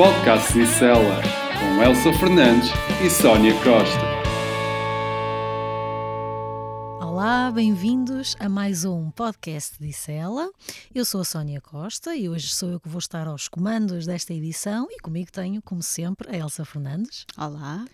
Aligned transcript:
Podcast 0.00 0.54
Cicela, 0.54 1.20
com 1.58 1.82
Elsa 1.82 2.10
Fernandes 2.18 2.70
e 3.04 3.10
Sónia 3.10 3.52
Costa. 3.62 4.00
Olá, 7.04 7.50
bem-vindos 7.50 8.34
a 8.40 8.48
mais 8.48 8.86
um 8.86 9.10
podcast 9.10 9.78
de 9.78 9.92
Cela. 9.92 10.50
Eu 10.94 11.04
sou 11.04 11.20
a 11.20 11.24
Sónia 11.24 11.60
Costa 11.60 12.16
e 12.16 12.30
hoje 12.30 12.48
sou 12.48 12.70
eu 12.70 12.80
que 12.80 12.88
vou 12.88 12.98
estar 12.98 13.28
aos 13.28 13.46
comandos 13.46 14.06
desta 14.06 14.32
edição 14.32 14.86
e 14.90 14.98
comigo 15.00 15.30
tenho, 15.30 15.60
como 15.60 15.82
sempre, 15.82 16.34
a 16.34 16.38
Elsa 16.38 16.64
Fernandes. 16.64 17.26
Olá. 17.36 17.84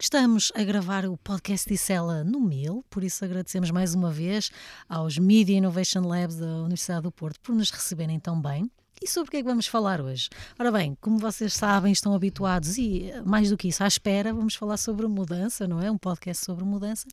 Estamos 0.00 0.50
a 0.56 0.64
gravar 0.64 1.06
o 1.06 1.16
podcast 1.16 1.68
de 1.68 1.78
Cela 1.78 2.24
no 2.24 2.40
Mil, 2.40 2.84
por 2.90 3.04
isso 3.04 3.24
agradecemos 3.24 3.70
mais 3.70 3.94
uma 3.94 4.10
vez 4.10 4.50
aos 4.88 5.16
Media 5.16 5.56
Innovation 5.56 6.00
Labs 6.00 6.34
da 6.34 6.46
Universidade 6.46 7.02
do 7.02 7.12
Porto 7.12 7.38
por 7.40 7.54
nos 7.54 7.70
receberem 7.70 8.18
tão 8.18 8.42
bem. 8.42 8.68
E 9.00 9.08
sobre 9.08 9.28
o 9.28 9.30
que 9.30 9.36
é 9.36 9.40
que 9.42 9.48
vamos 9.48 9.66
falar 9.66 10.00
hoje? 10.00 10.28
Ora 10.58 10.72
bem, 10.72 10.96
como 11.00 11.18
vocês 11.18 11.54
sabem, 11.54 11.92
estão 11.92 12.14
habituados 12.14 12.76
e, 12.78 13.12
mais 13.24 13.50
do 13.50 13.56
que 13.56 13.68
isso, 13.68 13.84
à 13.84 13.86
espera, 13.86 14.34
vamos 14.34 14.54
falar 14.54 14.76
sobre 14.76 15.06
mudança, 15.06 15.68
não 15.68 15.80
é? 15.80 15.90
Um 15.90 15.98
podcast 15.98 16.44
sobre 16.44 16.64
mudança. 16.64 17.06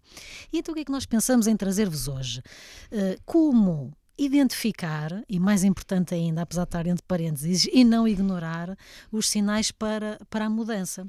E 0.51 0.57
então 0.57 0.71
o 0.71 0.75
que 0.75 0.81
é 0.81 0.85
que 0.85 0.91
nós 0.91 1.05
pensamos 1.05 1.45
em 1.45 1.55
trazer-vos 1.55 2.07
hoje? 2.07 2.39
Uh, 2.91 3.21
como 3.23 3.93
identificar, 4.17 5.23
e 5.29 5.39
mais 5.39 5.63
importante 5.63 6.15
ainda, 6.15 6.41
apesar 6.41 6.63
de 6.63 6.69
estar 6.69 6.87
entre 6.87 7.03
parênteses, 7.05 7.67
e 7.71 7.83
não 7.83 8.07
ignorar 8.07 8.75
os 9.11 9.29
sinais 9.29 9.71
para, 9.71 10.17
para 10.29 10.45
a 10.45 10.49
mudança. 10.49 11.05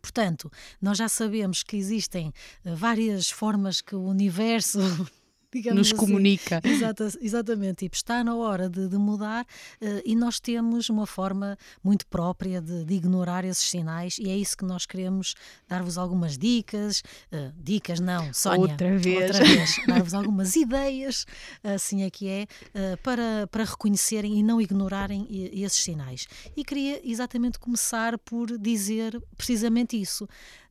Portanto, 0.00 0.50
nós 0.80 0.98
já 0.98 1.08
sabemos 1.08 1.62
que 1.62 1.76
existem 1.76 2.32
eh, 2.64 2.74
várias 2.74 3.30
formas 3.30 3.80
que 3.80 3.94
o 3.94 4.02
universo 4.02 4.78
digamos 5.52 5.78
Nos 5.78 5.88
assim. 5.88 5.96
comunica. 5.96 6.60
Exata, 6.64 7.08
exatamente, 7.20 7.84
tipo, 7.84 7.96
está 7.96 8.22
na 8.22 8.34
hora 8.34 8.68
de, 8.68 8.88
de 8.88 8.96
mudar 8.96 9.44
uh, 9.44 10.02
e 10.04 10.14
nós 10.14 10.38
temos 10.38 10.88
uma 10.88 11.06
forma 11.06 11.56
muito 11.82 12.06
própria 12.06 12.60
de, 12.60 12.84
de, 12.84 12.94
ignorar 12.94 13.44
esses 13.44 13.68
sinais 13.68 14.18
e 14.18 14.30
é 14.30 14.36
isso 14.36 14.56
que 14.56 14.64
nós 14.64 14.86
queremos 14.86 15.34
dar-vos 15.68 15.98
algumas 15.98 16.38
dicas, 16.38 17.02
uh, 17.32 17.52
dicas 17.56 18.00
não, 18.00 18.32
Sónia, 18.32 18.60
outra 18.60 18.96
vez, 18.96 19.30
outra 19.30 19.44
vez 19.44 19.76
dar-vos 19.86 20.14
algumas 20.14 20.54
ideias, 20.56 21.26
assim 21.62 22.02
é 22.02 22.10
que 22.10 22.28
é, 22.28 22.46
uh, 22.74 22.96
para, 23.02 23.46
para 23.50 23.64
reconhecerem 23.64 24.38
e 24.38 24.42
não 24.42 24.60
ignorarem 24.60 25.26
esses 25.52 25.82
sinais. 25.82 26.26
E 26.56 26.64
queria 26.64 27.00
exatamente 27.04 27.58
começar 27.58 28.18
por 28.18 28.56
dizer 28.58 29.20
precisamente 29.36 30.00
isso 30.00 30.28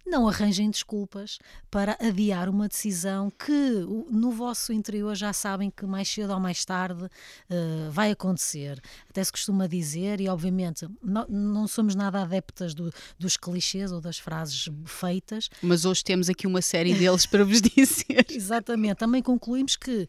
não 0.09 0.27
arranjem 0.27 0.69
desculpas 0.69 1.39
para 1.69 1.97
adiar 2.01 2.49
uma 2.49 2.67
decisão 2.67 3.29
que 3.29 3.85
no 4.09 4.31
vosso 4.31 4.73
interior 4.73 5.15
já 5.15 5.31
sabem 5.31 5.69
que 5.69 5.85
mais 5.85 6.09
cedo 6.09 6.33
ou 6.33 6.39
mais 6.39 6.65
tarde 6.65 7.03
uh, 7.03 7.91
vai 7.91 8.11
acontecer. 8.11 8.81
Até 9.09 9.23
se 9.23 9.31
costuma 9.31 9.67
dizer, 9.67 10.19
e 10.19 10.27
obviamente 10.27 10.87
não, 11.01 11.25
não 11.27 11.67
somos 11.67 11.95
nada 11.95 12.21
adeptas 12.21 12.73
do, 12.73 12.91
dos 13.17 13.37
clichês 13.37 13.91
ou 13.91 14.01
das 14.01 14.17
frases 14.17 14.67
feitas. 14.85 15.49
Mas 15.61 15.85
hoje 15.85 16.03
temos 16.03 16.29
aqui 16.29 16.47
uma 16.47 16.61
série 16.61 16.93
deles 16.93 17.25
para 17.25 17.45
vos 17.45 17.61
dizer. 17.63 18.25
Exatamente. 18.29 18.95
Também 18.95 19.21
concluímos 19.21 19.75
que 19.75 20.07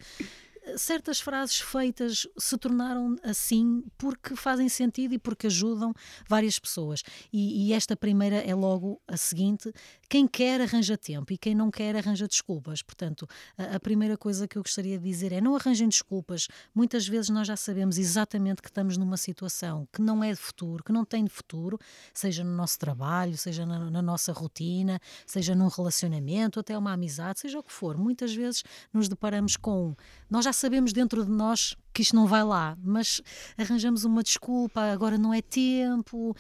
certas 0.77 1.21
frases 1.21 1.61
feitas 1.61 2.27
se 2.39 2.57
tornaram 2.59 3.17
assim 3.23 3.85
porque 3.97 4.37
fazem 4.37 4.69
sentido 4.69 5.15
e 5.15 5.19
porque 5.19 5.47
ajudam 5.47 5.93
várias 6.29 6.59
pessoas. 6.59 7.03
E, 7.33 7.69
e, 7.69 7.73
esta 7.73 7.97
primeira 7.97 8.37
é 8.37 8.55
logo 8.55 9.01
a 9.07 9.17
seguinte: 9.17 9.73
quem 10.09 10.27
quer 10.27 10.61
arranja 10.61 10.97
tempo 10.97 11.33
e 11.33 11.39
quem 11.39 11.55
não 11.55 11.71
quer 11.71 11.97
arranja 11.97 12.27
desculpas. 12.27 12.83
Portanto, 12.83 13.27
a, 13.57 13.77
a 13.77 13.81
primeira 13.81 14.17
coisa 14.17 14.47
que 14.47 14.59
eu 14.59 14.63
gostaria 14.63 14.99
de 14.99 15.05
dizer 15.05 15.33
é 15.33 15.41
não 15.41 15.57
arranjem 15.57 15.89
desculpas. 15.89 16.49
Muitas 16.75 17.07
vezes 17.07 17.31
nós 17.31 17.47
já 17.47 17.57
sabemos 17.57 17.99
exatamente 17.99 18.63
que 18.63 18.69
estamos 18.69 18.97
numa 18.97 19.17
situação 19.17 19.89
que 19.93 20.03
não 20.03 20.23
é 20.23 20.31
de 20.31 20.41
futuro, 20.41 20.83
que 20.83 20.93
não 20.93 21.05
tem 21.05 21.25
de 21.25 21.31
futuro, 21.31 21.79
seja 22.13 22.45
no 22.45 22.55
nosso 22.55 22.79
trabalho, 22.79 23.37
seja 23.37 23.65
na, 23.67 23.91
na 23.91 24.03
nossa 24.03 24.33
rotina, 24.33 25.01
seja 25.27 25.55
num 25.55 25.69
relacionamento, 25.69 26.61
até 26.61 26.77
uma 26.77 26.93
amizade, 26.93 27.41
seja 27.41 27.59
o 27.59 27.63
que 27.63 27.73
for. 27.73 27.97
Muitas 27.97 28.35
vezes 28.35 28.63
nos 28.93 29.09
deparamos 29.09 29.57
com. 29.57 29.95
Nós 30.29 30.45
já 30.45 30.53
sabemos 30.61 30.93
dentro 30.93 31.25
de 31.25 31.31
nós 31.31 31.75
que 31.93 32.03
isto 32.03 32.15
não 32.15 32.27
vai 32.27 32.45
lá, 32.45 32.77
mas 32.83 33.21
arranjamos 33.59 34.05
uma 34.05 34.23
desculpa, 34.23 34.81
agora 34.81 35.19
não 35.19 35.35
é 35.35 35.43
tempo, 35.43 36.37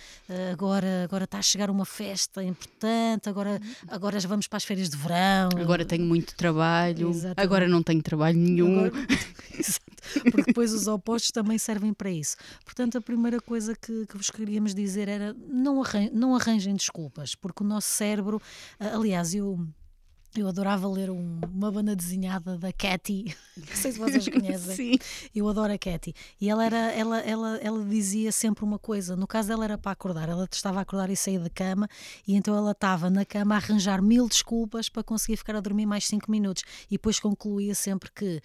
agora, 0.53 1.05
agora 1.05 1.25
está 1.25 1.39
a 1.39 1.43
chegar 1.43 1.71
uma 1.71 1.85
festa 1.85 2.43
importante, 2.43 3.29
agora, 3.29 3.61
agora 3.89 4.21
já 4.21 4.29
vamos 4.29 4.47
para 4.47 4.59
as 4.59 4.65
férias 4.65 4.89
de 4.89 4.97
verão. 4.97 5.49
Agora 5.61 5.85
tenho 5.85 6.05
muito 6.05 6.37
trabalho, 6.37 7.11
Exatamente. 7.11 7.41
agora 7.41 7.67
não 7.67 7.83
tenho 7.83 8.03
trabalho 8.03 8.39
nenhum. 8.39 8.87
Agora... 8.87 9.07
Porque 10.31 10.43
depois 10.47 10.73
os 10.73 10.87
opostos 10.87 11.31
também 11.31 11.59
servem 11.59 11.93
para 11.93 12.11
isso. 12.11 12.37
Portanto, 12.65 12.99
a 12.99 13.01
primeira 13.01 13.41
coisa 13.41 13.75
que, 13.77 14.07
que 14.07 14.17
vos 14.17 14.31
queríamos 14.31 14.75
dizer 14.75 15.09
era 15.09 15.35
não, 15.49 15.83
arran 15.83 16.09
não 16.13 16.35
arranjem 16.35 16.75
desculpas, 16.75 17.35
porque 17.35 17.63
o 17.63 17.67
nosso 17.67 17.89
cérebro, 17.89 18.41
aliás, 18.79 19.35
eu 19.35 19.69
eu 20.37 20.47
adorava 20.47 20.87
ler 20.89 21.11
um, 21.11 21.41
uma 21.53 21.73
banda 21.73 21.97
desenhada 21.97 22.57
da 22.57 22.73
Cathy, 22.73 23.35
não 23.57 23.75
sei 23.75 23.93
se 23.93 23.99
vocês 23.99 24.27
conhecem. 24.29 24.75
Sim. 24.75 24.99
Eu 25.35 25.49
adoro 25.49 25.73
a 25.73 25.79
Cathy. 25.79 26.15
E 26.41 26.49
ela, 26.49 26.65
era, 26.65 26.93
ela, 26.93 27.19
ela, 27.21 27.57
ela 27.59 27.85
dizia 27.85 28.31
sempre 28.31 28.65
uma 28.65 28.79
coisa: 28.79 29.17
no 29.17 29.27
caso 29.27 29.49
dela 29.49 29.65
era 29.65 29.79
para 29.79 29.93
acordar, 29.93 30.29
ela 30.29 30.47
estava 30.51 30.79
a 30.79 30.83
acordar 30.83 31.11
e 31.11 31.17
sair 31.17 31.39
da 31.39 31.51
cama, 31.51 31.89
e 32.27 32.35
então 32.35 32.57
ela 32.57 32.73
estava 32.73 33.11
na 33.11 33.25
cama 33.25 33.55
a 33.55 33.59
arranjar 33.59 34.01
mil 34.01 34.29
desculpas 34.29 34.89
para 34.89 35.03
conseguir 35.03 35.37
ficar 35.37 35.57
a 35.57 35.61
dormir 35.61 35.87
mais 35.87 36.07
cinco 36.07 36.31
minutos. 36.31 36.63
E 36.87 36.93
depois 36.93 37.19
concluía 37.19 37.75
sempre 37.75 38.11
que 38.13 38.41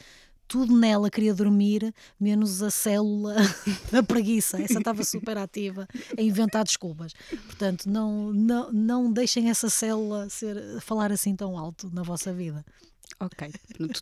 tudo 0.48 0.78
nela 0.78 1.10
queria 1.10 1.34
dormir, 1.34 1.94
menos 2.20 2.62
a 2.62 2.70
célula 2.70 3.36
da 3.92 4.04
preguiça. 4.04 4.62
Essa 4.62 4.80
estava 4.80 5.04
super 5.04 5.38
ativa 5.38 5.88
a 6.18 6.22
inventar 6.22 6.64
desculpas. 6.64 7.14
Portanto, 7.46 7.90
não, 7.90 8.32
não, 8.32 8.72
não 8.72 9.12
deixem 9.12 9.50
essa 9.50 9.70
célula 9.70 10.30
ser, 10.30 10.58
falar 10.82 11.12
assim 11.12 11.36
tão 11.36 11.58
alto 11.58 11.90
na 11.94 12.04
vossa 12.04 12.34
vida. 12.34 12.66
Ok. 13.20 13.52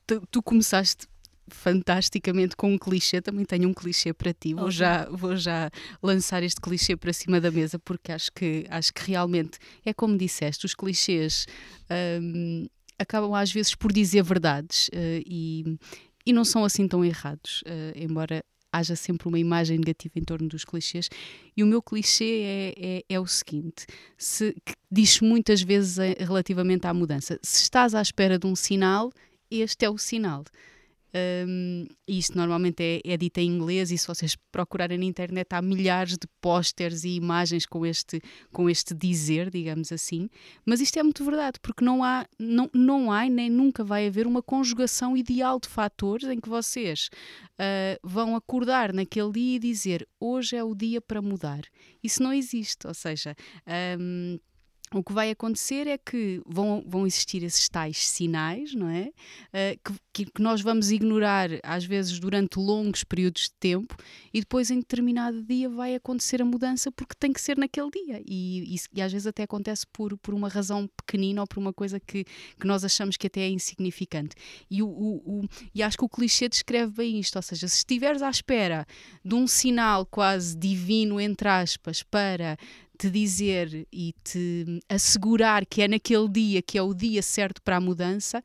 Tu, 0.05 0.21
tu 0.31 0.41
começaste 0.41 1.07
fantasticamente 1.47 2.55
com 2.55 2.73
um 2.73 2.77
clichê, 2.77 3.21
também 3.21 3.45
tenho 3.45 3.69
um 3.69 3.73
clichê 3.73 4.13
para 4.13 4.33
ti. 4.33 4.53
Vou, 4.53 4.63
okay. 4.63 4.77
já, 4.77 5.09
vou 5.09 5.35
já 5.35 5.69
lançar 6.01 6.41
este 6.43 6.59
clichê 6.59 6.95
para 6.95 7.11
cima 7.13 7.39
da 7.39 7.51
mesa 7.51 7.77
porque 7.79 8.11
acho 8.11 8.31
que, 8.31 8.65
acho 8.69 8.93
que 8.93 9.11
realmente 9.11 9.59
é 9.85 9.93
como 9.93 10.17
disseste, 10.17 10.65
os 10.65 10.73
clichês 10.73 11.45
um, 12.21 12.65
acabam 12.97 13.33
às 13.33 13.51
vezes 13.51 13.75
por 13.75 13.91
dizer 13.91 14.23
verdades 14.23 14.87
uh, 14.89 15.21
e, 15.25 15.77
e 16.25 16.33
não 16.33 16.45
são 16.45 16.63
assim 16.63 16.87
tão 16.87 17.03
errados, 17.03 17.61
uh, 17.63 17.93
embora 17.95 18.43
haja 18.73 18.95
sempre 18.95 19.27
uma 19.27 19.37
imagem 19.37 19.77
negativa 19.77 20.17
em 20.17 20.23
torno 20.23 20.47
dos 20.47 20.65
clichês. 20.65 21.07
E 21.55 21.63
o 21.63 21.67
meu 21.67 21.81
clichê 21.81 22.41
é, 22.43 22.73
é, 22.77 23.03
é 23.07 23.19
o 23.19 23.27
seguinte: 23.27 23.85
se, 24.17 24.55
diz 24.91 25.21
muitas 25.21 25.61
vezes 25.61 25.99
eh, 25.99 26.15
relativamente 26.19 26.87
à 26.87 26.93
mudança, 26.93 27.39
se 27.43 27.61
estás 27.61 27.93
à 27.93 28.01
espera 28.01 28.39
de 28.39 28.47
um 28.47 28.55
sinal, 28.55 29.11
este 29.51 29.85
é 29.85 29.89
o 29.89 29.97
sinal. 29.97 30.43
Um, 31.15 31.85
isto 32.07 32.35
normalmente 32.35 32.81
é, 32.81 33.13
é 33.13 33.15
dito 33.15 33.37
em 33.37 33.47
inglês 33.47 33.91
e 33.91 33.97
se 33.97 34.07
vocês 34.07 34.35
procurarem 34.51 34.97
na 34.97 35.05
internet 35.05 35.47
há 35.51 35.61
milhares 35.61 36.17
de 36.17 36.27
pósteres 36.41 37.03
e 37.03 37.09
imagens 37.09 37.67
com 37.67 37.85
este, 37.85 38.19
com 38.51 38.67
este 38.67 38.95
dizer, 38.95 39.51
digamos 39.51 39.91
assim. 39.91 40.27
Mas 40.65 40.81
isto 40.81 40.97
é 40.97 41.03
muito 41.03 41.23
verdade, 41.23 41.59
porque 41.61 41.85
não 41.85 42.03
há, 42.03 42.25
não, 42.39 42.69
não 42.73 43.11
há 43.11 43.29
nem 43.29 43.49
nunca 43.49 43.83
vai 43.83 44.07
haver 44.07 44.25
uma 44.25 44.41
conjugação 44.41 45.15
ideal 45.15 45.59
de 45.59 45.69
fatores 45.69 46.27
em 46.27 46.39
que 46.39 46.49
vocês 46.49 47.09
uh, 47.59 47.99
vão 48.03 48.35
acordar 48.35 48.91
naquele 48.91 49.31
dia 49.31 49.55
e 49.55 49.59
dizer 49.59 50.07
hoje 50.19 50.55
é 50.55 50.63
o 50.63 50.73
dia 50.73 50.99
para 50.99 51.21
mudar. 51.21 51.61
Isso 52.03 52.23
não 52.23 52.33
existe, 52.33 52.87
ou 52.87 52.93
seja. 52.93 53.35
Um, 53.99 54.39
o 54.93 55.03
que 55.03 55.13
vai 55.13 55.31
acontecer 55.31 55.87
é 55.87 55.97
que 55.97 56.41
vão, 56.45 56.83
vão 56.85 57.07
existir 57.07 57.43
esses 57.43 57.67
tais 57.67 57.97
sinais, 57.97 58.73
não 58.73 58.89
é? 58.89 59.11
Uh, 59.49 59.97
que, 60.13 60.25
que, 60.25 60.41
nós 60.41 60.61
vamos 60.61 60.91
ignorar, 60.91 61.49
às 61.63 61.83
vezes, 61.83 62.19
durante 62.19 62.59
longos 62.59 63.03
períodos 63.03 63.43
de 63.43 63.51
tempo, 63.59 63.95
e 64.33 64.39
depois, 64.39 64.69
em 64.69 64.79
determinado 64.79 65.41
dia, 65.43 65.67
vai 65.69 65.95
acontecer 65.95 66.41
a 66.41 66.45
mudança 66.45 66.91
porque 66.91 67.15
tem 67.17 67.33
que 67.33 67.41
ser 67.41 67.57
naquele 67.57 67.89
dia. 67.89 68.21
E, 68.25 68.75
e, 68.75 68.79
e 68.93 69.01
às 69.01 69.11
vezes 69.11 69.27
até 69.27 69.43
acontece 69.43 69.85
por, 69.91 70.17
por 70.17 70.33
uma 70.33 70.47
razão 70.47 70.87
pequenina 70.97 71.41
ou 71.41 71.47
por 71.47 71.59
uma 71.59 71.73
coisa 71.73 71.99
que, 71.99 72.23
que 72.23 72.67
nós 72.67 72.83
achamos 72.83 73.17
que 73.17 73.27
até 73.27 73.41
é 73.41 73.49
insignificante. 73.49 74.35
E, 74.69 74.83
o, 74.83 74.87
o, 74.87 75.15
o, 75.25 75.47
e 75.73 75.81
acho 75.81 75.97
que 75.97 76.05
o 76.05 76.09
clichê 76.09 76.47
descreve 76.47 76.91
bem 76.93 77.19
isto, 77.19 77.35
ou 77.35 77.41
seja, 77.41 77.67
se 77.67 77.77
estiveres 77.77 78.21
à 78.21 78.29
espera 78.29 78.85
de 79.23 79.33
um 79.33 79.47
sinal 79.47 80.05
quase 80.05 80.55
divino, 80.55 81.19
entre 81.19 81.47
aspas, 81.47 82.03
para 82.03 82.57
te 83.03 83.09
dizer 83.09 83.85
e 83.91 84.15
te 84.23 84.79
assegurar 84.87 85.65
que 85.65 85.81
é 85.81 85.89
naquele 85.89 86.29
dia 86.29 86.61
que 86.61 86.77
é 86.77 86.81
o 86.81 86.93
dia 86.93 87.21
certo 87.21 87.61
para 87.61 87.75
a 87.75 87.81
mudança, 87.81 88.41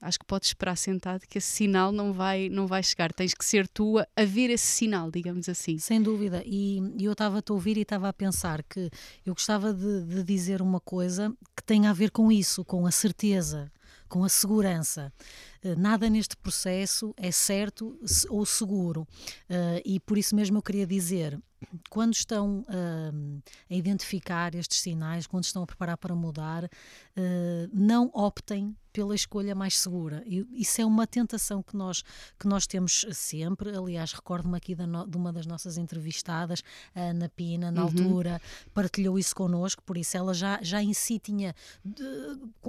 acho 0.00 0.18
que 0.18 0.24
podes 0.24 0.48
esperar 0.48 0.78
sentado 0.78 1.26
que 1.28 1.36
esse 1.36 1.48
sinal 1.48 1.92
não 1.92 2.10
vai, 2.10 2.48
não 2.48 2.66
vai 2.66 2.82
chegar. 2.82 3.12
Tens 3.12 3.34
que 3.34 3.44
ser 3.44 3.68
tu 3.68 3.98
a, 3.98 4.24
ver 4.24 4.48
esse 4.48 4.64
sinal, 4.64 5.10
digamos 5.10 5.46
assim. 5.46 5.76
Sem 5.76 6.00
dúvida. 6.00 6.42
E, 6.46 6.80
e 6.96 7.04
eu 7.04 7.12
estava 7.12 7.40
a 7.46 7.52
ouvir 7.52 7.76
e 7.76 7.82
estava 7.82 8.08
a 8.08 8.12
pensar 8.12 8.62
que 8.62 8.88
eu 9.26 9.34
gostava 9.34 9.74
de, 9.74 10.04
de 10.04 10.22
dizer 10.22 10.62
uma 10.62 10.80
coisa 10.80 11.30
que 11.54 11.62
tem 11.62 11.86
a 11.86 11.92
ver 11.92 12.10
com 12.10 12.32
isso, 12.32 12.64
com 12.64 12.86
a 12.86 12.90
certeza, 12.90 13.70
com 14.08 14.24
a 14.24 14.28
segurança. 14.30 15.12
Nada 15.76 16.08
neste 16.08 16.36
processo 16.36 17.14
é 17.16 17.30
certo 17.30 17.98
ou 18.28 18.44
seguro. 18.46 19.06
e 19.84 20.00
por 20.00 20.16
isso 20.18 20.34
mesmo 20.34 20.58
eu 20.58 20.62
queria 20.62 20.86
dizer 20.86 21.38
quando 21.90 22.14
estão 22.14 22.60
uh, 22.60 23.42
a 23.70 23.74
identificar 23.74 24.54
estes 24.54 24.80
sinais, 24.80 25.26
quando 25.26 25.44
estão 25.44 25.62
a 25.62 25.66
preparar 25.66 25.96
para 25.96 26.14
mudar, 26.14 26.64
uh, 26.64 26.68
não 27.72 28.10
optem 28.14 28.76
pela 28.92 29.14
escolha 29.14 29.54
mais 29.54 29.78
segura. 29.78 30.22
E 30.26 30.44
isso 30.52 30.80
é 30.80 30.84
uma 30.84 31.06
tentação 31.06 31.62
que 31.62 31.76
nós, 31.76 32.02
que 32.38 32.48
nós 32.48 32.66
temos 32.66 33.06
sempre. 33.12 33.76
Aliás, 33.76 34.12
recordo-me 34.12 34.56
aqui 34.56 34.74
no, 34.74 35.06
de 35.06 35.16
uma 35.16 35.32
das 35.32 35.46
nossas 35.46 35.78
entrevistadas, 35.78 36.64
a 36.94 37.02
Ana 37.02 37.28
Pina, 37.28 37.70
na 37.70 37.82
uhum. 37.82 37.86
altura, 37.86 38.40
partilhou 38.74 39.18
isso 39.18 39.34
connosco, 39.36 39.82
por 39.84 39.96
isso 39.96 40.16
ela 40.16 40.34
já, 40.34 40.58
já 40.62 40.82
em 40.82 40.92
si 40.92 41.18
tinha, 41.18 41.54
de, 41.84 42.02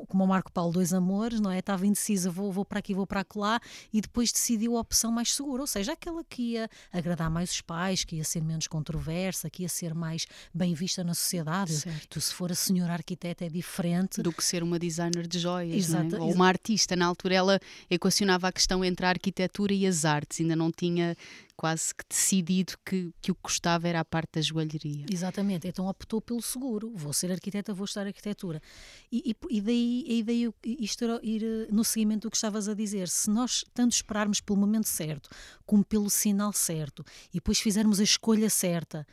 como 0.07 0.23
o 0.23 0.27
Marco 0.27 0.51
Paulo, 0.51 0.73
dois 0.73 0.93
amores, 0.93 1.39
não 1.39 1.49
é? 1.49 1.59
Estava 1.59 1.87
indecisa, 1.87 2.29
vou, 2.29 2.51
vou 2.51 2.65
para 2.65 2.78
aqui, 2.79 2.93
vou 2.93 3.05
para 3.05 3.25
lá, 3.35 3.59
e 3.93 4.01
depois 4.01 4.31
decidiu 4.31 4.77
a 4.77 4.79
opção 4.79 5.11
mais 5.11 5.33
segura, 5.33 5.61
ou 5.61 5.67
seja, 5.67 5.93
aquela 5.93 6.23
que 6.23 6.53
ia 6.53 6.69
agradar 6.91 7.29
mais 7.29 7.51
os 7.51 7.61
pais, 7.61 8.03
que 8.03 8.15
ia 8.15 8.23
ser 8.23 8.41
menos 8.41 8.67
controversa, 8.67 9.49
que 9.49 9.63
ia 9.63 9.69
ser 9.69 9.93
mais 9.93 10.25
bem 10.53 10.73
vista 10.73 11.03
na 11.03 11.13
sociedade. 11.13 11.73
Certo. 11.73 12.07
Tu, 12.09 12.21
se 12.21 12.33
for 12.33 12.51
a 12.51 12.55
senhora 12.55 12.93
arquiteta, 12.93 13.45
é 13.45 13.49
diferente. 13.49 14.21
Do 14.21 14.31
que 14.31 14.43
ser 14.43 14.63
uma 14.63 14.79
designer 14.79 15.27
de 15.27 15.39
joias, 15.39 15.75
Exato, 15.75 16.17
ou 16.17 16.33
uma 16.33 16.47
artista. 16.47 16.95
Na 16.95 17.05
altura 17.05 17.35
ela 17.35 17.59
equacionava 17.89 18.47
a 18.47 18.51
questão 18.51 18.83
entre 18.83 19.05
a 19.05 19.09
arquitetura 19.09 19.73
e 19.73 19.85
as 19.85 20.05
artes, 20.05 20.39
ainda 20.41 20.55
não 20.55 20.71
tinha 20.71 21.15
quase 21.59 21.93
que 21.93 22.05
decidido 22.07 22.75
que, 22.85 23.11
que 23.21 23.31
o 23.31 23.35
que 23.35 23.41
gostava 23.43 23.85
era 23.85 23.99
a 23.99 24.05
parte 24.05 24.35
da 24.35 24.41
joalheria. 24.41 25.05
Exatamente, 25.11 25.67
então 25.67 25.87
optou 25.87 26.21
pelo 26.21 26.41
seguro. 26.41 26.89
Vou 26.95 27.11
ser 27.11 27.33
arquiteta, 27.33 27.73
vou 27.73 27.83
estudar 27.83 28.07
arquitetura. 28.07 28.61
E, 29.11 29.31
e, 29.31 29.57
e 29.57 29.59
daí, 29.59 30.05
e 30.07 30.23
daí 30.23 30.49
isto 30.63 31.03
era 31.03 31.19
ir 31.21 31.43
eh, 31.43 31.67
no 31.69 31.83
seguimento 31.83 32.29
do 32.29 32.31
que 32.31 32.37
estavas 32.37 32.69
a 32.69 32.73
dizer. 32.73 33.09
Se 33.09 33.29
nós 33.29 33.65
tanto 33.73 33.91
esperarmos 33.91 34.39
pelo 34.39 34.57
momento 34.57 34.87
certo, 34.87 35.29
como 35.65 35.83
pelo 35.83 36.09
sinal 36.09 36.53
certo, 36.53 37.03
e 37.29 37.39
depois 37.39 37.59
fizermos 37.59 37.99
a 37.99 38.03
escolha 38.03 38.49
certa 38.49 39.05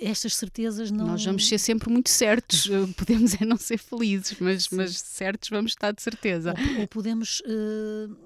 estas 0.00 0.36
certezas 0.36 0.90
não. 0.90 1.06
Nós 1.06 1.24
vamos 1.24 1.48
ser 1.48 1.58
sempre 1.58 1.90
muito 1.90 2.10
certos, 2.10 2.66
eh, 2.70 2.86
podemos 2.96 3.34
é 3.40 3.44
não 3.44 3.56
ser 3.56 3.78
felizes, 3.78 4.36
mas, 4.38 4.68
mas 4.68 4.98
certos 4.98 5.48
vamos 5.48 5.72
estar 5.72 5.92
de 5.92 6.00
certeza. 6.00 6.54
Ou, 6.74 6.82
ou 6.82 6.88
podemos, 6.88 7.40
uh, 7.40 8.16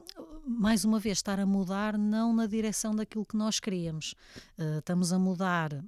mais 0.46 0.84
uma 0.84 0.98
vez, 0.98 1.18
estar 1.18 1.40
a 1.40 1.46
mudar 1.46 1.98
não 1.98 2.34
na 2.34 2.46
direção 2.46 2.94
daquilo 2.94 3.24
que 3.24 3.36
nós 3.36 3.60
queríamos. 3.60 4.14
Uh, 4.58 4.78
estamos 4.78 5.12
a 5.12 5.18
mudar 5.18 5.84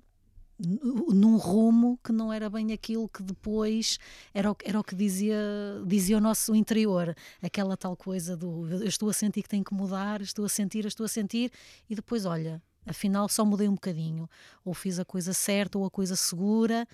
num 0.58 1.36
rumo 1.36 1.98
que 2.02 2.10
não 2.10 2.32
era 2.32 2.50
bem 2.50 2.72
aquilo 2.72 3.08
que 3.08 3.22
depois 3.22 3.96
era 4.34 4.50
o, 4.50 4.56
era 4.64 4.80
o 4.80 4.82
que 4.82 4.94
dizia, 4.94 5.38
dizia 5.86 6.18
o 6.18 6.20
nosso 6.20 6.54
interior, 6.54 7.14
aquela 7.40 7.76
tal 7.76 7.96
coisa 7.96 8.36
do 8.36 8.68
eu 8.68 8.88
estou 8.88 9.08
a 9.08 9.12
sentir 9.12 9.42
que 9.42 9.48
tenho 9.48 9.62
que 9.62 9.72
mudar, 9.72 10.20
estou 10.20 10.44
a 10.44 10.48
sentir, 10.48 10.84
estou 10.84 11.04
a 11.04 11.08
sentir, 11.08 11.52
e 11.88 11.94
depois 11.94 12.24
olha, 12.24 12.60
afinal 12.84 13.28
só 13.28 13.44
mudei 13.44 13.68
um 13.68 13.74
bocadinho, 13.74 14.28
ou 14.64 14.74
fiz 14.74 14.98
a 14.98 15.04
coisa 15.04 15.32
certa 15.32 15.78
ou 15.78 15.84
a 15.84 15.90
coisa 15.90 16.16
segura, 16.16 16.88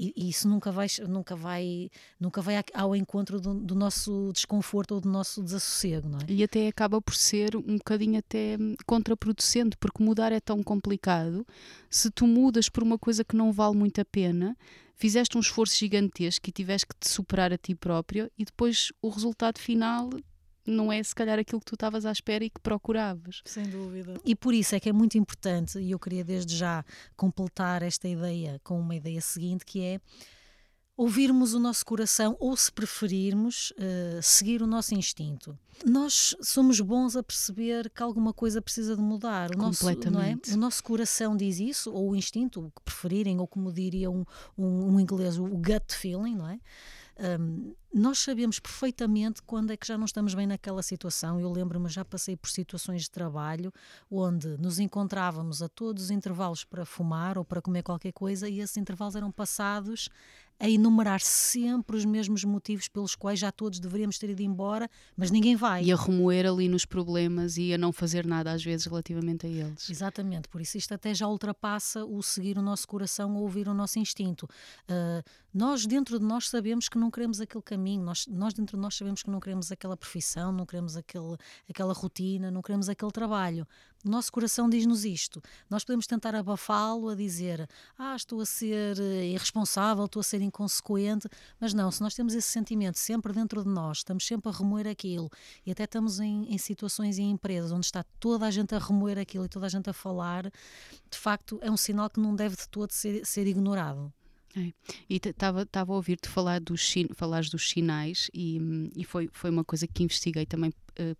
e, 0.00 0.14
e 0.16 0.30
isso 0.30 0.48
nunca 0.48 0.72
vai, 0.72 0.86
nunca 1.06 1.36
vai, 1.36 1.90
nunca 2.18 2.40
vai 2.40 2.64
ao 2.72 2.96
encontro 2.96 3.38
do, 3.38 3.52
do, 3.52 3.74
nosso 3.74 4.30
desconforto 4.32 4.94
ou 4.94 5.00
do 5.00 5.10
nosso 5.10 5.42
desassossego, 5.42 6.08
não 6.08 6.18
é? 6.18 6.22
E 6.26 6.42
até 6.42 6.66
acaba 6.66 7.02
por 7.02 7.14
ser 7.14 7.54
um 7.54 7.76
bocadinho 7.76 8.18
até 8.18 8.56
contraproducente, 8.86 9.76
porque 9.76 10.02
mudar 10.02 10.32
é 10.32 10.40
tão 10.40 10.62
complicado. 10.62 11.46
Se 11.90 12.10
tu 12.10 12.26
mudas 12.26 12.70
por 12.70 12.82
uma 12.82 12.98
coisa 12.98 13.22
que 13.22 13.36
não 13.36 13.52
vale 13.52 13.76
muito 13.76 14.00
a 14.00 14.04
pena, 14.04 14.56
fizeste 14.96 15.36
um 15.36 15.40
esforço 15.40 15.76
gigantesco 15.76 16.48
e 16.48 16.52
tiveste 16.52 16.86
que 16.86 16.94
te 16.98 17.08
superar 17.08 17.52
a 17.52 17.58
ti 17.58 17.74
próprio 17.74 18.30
e 18.38 18.44
depois 18.46 18.90
o 19.02 19.10
resultado 19.10 19.58
final 19.58 20.08
não 20.66 20.92
é 20.92 21.02
se 21.02 21.14
calhar 21.14 21.38
aquilo 21.38 21.60
que 21.60 21.66
tu 21.66 21.74
estavas 21.74 22.04
à 22.04 22.12
espera 22.12 22.44
e 22.44 22.50
que 22.50 22.60
procuravas. 22.60 23.42
Sem 23.44 23.64
dúvida. 23.68 24.20
E 24.24 24.34
por 24.34 24.54
isso 24.54 24.74
é 24.74 24.80
que 24.80 24.88
é 24.88 24.92
muito 24.92 25.16
importante, 25.16 25.78
e 25.78 25.90
eu 25.90 25.98
queria 25.98 26.24
desde 26.24 26.56
já 26.56 26.84
completar 27.16 27.82
esta 27.82 28.08
ideia 28.08 28.60
com 28.62 28.78
uma 28.78 28.94
ideia 28.94 29.20
seguinte, 29.20 29.64
que 29.64 29.82
é 29.82 30.00
ouvirmos 31.00 31.54
o 31.54 31.58
nosso 31.58 31.82
coração 31.86 32.36
ou, 32.38 32.54
se 32.54 32.70
preferirmos, 32.70 33.70
uh, 33.70 34.22
seguir 34.22 34.60
o 34.60 34.66
nosso 34.66 34.94
instinto. 34.94 35.58
Nós 35.82 36.36
somos 36.42 36.78
bons 36.78 37.16
a 37.16 37.22
perceber 37.22 37.88
que 37.88 38.02
alguma 38.02 38.34
coisa 38.34 38.60
precisa 38.60 38.94
de 38.94 39.00
mudar. 39.00 39.50
O 39.54 39.56
nosso, 39.56 39.82
não 40.10 40.20
é? 40.20 40.36
o 40.52 40.56
nosso 40.58 40.84
coração 40.84 41.34
diz 41.34 41.58
isso, 41.58 41.90
ou 41.90 42.10
o 42.10 42.16
instinto, 42.16 42.66
o 42.66 42.70
que 42.70 42.82
preferirem, 42.84 43.40
ou 43.40 43.46
como 43.46 43.72
diria 43.72 44.10
um, 44.10 44.26
um, 44.58 44.92
um 44.92 45.00
inglês, 45.00 45.38
o 45.38 45.46
gut 45.46 45.94
feeling, 45.94 46.36
não 46.36 46.48
é? 46.48 46.60
Um, 47.20 47.74
nós 47.92 48.18
sabemos 48.20 48.58
perfeitamente 48.58 49.42
quando 49.42 49.72
é 49.72 49.76
que 49.76 49.86
já 49.86 49.98
não 49.98 50.06
estamos 50.06 50.32
bem 50.32 50.46
naquela 50.46 50.82
situação. 50.82 51.38
Eu 51.38 51.52
lembro-me, 51.52 51.88
já 51.88 52.04
passei 52.04 52.34
por 52.34 52.48
situações 52.48 53.02
de 53.02 53.10
trabalho 53.10 53.72
onde 54.10 54.56
nos 54.56 54.78
encontrávamos 54.78 55.60
a 55.60 55.68
todos 55.68 56.04
os 56.04 56.10
intervalos 56.10 56.64
para 56.64 56.86
fumar 56.86 57.36
ou 57.36 57.44
para 57.44 57.60
comer 57.60 57.82
qualquer 57.82 58.12
coisa 58.12 58.48
e 58.48 58.60
esses 58.60 58.76
intervalos 58.76 59.16
eram 59.16 59.30
passados 59.30 60.08
a 60.60 60.68
enumerar 60.68 61.20
sempre 61.20 61.96
os 61.96 62.04
mesmos 62.04 62.44
motivos 62.44 62.86
pelos 62.86 63.14
quais 63.14 63.40
já 63.40 63.50
todos 63.50 63.80
deveríamos 63.80 64.18
ter 64.18 64.28
ido 64.28 64.42
embora, 64.42 64.90
mas 65.16 65.30
ninguém 65.30 65.56
vai. 65.56 65.84
E 65.84 65.92
a 65.92 65.96
remoer 65.96 66.46
ali 66.46 66.68
nos 66.68 66.84
problemas 66.84 67.56
e 67.56 67.72
a 67.72 67.78
não 67.78 67.92
fazer 67.92 68.26
nada 68.26 68.52
às 68.52 68.62
vezes 68.62 68.84
relativamente 68.84 69.46
a 69.46 69.48
eles. 69.48 69.88
Exatamente, 69.88 70.48
por 70.50 70.60
isso 70.60 70.76
isto 70.76 70.92
até 70.92 71.14
já 71.14 71.26
ultrapassa 71.26 72.04
o 72.04 72.22
seguir 72.22 72.58
o 72.58 72.62
nosso 72.62 72.86
coração 72.86 73.34
ou 73.34 73.42
ouvir 73.42 73.68
o 73.68 73.74
nosso 73.74 73.98
instinto. 73.98 74.46
Uh, 74.82 75.24
nós 75.52 75.86
dentro 75.86 76.18
de 76.18 76.24
nós 76.24 76.48
sabemos 76.48 76.88
que 76.88 76.98
não 76.98 77.10
queremos 77.10 77.40
aquele 77.40 77.62
caminho, 77.62 78.04
nós, 78.04 78.26
nós 78.28 78.52
dentro 78.52 78.76
de 78.76 78.82
nós 78.82 78.94
sabemos 78.94 79.22
que 79.22 79.30
não 79.30 79.40
queremos 79.40 79.72
aquela 79.72 79.96
profissão, 79.96 80.52
não 80.52 80.66
queremos 80.66 80.96
aquele, 80.96 81.36
aquela 81.68 81.94
rotina, 81.94 82.50
não 82.50 82.60
queremos 82.60 82.88
aquele 82.88 83.10
trabalho. 83.10 83.66
O 84.04 84.08
nosso 84.08 84.32
coração 84.32 84.70
diz-nos 84.70 85.04
isto. 85.04 85.42
Nós 85.68 85.84
podemos 85.84 86.06
tentar 86.06 86.34
abafá-lo 86.34 87.10
a 87.10 87.14
dizer: 87.14 87.68
Ah, 87.98 88.16
estou 88.16 88.40
a 88.40 88.46
ser 88.46 88.98
eh, 88.98 89.26
irresponsável, 89.26 90.06
estou 90.06 90.20
a 90.20 90.22
ser 90.22 90.40
inconsequente, 90.50 91.28
mas 91.58 91.72
não, 91.72 91.90
se 91.90 92.00
nós 92.00 92.14
temos 92.14 92.34
esse 92.34 92.48
sentimento 92.48 92.98
sempre 92.98 93.32
dentro 93.32 93.62
de 93.62 93.68
nós, 93.68 93.98
estamos 93.98 94.26
sempre 94.26 94.50
a 94.50 94.52
remoer 94.52 94.86
aquilo 94.86 95.30
e 95.64 95.70
até 95.70 95.84
estamos 95.84 96.20
em, 96.20 96.52
em 96.52 96.58
situações 96.58 97.18
e 97.18 97.22
em 97.22 97.30
empresas 97.30 97.72
onde 97.72 97.86
está 97.86 98.04
toda 98.18 98.46
a 98.46 98.50
gente 98.50 98.74
a 98.74 98.78
remoer 98.78 99.18
aquilo 99.18 99.44
e 99.44 99.48
toda 99.48 99.66
a 99.66 99.68
gente 99.68 99.88
a 99.88 99.92
falar, 99.92 100.44
de 100.44 101.18
facto 101.18 101.58
é 101.62 101.70
um 101.70 101.76
sinal 101.76 102.10
que 102.10 102.20
não 102.20 102.34
deve 102.34 102.56
de 102.56 102.68
todo 102.68 102.90
ser, 102.90 103.24
ser 103.24 103.46
ignorado. 103.46 104.12
É. 104.56 104.72
E 105.08 105.20
estava 105.24 105.64
a 105.92 105.94
ouvir-te 105.94 106.28
falar 106.28 106.60
dos, 106.60 106.92
falares 107.14 107.48
dos 107.48 107.70
sinais 107.70 108.28
e, 108.34 108.90
e 108.96 109.04
foi, 109.04 109.30
foi 109.32 109.48
uma 109.48 109.64
coisa 109.64 109.86
que 109.86 110.02
investiguei 110.02 110.44
também 110.44 110.72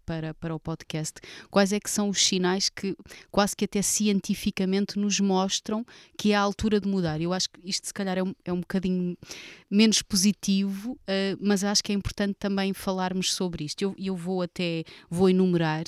para, 0.05 0.35
para 0.35 0.55
o 0.55 0.61
podcast. 0.61 1.15
Quais 1.51 1.73
é 1.73 1.81
que 1.81 1.91
são 1.91 2.09
os 2.09 2.25
sinais 2.25 2.69
que 2.69 2.97
quase 3.31 3.57
que 3.57 3.65
até 3.65 3.83
cientificamente 3.83 4.99
nos 4.99 5.21
mostram 5.21 5.85
que 6.17 6.33
é 6.33 6.37
a 6.37 6.41
altura 6.41 6.81
de 6.81 6.89
mudar? 6.89 7.21
Eu 7.21 7.33
acho 7.33 7.49
que 7.51 7.61
isto 7.65 7.87
se 7.87 7.95
calhar 7.95 8.19
é 8.19 8.23
um, 8.23 8.35
é 8.45 8.53
um 8.53 8.61
bocadinho 8.61 9.17
menos 9.71 10.03
positivo, 10.03 10.93
uh, 10.93 11.39
mas 11.41 11.63
acho 11.65 11.83
que 11.83 11.93
é 11.93 11.95
importante 11.95 12.35
também 12.39 12.73
falarmos 12.73 13.33
sobre 13.33 13.65
isto. 13.65 13.83
Eu, 13.83 13.95
eu 13.97 14.17
vou 14.17 14.43
até, 14.43 14.85
vou 15.09 15.29
enumerar 15.29 15.85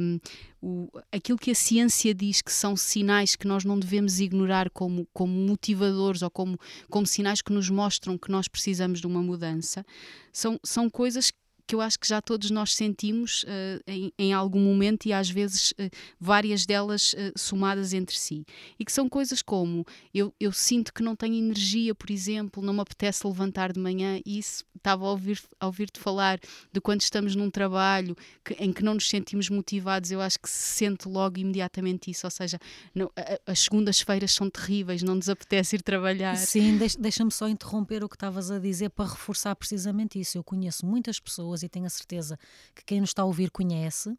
um, 0.00 0.18
o, 0.60 0.90
aquilo 1.12 1.38
que 1.38 1.50
a 1.50 1.54
ciência 1.54 2.14
diz 2.14 2.42
que 2.42 2.52
são 2.52 2.76
sinais 2.76 3.36
que 3.36 3.46
nós 3.46 3.64
não 3.64 3.78
devemos 3.78 4.18
ignorar 4.20 4.70
como, 4.70 5.06
como 5.12 5.32
motivadores 5.32 6.22
ou 6.22 6.30
como, 6.30 6.58
como 6.90 7.06
sinais 7.06 7.42
que 7.42 7.52
nos 7.52 7.70
mostram 7.70 8.18
que 8.18 8.30
nós 8.30 8.48
precisamos 8.48 9.00
de 9.00 9.06
uma 9.06 9.22
mudança, 9.22 9.84
são, 10.32 10.58
são 10.64 10.90
coisas 10.90 11.30
que 11.30 11.38
eu 11.74 11.80
acho 11.80 11.98
que 11.98 12.06
já 12.06 12.20
todos 12.20 12.50
nós 12.50 12.74
sentimos 12.74 13.42
uh, 13.44 13.82
em, 13.86 14.12
em, 14.18 14.32
algum 14.32 14.60
momento 14.60 15.06
e 15.06 15.12
às 15.12 15.28
vezes 15.28 15.72
uh, 15.72 15.90
várias 16.20 16.64
delas 16.64 17.12
uh, 17.14 17.32
somadas 17.36 17.92
entre 17.92 18.16
si. 18.16 18.46
E 18.78 18.84
que 18.84 18.92
são 18.92 19.08
coisas 19.08 19.42
como 19.42 19.84
eu, 20.14 20.32
eu 20.38 20.52
sinto 20.52 20.92
que 20.92 21.02
não 21.02 21.16
tenho 21.16 21.34
energia, 21.34 21.94
por 21.94 22.10
exemplo, 22.10 22.62
não 22.62 22.72
me 22.72 22.80
apetece 22.80 23.26
levantar 23.26 23.72
de 23.72 23.80
manhã, 23.80 24.20
e 24.24 24.38
isso 24.38 24.64
estava 24.76 25.04
a 25.04 25.10
ouvir-te 25.10 25.46
ouvir 25.60 25.90
falar 25.94 26.38
de 26.72 26.80
quando 26.80 27.00
estamos 27.00 27.34
num 27.34 27.50
trabalho 27.50 28.16
que, 28.44 28.54
em 28.54 28.72
que 28.72 28.82
não 28.82 28.94
nos 28.94 29.08
sentimos 29.08 29.48
motivados, 29.48 30.10
eu 30.10 30.20
acho 30.20 30.38
que 30.38 30.48
se 30.48 30.76
sente 30.76 31.08
logo 31.08 31.38
imediatamente 31.38 32.10
isso, 32.10 32.26
ou 32.26 32.30
seja, 32.30 32.58
não, 32.94 33.10
a, 33.16 33.52
as 33.52 33.60
segundas-feiras 33.60 34.32
são 34.32 34.48
terríveis, 34.48 35.02
não 35.02 35.14
nos 35.14 35.28
apetece 35.28 35.76
ir 35.76 35.82
trabalhar. 35.82 36.36
Sim, 36.36 36.78
deixa-me 36.98 37.30
só 37.30 37.48
interromper 37.48 38.04
o 38.04 38.08
que 38.08 38.16
estavas 38.16 38.50
a 38.50 38.58
dizer 38.58 38.90
para 38.90 39.10
reforçar 39.10 39.54
precisamente 39.56 40.20
isso. 40.20 40.38
Eu 40.38 40.44
conheço 40.44 40.84
muitas 40.86 41.18
pessoas 41.18 41.55
pessoas, 41.56 41.62
e 41.62 41.68
tenho 41.68 41.86
a 41.86 41.90
certeza 41.90 42.38
que 42.74 42.84
quem 42.84 43.00
nos 43.00 43.10
está 43.10 43.22
a 43.22 43.24
ouvir 43.24 43.50
conhece, 43.50 44.16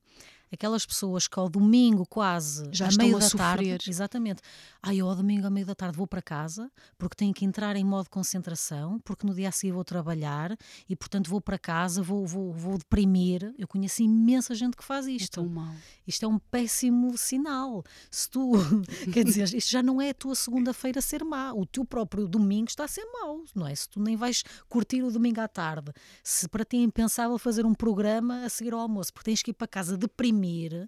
aquelas 0.51 0.85
pessoas 0.85 1.27
que 1.27 1.39
ao 1.39 1.49
domingo 1.49 2.05
quase 2.05 2.67
Já 2.71 2.87
a 2.87 2.91
meio 2.97 3.19
da 3.19 3.29
tarde, 3.29 3.77
exatamente. 3.87 4.41
Ai, 4.81 4.97
eu 4.97 5.09
ao 5.09 5.15
domingo 5.15 5.47
a 5.47 5.49
meio 5.49 5.65
da 5.65 5.75
tarde 5.75 5.97
vou 5.97 6.07
para 6.07 6.21
casa 6.21 6.71
porque 6.97 7.15
tenho 7.15 7.33
que 7.33 7.45
entrar 7.45 7.75
em 7.75 7.83
modo 7.83 8.09
concentração, 8.09 8.99
porque 8.99 9.25
no 9.25 9.33
dia 9.33 9.49
a 9.49 9.51
seguir 9.51 9.73
vou 9.73 9.83
trabalhar 9.83 10.55
e 10.87 10.95
portanto 10.95 11.29
vou 11.29 11.41
para 11.41 11.57
casa, 11.57 12.01
vou, 12.01 12.25
vou, 12.25 12.51
vou 12.53 12.77
deprimir. 12.77 13.53
Eu 13.57 13.67
conheço 13.67 14.01
imensa 14.01 14.55
gente 14.55 14.75
que 14.77 14.83
faz 14.83 15.07
É 15.07 15.11
isto. 15.11 15.35
tão 15.41 15.47
mau. 15.47 15.73
Isto 16.05 16.25
é 16.25 16.27
um 16.27 16.39
péssimo 16.39 17.17
sinal. 17.17 17.83
Se 18.09 18.29
tu, 18.29 18.51
quer 19.13 19.23
dizer, 19.23 19.53
isto 19.53 19.69
já 19.69 19.83
não 19.83 20.01
é 20.01 20.09
a 20.09 20.13
tua 20.13 20.35
segunda-feira 20.35 21.01
ser 21.01 21.23
má, 21.23 21.53
o 21.53 21.65
teu 21.65 21.83
próprio 21.85 22.27
domingo 22.27 22.69
está 22.69 22.85
a 22.85 22.87
ser 22.87 23.05
mau, 23.05 23.43
não 23.55 23.67
é? 23.67 23.75
Se 23.75 23.89
tu 23.89 23.99
nem 23.99 24.15
vais 24.15 24.43
curtir 24.69 25.03
o 25.03 25.11
domingo 25.11 25.41
à 25.41 25.47
tarde, 25.47 25.91
se 26.23 26.47
para 26.47 26.63
ti 26.63 26.77
é 26.77 26.81
impensável 26.81 27.37
fazer 27.37 27.65
um 27.65 27.73
programa 27.73 28.45
a 28.45 28.49
seguir 28.49 28.73
ao 28.73 28.79
almoço, 28.79 29.13
porque 29.13 29.31
tens 29.31 29.41
que 29.41 29.51
ir 29.51 29.53
para 29.53 29.67
casa 29.67 29.97
deprimir, 30.41 30.87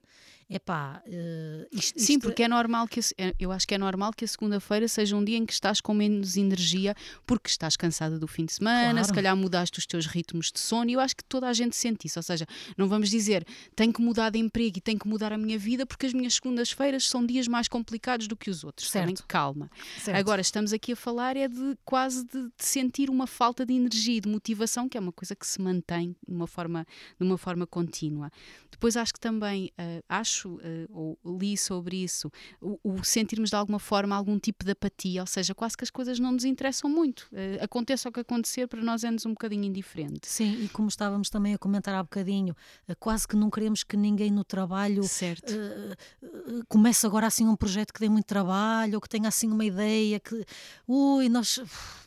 epá, 0.50 1.02
uh, 1.06 1.68
isto, 1.72 2.00
Sim, 2.00 2.14
isto- 2.14 2.22
porque 2.22 2.42
é 2.44 2.48
normal 2.48 2.88
que 2.88 3.00
a 3.00 3.04
é- 3.20 3.36
eu 3.40 3.52
acho 3.52 3.68
que 3.68 3.76
é 3.76 3.78
normal 3.78 4.12
que 4.12 4.26
a 4.26 4.28
segunda-feira 4.28 4.88
seja 4.88 5.16
um 5.16 5.24
dia 5.24 5.38
em 5.38 5.46
que 5.46 5.54
estás 5.54 5.80
com 5.80 5.94
menos 5.94 6.38
energia 6.38 6.96
porque 7.26 7.50
estás 7.50 7.76
cansada 7.78 8.18
do 8.18 8.28
fim 8.28 8.46
de 8.46 8.54
semana, 8.54 8.92
Claro. 8.94 9.06
se 9.08 9.14
calhar 9.14 9.36
mudaste 9.38 9.78
os 9.78 9.86
teus 9.86 10.08
ritmos 10.08 10.52
de 10.52 10.60
sono 10.60 10.90
e 10.90 10.94
eu 10.94 11.00
acho 11.00 11.16
que 11.16 11.24
toda 11.24 11.48
a 11.48 11.54
gente 11.54 11.76
sente 11.76 12.08
isso, 12.08 12.18
ou 12.18 12.24
seja, 12.24 12.48
não 12.76 12.88
vamos 12.88 13.10
dizer 13.12 13.46
tenho 13.76 13.94
que 13.94 14.02
mudar 14.02 14.32
de 14.32 14.40
emprego 14.40 14.80
e 14.80 14.82
tenho 14.82 14.98
que 14.98 15.08
mudar 15.08 15.32
a 15.32 15.38
minha 15.38 15.58
vida 15.58 15.86
porque 15.86 16.08
as 16.08 16.14
minhas 16.14 16.34
segundas-feiras 16.34 17.08
são 17.08 17.24
dias 17.26 17.48
mais 17.48 17.68
complicados 17.68 18.28
do 18.28 18.36
que 18.36 18.50
os 18.50 18.64
outros. 18.64 18.90
Também 18.90 19.16
Certo. 19.16 19.28
calma. 19.28 19.70
Certo. 20.00 20.18
Agora 20.18 20.42
estamos 20.42 20.74
aqui 20.74 20.94
a 20.94 20.96
falar 20.96 21.38
é 21.38 21.48
de 21.48 21.78
quase 21.86 22.26
de, 22.26 22.42
de 22.44 22.66
sentir 22.66 23.10
uma 23.12 23.28
falta 23.28 23.64
de 23.66 23.74
energia 23.74 24.16
e 24.18 24.20
de 24.22 24.28
motivação, 24.30 24.90
que 24.90 24.98
é 24.98 25.02
uma 25.02 25.12
coisa 25.12 25.36
que 25.36 25.46
se 25.46 25.62
mantém 25.62 26.16
de 26.28 26.34
uma 26.34 26.48
forma, 26.48 26.86
de 27.20 27.24
uma 27.26 27.38
forma 27.38 27.68
contínua. 27.68 28.32
Depois 28.72 28.96
acho 28.98 29.14
que 29.14 29.20
também, 29.20 29.39
eh, 29.48 30.02
acho, 30.10 30.60
eh, 30.64 30.86
ou 30.90 31.18
li 31.40 31.58
sobre 31.58 32.04
isso, 32.04 32.32
o, 32.62 32.80
o 32.84 33.04
sentirmos 33.04 33.50
de 33.50 33.56
alguma 33.56 33.80
forma 33.80 34.16
algum 34.16 34.38
tipo 34.40 34.64
de 34.66 34.72
apatia, 34.72 35.22
ou 35.22 35.28
seja, 35.28 35.54
quase 35.56 35.78
que 35.78 35.84
as 35.84 35.90
coisas 35.90 36.20
não 36.20 36.32
nos 36.32 36.44
interessam 36.46 36.90
muito. 36.90 37.28
Eh, 37.34 37.60
aconteça 37.62 38.10
o 38.10 38.12
que 38.12 38.20
acontecer, 38.20 38.68
para 38.68 38.82
nós 38.82 39.04
é-nos 39.04 39.26
um 39.26 39.32
bocadinho 39.32 39.64
indiferente. 39.66 40.28
Sim, 40.28 40.64
e 40.64 40.70
como 40.70 40.88
estávamos 40.90 41.30
também 41.30 41.54
a 41.54 41.58
comentar 41.58 41.94
há 41.96 42.04
bocadinho, 42.04 42.56
quase 43.00 43.28
que 43.28 43.36
não 43.36 43.50
queremos 43.50 43.84
que 43.84 43.96
ninguém 43.98 44.32
no 44.32 44.44
trabalho 44.44 45.04
Certo. 45.04 45.54
comece 46.68 47.06
agora 47.06 47.28
assim 47.28 47.48
um 47.48 47.56
projeto 47.56 47.94
que 47.94 48.00
dê 48.00 48.10
muito 48.10 48.26
trabalho 48.26 48.96
ou 48.96 49.02
que 49.02 49.10
tenha 49.10 49.28
assim 49.28 49.50
uma 49.50 49.66
ideia 49.66 50.20
que 50.20 50.44
ui, 50.88 51.30
nós 51.30 51.60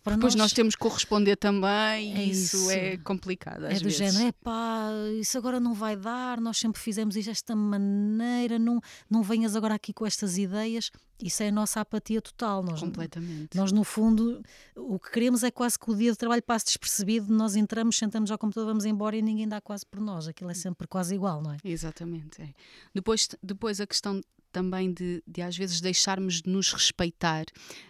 para 0.03 0.17
Depois 0.17 0.35
nós, 0.35 0.45
nós 0.47 0.53
temos 0.53 0.75
que 0.75 0.81
corresponder 0.81 1.37
também, 1.37 2.17
É 2.17 2.25
e 2.25 2.31
isso, 2.31 2.57
isso. 2.57 2.71
é 2.73 2.97
complicado. 2.99 3.67
é 3.67 3.75
do 3.75 3.85
vezes. 3.85 3.95
género, 3.97 4.25
é 4.29 4.33
pá, 4.33 4.89
isso 5.21 5.39
agora 5.39 5.61
não 5.61 5.75
vai 5.75 5.97
dar, 5.97 6.41
nós 6.41 6.59
sempre 6.59 6.81
fizemos 6.83 7.17
isto 7.17 7.22
desta 7.27 7.55
maneira, 7.57 8.59
não, 8.59 8.81
não 9.09 9.23
venhas 9.23 9.57
agora 9.57 9.75
aqui 9.75 9.93
com 9.93 10.07
estas 10.07 10.39
ideias. 10.39 10.91
Isso 11.23 11.43
é 11.43 11.49
a 11.49 11.53
nossa 11.53 11.81
apatia 11.81 12.21
total. 12.21 12.63
Nós, 12.63 12.81
Completamente. 12.81 13.57
nós, 13.57 13.71
no 13.71 13.85
fundo, 13.85 14.43
o 14.77 14.99
que 14.99 15.11
queremos 15.11 15.43
é 15.45 15.51
quase 15.51 15.79
que 15.79 15.91
o 15.91 15.95
dia 15.95 16.11
de 16.11 16.19
trabalho 16.19 16.43
passe 16.43 16.65
despercebido, 16.67 17.33
nós 17.33 17.55
entramos, 17.55 17.97
sentamos 17.97 18.31
ao 18.31 18.39
computador, 18.39 18.69
vamos 18.69 18.85
embora 18.85 19.17
e 19.17 19.23
ninguém 19.23 19.47
dá 19.47 19.61
quase 19.61 19.87
por 19.87 20.01
nós. 20.01 20.27
Aquilo 20.27 20.51
é 20.51 20.55
sempre 20.55 20.87
quase 20.89 21.15
igual, 21.15 21.41
não 21.41 21.53
é? 21.53 21.59
Exatamente. 21.65 22.43
é. 22.43 22.53
Depois, 22.95 23.29
depois 23.43 23.81
a 23.81 23.87
questão 23.87 24.21
também 24.53 24.93
de, 24.93 25.23
de 25.27 25.43
às 25.43 25.57
vezes 25.57 25.81
deixarmos 25.81 26.43
de 26.43 26.51
nos 26.51 26.73
respeitar 26.73 27.45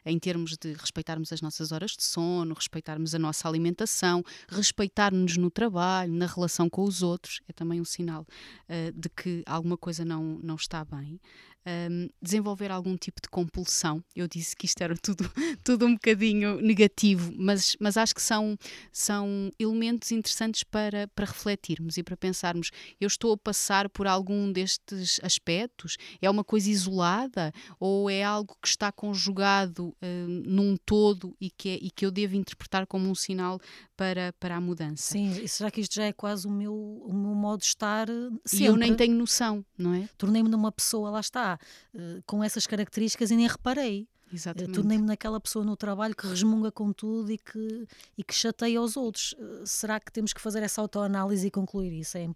em 0.06 0.18
termos 0.18 0.56
de 0.56 0.72
respeitarmos 0.72 1.32
as 1.32 1.40
nossas 1.40 1.72
horas 1.72 1.92
de 1.92 2.04
sono, 2.04 2.54
respeitarmos 2.54 3.14
a 3.14 3.18
nossa 3.18 3.48
alimentação, 3.48 4.22
respeitarmos 4.48 5.36
no 5.36 5.50
trabalho, 5.50 6.12
na 6.12 6.26
relação 6.26 6.70
com 6.70 6.84
os 6.84 7.02
outros, 7.02 7.40
é 7.48 7.52
também 7.52 7.80
um 7.80 7.84
sinal 7.84 8.26
eh, 8.68 8.92
de 8.94 9.08
que 9.08 9.42
alguma 9.44 9.76
coisa 9.76 10.04
não, 10.04 10.38
não 10.42 10.54
está 10.54 10.84
bem. 10.84 11.20
Um, 11.64 12.08
desenvolver 12.20 12.70
algum 12.72 12.96
tipo 12.96 13.20
de 13.22 13.28
compulsão. 13.28 14.02
Eu 14.16 14.26
disse 14.26 14.56
que 14.56 14.66
isto 14.66 14.80
era 14.82 14.96
tudo, 14.96 15.30
tudo 15.64 15.86
um 15.86 15.94
bocadinho 15.94 16.60
negativo, 16.60 17.32
mas, 17.36 17.76
mas 17.78 17.96
acho 17.96 18.14
que 18.14 18.22
são, 18.22 18.56
são 18.90 19.50
elementos 19.58 20.10
interessantes 20.10 20.64
para, 20.64 21.06
para 21.08 21.26
refletirmos 21.26 21.96
e 21.96 22.02
para 22.02 22.16
pensarmos: 22.16 22.70
eu 23.00 23.06
estou 23.06 23.32
a 23.32 23.36
passar 23.36 23.88
por 23.88 24.06
algum 24.06 24.50
destes 24.50 25.20
aspectos? 25.22 25.96
É 26.20 26.28
uma 26.28 26.44
coisa 26.44 26.68
isolada 26.68 27.52
ou 27.78 28.10
é 28.10 28.22
algo 28.24 28.56
que 28.60 28.68
está 28.68 28.90
conjugado 28.90 29.94
hum, 30.02 30.42
num 30.44 30.76
todo 30.76 31.36
e 31.40 31.50
que, 31.50 31.68
é, 31.68 31.78
e 31.80 31.90
que 31.90 32.04
eu 32.04 32.10
devo 32.10 32.36
interpretar 32.36 32.86
como 32.86 33.08
um 33.08 33.14
sinal 33.14 33.60
para, 33.96 34.32
para 34.38 34.56
a 34.56 34.60
mudança? 34.60 35.12
Sim, 35.12 35.46
será 35.46 35.70
que 35.70 35.80
isto 35.80 35.94
já 35.94 36.04
é 36.04 36.12
quase 36.12 36.46
o 36.46 36.50
meu, 36.50 36.74
o 36.74 37.12
meu 37.12 37.34
modo 37.34 37.60
de 37.60 37.66
estar 37.66 38.08
eh, 38.08 38.30
sempre? 38.44 38.64
E 38.64 38.68
eu 38.68 38.76
nem 38.76 38.94
tenho 38.94 39.14
noção, 39.14 39.64
não 39.78 39.94
é? 39.94 40.08
Tornei-me 40.18 40.48
numa 40.48 40.72
pessoa, 40.72 41.10
lá 41.10 41.20
está, 41.20 41.51
eh, 41.94 42.20
com 42.26 42.42
essas 42.42 42.66
características 42.66 43.30
e 43.30 43.36
nem 43.36 43.46
reparei. 43.46 44.08
Eh, 44.30 44.34
Exatamente. 44.34 44.74
Tornei-me 44.74 45.06
naquela 45.06 45.40
pessoa 45.40 45.64
no 45.64 45.76
trabalho 45.76 46.14
que 46.14 46.26
resmunga 46.26 46.70
com 46.72 46.92
tudo 46.92 47.30
e 47.30 47.38
que, 47.38 47.86
e 48.16 48.24
que 48.24 48.34
chateia 48.34 48.80
os 48.80 48.96
outros. 48.96 49.34
Eh, 49.38 49.62
Será 49.64 50.00
que 50.00 50.10
temos 50.12 50.32
que 50.32 50.40
fazer 50.40 50.62
essa 50.62 50.80
autoanálise 50.80 51.46
e 51.46 51.50
concluir 51.50 51.92
isso? 51.92 52.16
É, 52.18 52.26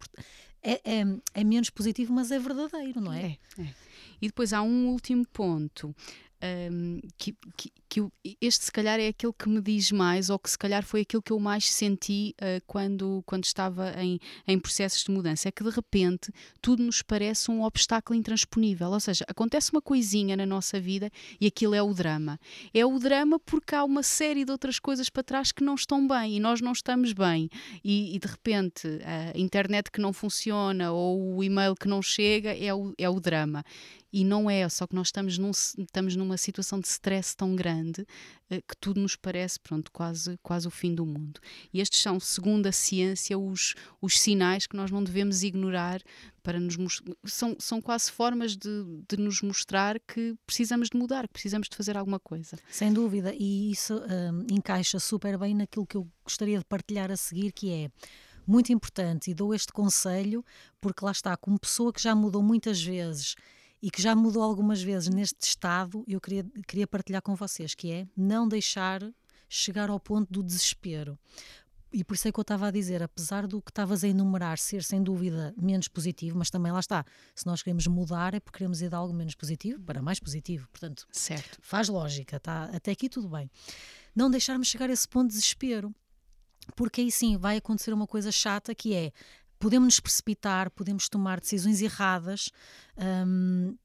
é, 0.63 0.73
é, 0.85 1.05
é 1.35 1.45
menos 1.45 1.71
positivo, 1.71 2.13
mas 2.13 2.31
é 2.31 2.39
verdadeiro, 2.39 3.01
não 3.01 3.13
é? 3.13 3.39
É, 3.59 3.63
é. 3.63 3.75
E 4.21 4.27
depois 4.27 4.53
há 4.53 4.63
um 4.63 4.89
último 4.89 5.27
ponto. 5.27 5.95
hum, 6.71 7.01
que, 7.17 7.37
que, 7.57 7.73
que 7.89 8.07
este 8.41 8.65
se 8.65 8.73
calhar 8.73 8.99
é 8.99 9.09
aquele 9.09 9.33
que 9.33 9.49
me 9.49 9.61
diz 9.61 9.93
mais, 9.93 10.31
ou 10.31 10.39
que 10.39 10.51
se 10.51 10.59
calhar 10.59 10.85
foi 10.85 11.03
aquilo 11.03 11.23
que 11.23 11.33
eu 11.33 11.39
mais 11.39 11.71
senti 11.71 12.35
ah, 12.41 12.61
quando, 12.67 13.23
quando 13.27 13.45
estava 13.45 13.95
em, 14.03 14.19
em 14.47 14.59
processos 14.59 15.05
de 15.05 15.11
mudança, 15.11 15.49
é 15.49 15.53
que 15.53 15.63
de 15.63 15.71
repente 15.71 16.33
tudo 16.61 16.83
nos 16.83 17.03
parece 17.03 17.51
um 17.51 17.63
obstáculo 17.63 18.19
intransponível. 18.19 18.91
Ou 18.91 19.01
seja, 19.01 19.25
acontece 19.29 19.71
uma 19.73 19.83
coisinha 19.83 20.37
na 20.37 20.47
nossa 20.47 20.81
vida 20.81 21.11
e 21.41 21.47
aquilo 21.47 21.75
é 21.75 21.83
o 21.83 21.93
drama. 21.95 22.39
É 22.75 22.85
o 22.85 22.99
drama 22.99 23.39
porque 23.39 23.75
há 23.75 23.85
uma 23.85 24.03
série 24.03 24.45
de 24.45 24.53
outras 24.53 24.79
coisas 24.79 25.09
para 25.09 25.23
trás 25.23 25.53
que 25.53 25.63
não 25.63 25.75
estão 25.75 26.07
bem 26.07 26.37
e 26.37 26.41
nós 26.41 26.61
não 26.61 26.73
estamos 26.73 27.13
bem. 27.13 27.49
E, 27.85 28.15
e 28.15 28.19
de 28.19 28.27
repente 28.27 28.87
a 29.35 29.39
internet 29.39 29.91
que 29.91 30.01
não 30.01 30.13
funciona 30.13 30.93
ou 30.93 31.37
o 31.37 31.45
e-mail 31.45 31.75
que 31.75 31.89
não 31.89 32.03
chega 32.03 32.57
é 32.57 32.75
o, 32.75 32.93
é 32.99 33.09
o 33.09 33.21
drama. 33.21 33.65
E 34.13 34.25
não 34.25 34.49
é, 34.49 34.67
só 34.69 34.87
que 34.87 34.95
nós 34.95 35.09
estamos, 35.09 35.37
num, 35.37 35.51
estamos 35.51 36.17
numa 36.17 36.39
situação 36.39 36.81
de 36.81 36.89
stress 36.89 37.37
tão 37.37 37.55
grande 37.55 37.76
eh, 38.51 38.61
que 38.61 38.77
tudo 38.79 39.01
nos 39.01 39.17
parece, 39.17 39.59
pronto, 39.61 39.91
quase, 39.91 40.39
quase 40.43 40.67
o 40.67 40.71
fim 40.71 40.95
do 40.95 41.05
mundo. 41.05 41.41
E 41.73 41.81
estes 41.81 42.01
são, 42.01 42.21
segundo 42.21 42.67
a 42.67 42.73
ciência, 42.73 43.39
os, 43.39 43.75
os 44.01 44.19
sinais 44.19 44.67
que 44.67 44.77
nós 44.77 44.91
não 44.91 45.03
devemos 45.03 45.43
ignorar 45.43 46.01
para 46.43 46.61
nos 46.61 46.77
são, 47.25 47.57
são 47.59 47.83
quase 47.83 48.11
formas 48.11 48.57
de, 48.57 48.85
de 49.09 49.17
nos 49.17 49.43
mostrar 49.43 49.99
que 50.01 50.37
precisamos 50.47 50.89
de 50.89 50.97
mudar, 50.97 51.27
que 51.27 51.33
precisamos 51.33 51.69
de 51.69 51.77
fazer 51.77 51.97
alguma 51.97 52.21
coisa. 52.21 52.57
Sem 52.71 52.93
dúvida, 52.93 53.35
e 53.35 53.73
isso 53.73 53.97
hum, 53.97 54.47
encaixa 54.51 55.01
super 55.01 55.37
bem 55.37 55.55
naquilo 55.55 55.87
que 55.87 55.97
eu 55.97 56.09
gostaria 56.23 56.59
de 56.59 56.65
partilhar 56.65 57.11
a 57.11 57.17
seguir, 57.17 57.51
que 57.51 57.73
é 57.73 57.91
muito 58.47 58.73
importante, 58.73 59.31
e 59.31 59.35
dou 59.35 59.53
este 59.53 59.73
conselho, 59.73 60.45
porque 60.81 61.05
lá 61.05 61.11
está, 61.11 61.37
como 61.37 61.59
pessoa 61.59 61.93
que 61.93 62.01
já 62.01 62.15
mudou 62.15 62.43
muitas 62.43 62.81
vezes 62.81 63.35
e 63.87 63.91
que 63.91 64.03
já 64.03 64.17
mudou 64.17 64.43
algumas 64.43 64.83
vezes 64.83 65.09
neste 65.09 65.43
estado, 65.43 66.05
eu 66.09 66.21
queria, 66.21 66.45
queria 66.67 66.89
partilhar 66.89 67.23
com 67.23 67.37
vocês, 67.37 67.73
que 67.73 67.93
é 67.93 68.09
não 68.17 68.49
deixar 68.49 69.01
chegar 69.49 69.91
ao 69.91 70.01
ponto 70.01 70.29
do 70.29 70.43
desespero. 70.43 71.17
E 71.93 72.03
por 72.03 72.15
isso 72.15 72.27
é 72.27 72.33
que 72.33 72.41
eu 72.41 72.43
estava 72.43 72.67
a 72.67 72.73
dizer, 72.73 73.01
apesar 73.01 73.47
do 73.47 73.63
que 73.63 73.71
estavas 73.71 74.03
a 74.03 74.09
enumerar 74.09 74.59
ser 74.59 74.83
sem 74.83 75.01
dúvida 75.01 75.55
menos 75.57 75.87
positivo, 75.87 76.37
mas 76.37 76.51
também 76.51 76.73
lá 76.73 76.81
está, 76.81 77.05
se 77.33 77.47
nós 77.47 77.63
queremos 77.63 77.87
mudar 77.87 78.35
é 78.35 78.41
porque 78.41 78.59
queremos 78.59 78.83
ir 78.83 78.89
de 78.89 78.97
algo 78.97 79.15
menos 79.15 79.37
positivo 79.37 79.81
para 79.83 80.03
mais 80.03 80.19
positivo. 80.19 80.67
Portanto, 80.73 81.07
Certo. 81.13 81.57
faz 81.63 81.89
lógica, 81.89 82.41
tá? 82.41 82.65
até 82.75 82.91
aqui 82.91 83.09
tudo 83.09 83.29
bem. 83.29 83.49
Não 84.17 84.29
deixarmos 84.29 84.67
chegar 84.67 84.91
a 84.91 84.93
esse 84.93 85.07
ponto 85.07 85.29
de 85.29 85.37
desespero, 85.37 85.95
porque 86.75 87.03
aí 87.03 87.13
sim 87.13 87.37
vai 87.37 87.59
acontecer 87.59 87.93
uma 87.93 88.09
coisa 88.09 88.33
chata 88.33 88.75
que 88.75 88.95
é 88.95 89.13
podemos 89.59 89.87
nos 89.87 90.01
precipitar, 90.01 90.71
podemos 90.71 91.09
tomar 91.09 91.41
decisões 91.41 91.81
erradas. 91.83 92.51
hum, 93.27 93.77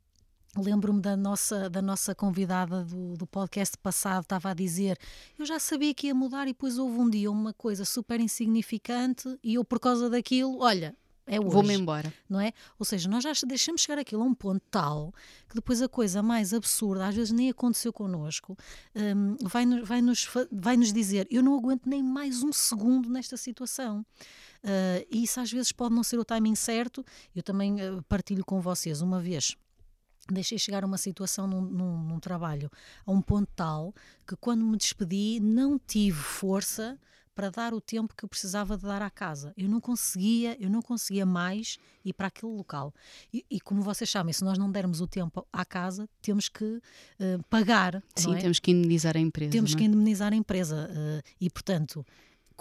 Lembro-me 0.58 1.00
da 1.00 1.16
nossa, 1.16 1.70
da 1.70 1.82
nossa 1.82 2.14
convidada 2.14 2.84
do, 2.84 3.16
do 3.16 3.26
podcast 3.26 3.78
passado, 3.78 4.24
estava 4.24 4.50
a 4.50 4.54
dizer: 4.54 4.98
Eu 5.40 5.46
já 5.46 5.58
sabia 5.60 5.94
que 5.94 6.08
ia 6.08 6.14
mudar, 6.14 6.44
e 6.46 6.52
depois 6.52 6.78
houve 6.78 7.00
um 7.00 7.10
dia 7.10 7.32
uma 7.32 7.54
coisa 7.54 7.86
super 7.86 8.20
insignificante, 8.20 9.40
e 9.42 9.54
eu, 9.54 9.64
por 9.64 9.80
causa 9.80 10.10
daquilo, 10.10 10.60
olha, 10.60 10.94
é 11.26 11.40
hoje 11.40 11.50
Vou-me 11.52 11.74
embora. 11.74 12.14
não 12.28 12.42
é? 12.42 12.52
Ou 12.78 12.86
seja, 12.86 13.08
nós 13.08 13.24
já 13.24 13.32
deixamos 13.48 13.80
chegar 13.82 13.98
aquilo 13.98 14.24
a 14.24 14.26
um 14.26 14.34
ponto 14.34 14.62
tal 14.70 15.14
que 15.48 15.56
depois 15.56 15.82
a 15.82 15.88
coisa 15.88 16.22
mais 16.22 16.54
absurda, 16.54 17.08
às 17.08 17.16
vezes 17.16 17.32
nem 17.32 17.50
aconteceu 17.50 17.94
connosco, 17.94 18.58
hum, 18.94 19.38
vai, 19.44 19.66
nos, 19.66 19.88
vai, 19.88 20.02
nos, 20.02 20.28
vai 20.52 20.76
nos 20.76 20.92
dizer: 20.92 21.28
Eu 21.32 21.42
não 21.42 21.56
aguento 21.56 21.88
nem 21.88 22.04
mais 22.04 22.44
um 22.44 22.52
segundo 22.52 23.10
nesta 23.10 23.38
situação. 23.38 24.06
E 25.10 25.24
isso 25.24 25.40
às 25.40 25.52
vezes 25.52 25.72
pode 25.72 25.96
não 25.96 26.04
ser 26.04 26.20
o 26.20 26.26
timing 26.26 26.56
certo. 26.56 27.04
Eu 27.36 27.44
também 27.44 27.82
ah, 27.82 28.02
partilho 28.08 28.46
com 28.46 28.62
vocês 28.62 29.02
uma 29.02 29.20
vez. 29.20 29.56
Deixei 30.32 30.58
chegar 30.58 30.84
a 30.84 30.88
uma 30.88 30.98
situação 30.98 31.48
num, 31.48 31.62
num- 31.62 32.04
num 32.04 32.20
trabalho 32.20 32.70
a 33.06 33.12
um 33.12 33.22
ponto 33.22 33.50
tal 33.56 33.94
que, 34.28 34.36
quando 34.36 34.64
me 34.64 34.78
despedi, 34.78 35.40
não 35.42 35.80
tive 35.80 36.18
força 36.20 37.00
para 37.34 37.50
dar 37.50 37.74
o 37.74 37.82
tempo 37.82 38.14
que 38.16 38.24
eu 38.24 38.30
precisava 38.30 38.78
de 38.78 38.84
dar 38.84 39.02
à 39.02 39.10
casa. 39.10 39.54
Eu 39.58 39.68
não 39.68 39.80
conseguia, 39.80 40.56
eu 40.62 40.70
não 40.70 40.82
conseguia 40.82 41.26
mais 41.26 41.78
ir 42.04 42.14
para 42.14 42.28
aquele 42.28 42.52
local. 42.52 42.94
E, 43.34 43.44
e 43.50 43.60
como 43.60 43.82
vocês 43.82 44.10
sabem, 44.10 44.34
se 44.34 44.44
nós 44.44 44.58
não 44.58 44.72
dermos 44.72 45.02
o 45.02 45.08
tempo 45.08 45.48
à 45.52 45.66
casa, 45.66 46.08
temos 46.22 46.50
que 46.50 46.64
uh, 46.66 47.44
pagar. 47.50 48.04
Sim, 48.16 48.36
é? 48.36 48.40
temos 48.40 48.60
que 48.60 48.72
indemnizar 48.72 49.16
a 49.16 49.20
empresa. 49.20 49.52
Temos 49.52 49.74
é? 49.74 49.78
que 49.78 49.84
indemnizar 49.84 50.34
a 50.34 50.36
empresa. 50.36 50.90
Uh, 50.92 51.30
e, 51.40 51.50
portanto, 51.50 52.06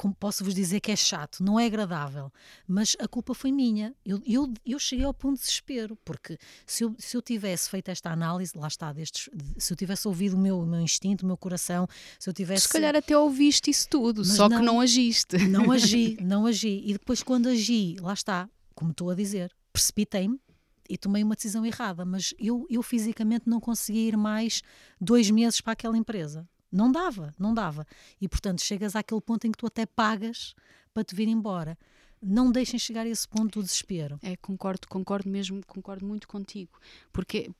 como 0.00 0.14
posso 0.14 0.42
vos 0.42 0.54
dizer 0.54 0.80
que 0.80 0.90
é 0.90 0.97
chato, 0.97 1.45
não 1.45 1.61
é 1.61 1.66
agradável, 1.66 2.33
mas 2.66 2.97
a 2.99 3.07
culpa 3.07 3.35
foi 3.35 3.52
minha. 3.52 3.95
Eu, 4.02 4.23
eu, 4.26 4.50
eu 4.64 4.78
cheguei 4.78 5.04
ao 5.04 5.12
ponto 5.12 5.35
de 5.35 5.40
desespero, 5.42 5.95
porque 6.07 6.38
se 6.66 6.85
eu, 6.85 6.97
se 6.99 7.14
eu 7.19 7.21
tivesse 7.21 7.69
feito 7.69 7.90
esta 7.90 8.11
análise, 8.11 8.57
lá 8.57 8.66
está, 8.66 8.95
destes, 8.95 9.28
se 9.59 9.71
eu 9.71 9.76
tivesse 9.76 10.09
ouvido 10.09 10.37
o 10.37 10.38
meu, 10.38 10.59
o 10.59 10.66
meu 10.66 10.80
instinto, 10.80 11.25
o 11.25 11.26
meu 11.26 11.37
coração, 11.37 11.87
se 12.19 12.30
eu 12.30 12.33
tivesse. 12.33 12.62
Se 12.62 12.73
calhar 12.73 12.97
até 12.97 13.14
ouviste 13.14 13.71
isso 13.71 13.90
tudo, 13.90 14.25
só 14.25 14.49
não, 14.49 14.57
que 14.57 14.64
não 14.64 14.80
agiste. 14.80 15.37
Não 15.37 15.69
agi, 15.71 16.16
não 16.23 16.47
agi. 16.47 16.83
E 16.83 16.95
depois, 16.95 17.23
quando 17.23 17.50
agi, 17.50 17.97
lá 18.00 18.14
está, 18.14 18.49
como 18.75 18.92
estou 18.92 19.11
a 19.11 19.14
dizer, 19.14 19.54
precipitei-me 19.71 20.40
e 20.88 20.97
tomei 20.97 21.23
uma 21.23 21.35
decisão 21.35 21.66
errada, 21.66 22.07
mas 22.07 22.33
eu, 22.38 22.66
eu 22.71 22.83
fisicamente 22.83 23.47
não 23.47 23.61
conseguia 23.61 24.09
ir 24.09 24.16
mais 24.16 24.62
dois 24.99 25.30
meses 25.30 25.61
para 25.61 25.75
aquela 25.75 25.99
empresa. 25.99 26.49
Não 26.71 26.91
dava, 26.91 27.35
não 27.39 27.53
dava. 27.53 27.87
E 28.21 28.29
portanto 28.29 28.62
chegas 28.62 28.95
àquele 28.95 29.21
ponto 29.21 29.47
em 29.47 29.53
que 29.53 29.59
tu 29.59 29.67
até 29.67 29.87
pagas 29.87 30.55
para 30.93 31.05
te 31.05 31.15
vir 31.15 31.29
embora. 31.29 31.79
Não 32.23 32.53
deixem 32.53 32.79
chegar 32.79 33.07
a 33.07 33.09
esse 33.09 33.27
ponto 33.27 33.61
do 33.61 33.65
desespero. 33.65 34.19
É, 34.23 34.37
concordo, 34.37 34.87
concordo 34.89 35.29
mesmo, 35.29 35.65
concordo 35.67 36.05
muito 36.05 36.29
contigo. 36.29 36.79
Porque 37.12 37.50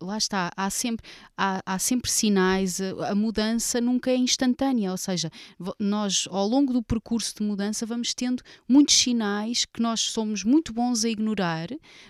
lá 0.00 0.16
está, 0.16 0.50
há 0.56 0.70
sempre, 0.70 1.06
há, 1.36 1.60
há, 1.64 1.78
sempre 1.78 2.10
sinais, 2.10 2.80
a, 2.80 3.10
a, 3.10 3.14
mudança 3.14 3.80
nunca 3.80 4.10
é 4.10 4.16
instantânea, 4.16 4.90
ou 4.90 4.96
seja, 4.96 5.30
nós 5.78 6.26
ao 6.30 6.46
longo 6.46 6.72
do 6.72 6.82
percurso 6.82 7.34
de 7.36 7.42
mudança 7.42 7.84
vamos 7.84 8.14
tendo 8.14 8.42
muitos 8.68 8.94
sinais 8.94 9.64
que 9.64 9.80
nós 9.80 10.00
somos 10.00 10.44
muito 10.44 10.72
bons 10.72 11.04
a 11.04 11.08
ignorar, 11.08 11.68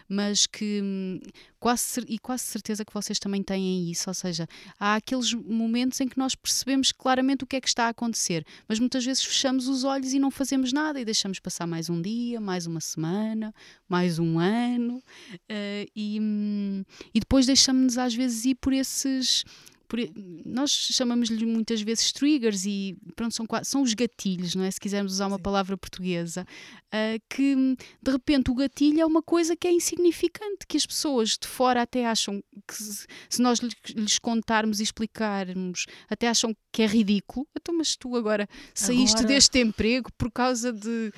mas 0.09 0.47
que 0.47 0.81
hum, 0.83 1.21
quase, 1.59 2.01
e 2.09 2.19
quase 2.19 2.45
certeza 2.45 2.85
que 2.85 2.93
vocês 2.93 3.19
também 3.19 3.43
têm 3.43 3.91
isso, 3.91 4.09
ou 4.09 4.15
seja, 4.15 4.49
há 4.79 4.97
aqueles 4.97 5.33
momentos 5.33 6.01
em 6.01 6.09
que 6.09 6.19
nós 6.19 6.35
percebemos 6.35 6.93
claramente 6.93 7.45
o 7.45 7.47
que 7.47 7.57
é 7.57 7.61
que 7.61 7.69
está 7.69 7.87
a 7.87 7.89
acontecer, 7.89 8.45
mas 8.69 8.79
muitas 8.79 9.05
vezes 9.05 9.25
fechamos 9.25 9.69
os 9.69 9.85
olhos 9.85 10.13
e 10.13 10.19
não 10.19 10.31
fazemos 10.31 10.73
nada 10.73 11.01
e 11.01 11.05
deixamos 11.05 11.41
passar 11.41 11.67
mais 11.67 11.89
um 11.89 12.01
dia, 12.01 12.41
mais 12.41 12.67
uma 12.67 12.81
semana, 12.81 13.55
mais 13.89 14.19
um 14.19 14.39
ano, 14.39 14.97
uh, 14.97 15.91
e, 15.95 16.19
hum, 16.21 16.85
e 17.15 17.21
depois 17.21 17.47
deixamos-nos 17.47 17.99
às 17.99 18.15
vezes 18.15 18.45
ir 18.45 18.55
por 18.57 18.73
esses 18.73 19.45
por, 19.89 19.99
nós 20.45 20.71
chamamos-lhe 20.71 21.47
muitas 21.47 21.81
vezes 21.81 22.13
triggers 22.13 22.65
e 22.67 22.97
pronto, 23.15 23.35
são, 23.35 23.47
são 23.63 23.83
os 23.83 23.95
gatilhos, 23.95 24.55
não 24.55 24.65
é? 24.65 24.71
Se 24.71 24.81
quisermos 24.81 25.13
usar 25.13 25.27
uma 25.27 25.37
Sim. 25.37 25.43
palavra 25.43 25.77
portuguesa, 25.77 26.47
uh, 26.89 27.23
que 27.29 27.55
de 28.03 28.11
repente 28.11 28.51
o 28.51 28.55
gatilho 28.55 29.01
é 29.01 29.07
uma 29.07 29.23
coisa 29.23 29.57
que 29.57 29.67
é 29.67 29.73
insignificante, 29.73 30.67
que 30.69 30.77
as 30.77 30.87
pessoas 30.87 31.37
de 31.41 31.47
fora 31.47 31.83
até 31.83 32.07
acham 32.07 32.43
que 32.67 32.75
se, 32.75 33.07
se 33.29 33.43
nós 33.43 33.61
lhes 33.61 34.19
contarmos 34.19 34.81
e 34.81 34.83
explicarmos, 34.83 35.87
até 36.09 36.29
acham 36.29 36.55
que 36.73 36.83
é 36.83 36.87
ridículo. 36.87 37.47
Então, 37.57 37.77
mas 37.77 37.97
tu 37.97 38.17
agora 38.17 38.49
saíste 38.75 39.19
agora... 39.19 39.35
deste 39.35 39.59
emprego 39.59 40.11
por 40.17 40.31
causa 40.31 40.73
de 40.73 41.13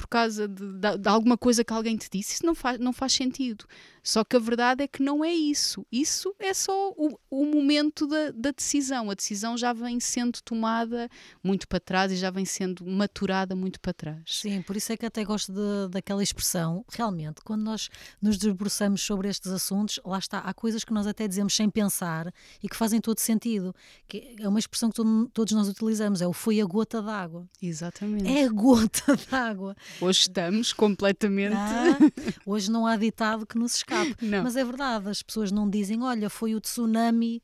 por 0.00 0.08
causa 0.08 0.48
de, 0.48 0.72
de, 0.78 0.98
de, 0.98 1.08
alguma 1.08 1.36
coisa 1.36 1.62
que 1.62 1.72
alguém 1.74 1.94
te 1.94 2.08
disse, 2.10 2.34
isso 2.34 2.46
não 2.46 2.54
faz, 2.54 2.78
não 2.78 2.90
faz 2.90 3.12
sentido. 3.12 3.66
Só 4.02 4.24
que 4.24 4.36
a 4.36 4.38
verdade 4.38 4.82
é 4.82 4.88
que 4.88 5.02
não 5.02 5.24
é 5.24 5.32
isso. 5.32 5.86
Isso 5.90 6.34
é 6.38 6.54
só 6.54 6.90
o, 6.90 7.18
o 7.30 7.44
momento 7.44 8.06
da, 8.06 8.30
da, 8.30 8.50
decisão. 8.50 9.10
A 9.10 9.14
decisão 9.14 9.56
já 9.56 9.72
vem 9.72 10.00
sendo 10.00 10.40
tomada 10.42 11.08
muito 11.42 11.68
para 11.68 11.80
trás 11.80 12.10
e 12.10 12.16
já 12.16 12.30
vem 12.30 12.44
sendo 12.44 12.84
maturada 12.86 13.54
muito 13.54 13.80
para 13.80 13.92
trás. 13.92 14.22
Sim, 14.26 14.62
por 14.62 14.76
isso 14.76 14.92
é 14.92 14.96
que 14.96 15.06
até 15.06 15.24
gosto 15.24 15.52
de, 15.52 15.88
daquela 15.90 16.22
expressão. 16.22 16.84
Realmente, 16.90 17.42
quando 17.44 17.62
nós 17.62 17.88
nos 18.20 18.38
debruçamos 18.38 19.02
sobre 19.02 19.28
estes 19.28 19.50
assuntos, 19.52 20.00
lá 20.04 20.18
está, 20.18 20.38
há 20.38 20.54
coisas 20.54 20.84
que 20.84 20.92
nós 20.92 21.06
até 21.06 21.28
dizemos 21.28 21.54
sem 21.54 21.68
pensar 21.68 22.32
e 22.62 22.68
que 22.68 22.76
fazem 22.76 23.00
todo 23.00 23.18
sentido. 23.18 23.74
Que 24.08 24.36
é 24.38 24.48
uma 24.48 24.58
expressão 24.58 24.88
que 24.90 24.96
todo, 24.96 25.28
todos 25.32 25.52
nós 25.52 25.68
utilizamos, 25.68 26.22
é 26.22 26.26
o 26.26 26.32
foi 26.32 26.60
a 26.60 26.64
gota 26.64 27.02
d'água. 27.02 27.48
Exatamente. 27.60 28.26
É 28.26 28.44
a 28.44 28.48
gota 28.48 29.16
d'água. 29.30 29.76
Hoje 30.00 30.20
estamos 30.20 30.72
completamente. 30.72 31.54
Ah, 31.54 31.98
hoje 32.46 32.70
não 32.70 32.86
há 32.86 32.96
ditado 32.96 33.46
que 33.46 33.58
nos 33.58 33.74
escape 33.76 33.89
escape. 33.90 34.24
Não. 34.24 34.42
Mas 34.42 34.56
é 34.56 34.64
verdade, 34.64 35.08
as 35.08 35.22
pessoas 35.22 35.50
não 35.50 35.68
dizem, 35.68 36.02
olha, 36.02 36.30
foi 36.30 36.54
o 36.54 36.60
tsunami. 36.60 37.42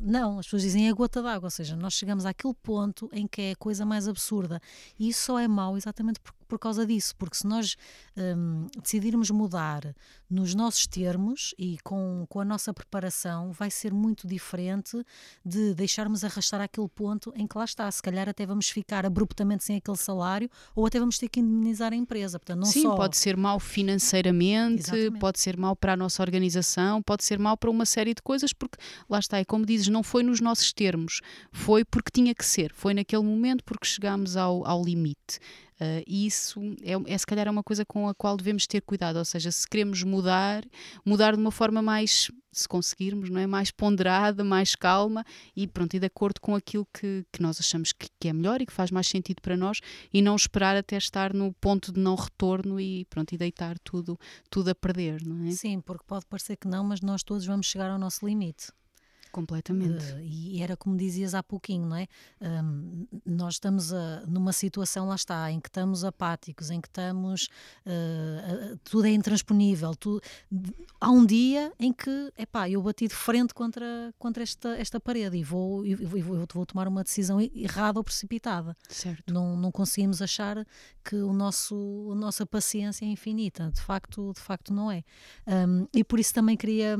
Não, 0.00 0.38
as 0.38 0.46
pessoas 0.46 0.62
dizem 0.62 0.86
é 0.86 0.90
a 0.90 0.94
gota 0.94 1.20
d'água, 1.20 1.46
ou 1.46 1.50
seja, 1.50 1.74
nós 1.74 1.94
chegamos 1.94 2.24
àquele 2.24 2.54
ponto 2.62 3.10
em 3.12 3.26
que 3.26 3.42
é 3.42 3.50
a 3.52 3.56
coisa 3.56 3.84
mais 3.84 4.06
absurda. 4.06 4.60
E 4.98 5.08
isso 5.08 5.24
só 5.24 5.38
é 5.38 5.48
mau 5.48 5.76
exatamente 5.76 6.20
por, 6.20 6.32
por 6.52 6.58
causa 6.58 6.84
disso, 6.84 7.16
porque 7.16 7.34
se 7.34 7.46
nós 7.46 7.76
um, 8.14 8.66
decidirmos 8.82 9.30
mudar 9.30 9.94
nos 10.28 10.54
nossos 10.54 10.86
termos 10.86 11.54
e 11.58 11.78
com, 11.82 12.26
com 12.28 12.40
a 12.40 12.44
nossa 12.44 12.74
preparação, 12.74 13.52
vai 13.52 13.70
ser 13.70 13.90
muito 13.90 14.26
diferente 14.28 15.02
de 15.42 15.72
deixarmos 15.72 16.22
arrastar 16.24 16.60
aquele 16.60 16.88
ponto 16.88 17.32
em 17.36 17.46
que 17.46 17.56
lá 17.56 17.64
está. 17.64 17.90
Se 17.90 18.02
calhar 18.02 18.28
até 18.28 18.44
vamos 18.44 18.68
ficar 18.68 19.06
abruptamente 19.06 19.64
sem 19.64 19.76
aquele 19.78 19.96
salário 19.96 20.50
ou 20.76 20.84
até 20.84 21.00
vamos 21.00 21.16
ter 21.16 21.30
que 21.30 21.40
indemnizar 21.40 21.94
a 21.94 21.96
empresa. 21.96 22.38
Portanto, 22.38 22.58
não 22.58 22.66
Sim, 22.66 22.82
só... 22.82 22.96
pode 22.96 23.16
ser 23.16 23.34
mau 23.34 23.58
financeiramente, 23.58 24.82
Exatamente. 24.82 25.18
pode 25.18 25.40
ser 25.40 25.56
mau 25.56 25.74
para 25.74 25.94
a 25.94 25.96
nossa 25.96 26.22
organização, 26.22 27.02
pode 27.02 27.24
ser 27.24 27.38
mau 27.38 27.56
para 27.56 27.70
uma 27.70 27.86
série 27.86 28.12
de 28.12 28.20
coisas, 28.20 28.52
porque 28.52 28.76
lá 29.08 29.18
está, 29.18 29.40
e 29.40 29.44
como 29.46 29.64
dizes, 29.64 29.88
não 29.88 30.02
foi 30.02 30.22
nos 30.22 30.38
nossos 30.38 30.70
termos, 30.70 31.22
foi 31.50 31.82
porque 31.82 32.10
tinha 32.12 32.34
que 32.34 32.44
ser, 32.44 32.74
foi 32.74 32.92
naquele 32.92 33.22
momento 33.22 33.64
porque 33.64 33.86
chegámos 33.86 34.36
ao, 34.36 34.66
ao 34.66 34.84
limite. 34.84 35.40
Uh, 35.82 36.04
isso 36.06 36.60
é, 36.80 37.12
é 37.12 37.18
se 37.18 37.26
calhar 37.26 37.48
é 37.48 37.50
uma 37.50 37.62
coisa 37.64 37.84
com 37.84 38.08
a 38.08 38.14
qual 38.14 38.36
devemos 38.36 38.68
ter 38.68 38.80
cuidado, 38.82 39.16
ou 39.16 39.24
seja, 39.24 39.50
se 39.50 39.68
queremos 39.68 40.04
mudar, 40.04 40.64
mudar 41.04 41.34
de 41.34 41.40
uma 41.40 41.50
forma 41.50 41.82
mais, 41.82 42.30
se 42.52 42.68
conseguirmos, 42.68 43.28
não 43.28 43.40
é? 43.40 43.48
mais 43.48 43.72
ponderada, 43.72 44.44
mais 44.44 44.76
calma 44.76 45.24
e 45.56 45.66
pronto, 45.66 45.94
e 45.94 45.98
de 45.98 46.06
acordo 46.06 46.40
com 46.40 46.54
aquilo 46.54 46.86
que, 46.94 47.26
que 47.32 47.42
nós 47.42 47.58
achamos 47.58 47.90
que, 47.90 48.06
que, 48.20 48.28
é 48.28 48.32
melhor 48.32 48.62
e 48.62 48.66
que 48.66 48.72
faz 48.72 48.92
mais 48.92 49.08
sentido 49.08 49.42
para 49.42 49.56
nós 49.56 49.80
e 50.14 50.22
não 50.22 50.36
esperar 50.36 50.76
até 50.76 50.96
estar 50.96 51.34
no 51.34 51.52
ponto 51.54 51.90
de 51.90 51.98
não 51.98 52.14
retorno 52.14 52.78
e 52.78 53.04
pronto, 53.06 53.34
e 53.34 53.36
deitar 53.36 53.76
tudo, 53.80 54.16
tudo 54.48 54.68
a 54.68 54.74
perder, 54.76 55.26
não 55.26 55.44
é? 55.46 55.50
Sim, 55.50 55.80
porque 55.80 56.04
pode 56.06 56.26
parecer 56.26 56.56
que 56.56 56.68
não, 56.68 56.84
mas 56.84 57.00
nós 57.00 57.24
todos 57.24 57.44
vamos 57.44 57.66
chegar 57.66 57.90
ao 57.90 57.98
nosso 57.98 58.24
limite. 58.24 58.68
Completamente. 59.32 60.04
Uh, 60.12 60.20
e 60.20 60.62
era 60.62 60.76
como 60.76 60.96
dizias 60.96 61.34
há 61.34 61.42
pouquinho, 61.42 61.86
não 61.86 61.96
é? 61.96 62.06
Um, 62.40 63.06
nós 63.24 63.54
estamos 63.54 63.92
a, 63.92 64.26
numa 64.26 64.52
situação, 64.52 65.08
lá 65.08 65.14
está, 65.14 65.50
em 65.50 65.58
que 65.58 65.68
estamos 65.68 66.04
apáticos, 66.04 66.70
em 66.70 66.80
que 66.80 66.88
estamos. 66.88 67.48
Uh, 67.86 68.78
tudo 68.84 69.06
é 69.06 69.10
intransponível. 69.10 69.94
Tu, 69.94 70.20
há 71.00 71.10
um 71.10 71.24
dia 71.24 71.72
em 71.80 71.92
que, 71.92 72.32
epá, 72.38 72.68
eu 72.68 72.82
bati 72.82 73.08
de 73.08 73.14
frente 73.14 73.54
contra, 73.54 74.14
contra 74.18 74.42
esta, 74.42 74.76
esta 74.76 75.00
parede 75.00 75.38
e 75.38 75.42
vou, 75.42 75.84
e 75.86 75.94
vou, 75.94 76.46
vou 76.52 76.66
tomar 76.66 76.86
uma 76.86 77.02
decisão 77.02 77.40
errada 77.40 77.98
ou 77.98 78.04
precipitada. 78.04 78.76
Certo. 78.88 79.32
Não, 79.32 79.56
não 79.56 79.72
conseguimos 79.72 80.20
achar 80.20 80.66
que 81.02 81.16
o 81.16 81.32
nosso, 81.32 82.10
a 82.12 82.14
nossa 82.14 82.44
paciência 82.44 83.06
é 83.06 83.08
infinita. 83.08 83.70
De 83.70 83.80
facto, 83.80 84.32
de 84.34 84.40
facto 84.40 84.74
não 84.74 84.90
é. 84.90 85.02
Um, 85.46 85.86
e 85.94 86.04
por 86.04 86.20
isso 86.20 86.34
também 86.34 86.54
queria 86.54 86.98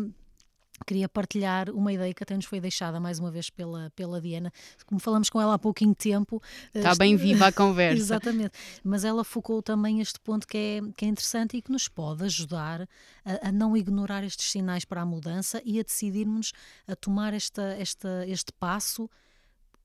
queria 0.82 1.08
partilhar 1.08 1.70
uma 1.70 1.92
ideia 1.92 2.12
que 2.12 2.22
até 2.22 2.34
nos 2.34 2.44
foi 2.44 2.60
deixada 2.60 3.00
mais 3.00 3.18
uma 3.18 3.30
vez 3.30 3.50
pela, 3.50 3.90
pela 3.96 4.20
Diana. 4.20 4.52
Como 4.86 5.00
falamos 5.00 5.30
com 5.30 5.40
ela 5.40 5.54
há 5.54 5.58
pouquinho 5.58 5.94
tempo. 5.94 6.42
Está 6.74 6.90
este... 6.90 6.98
bem 6.98 7.16
viva 7.16 7.46
a 7.46 7.52
conversa. 7.52 8.00
Exatamente. 8.00 8.52
Mas 8.82 9.04
ela 9.04 9.24
focou 9.24 9.62
também 9.62 10.00
este 10.00 10.18
ponto 10.20 10.46
que 10.46 10.56
é, 10.56 10.80
que 10.96 11.04
é 11.04 11.08
interessante 11.08 11.56
e 11.56 11.62
que 11.62 11.70
nos 11.70 11.88
pode 11.88 12.24
ajudar 12.24 12.88
a, 13.24 13.48
a 13.48 13.52
não 13.52 13.76
ignorar 13.76 14.24
estes 14.24 14.50
sinais 14.50 14.84
para 14.84 15.00
a 15.02 15.06
mudança 15.06 15.60
e 15.64 15.78
a 15.78 15.82
decidirmos 15.82 16.52
a 16.86 16.96
tomar 16.96 17.34
esta, 17.34 17.62
esta, 17.78 18.26
este 18.26 18.52
passo 18.52 19.08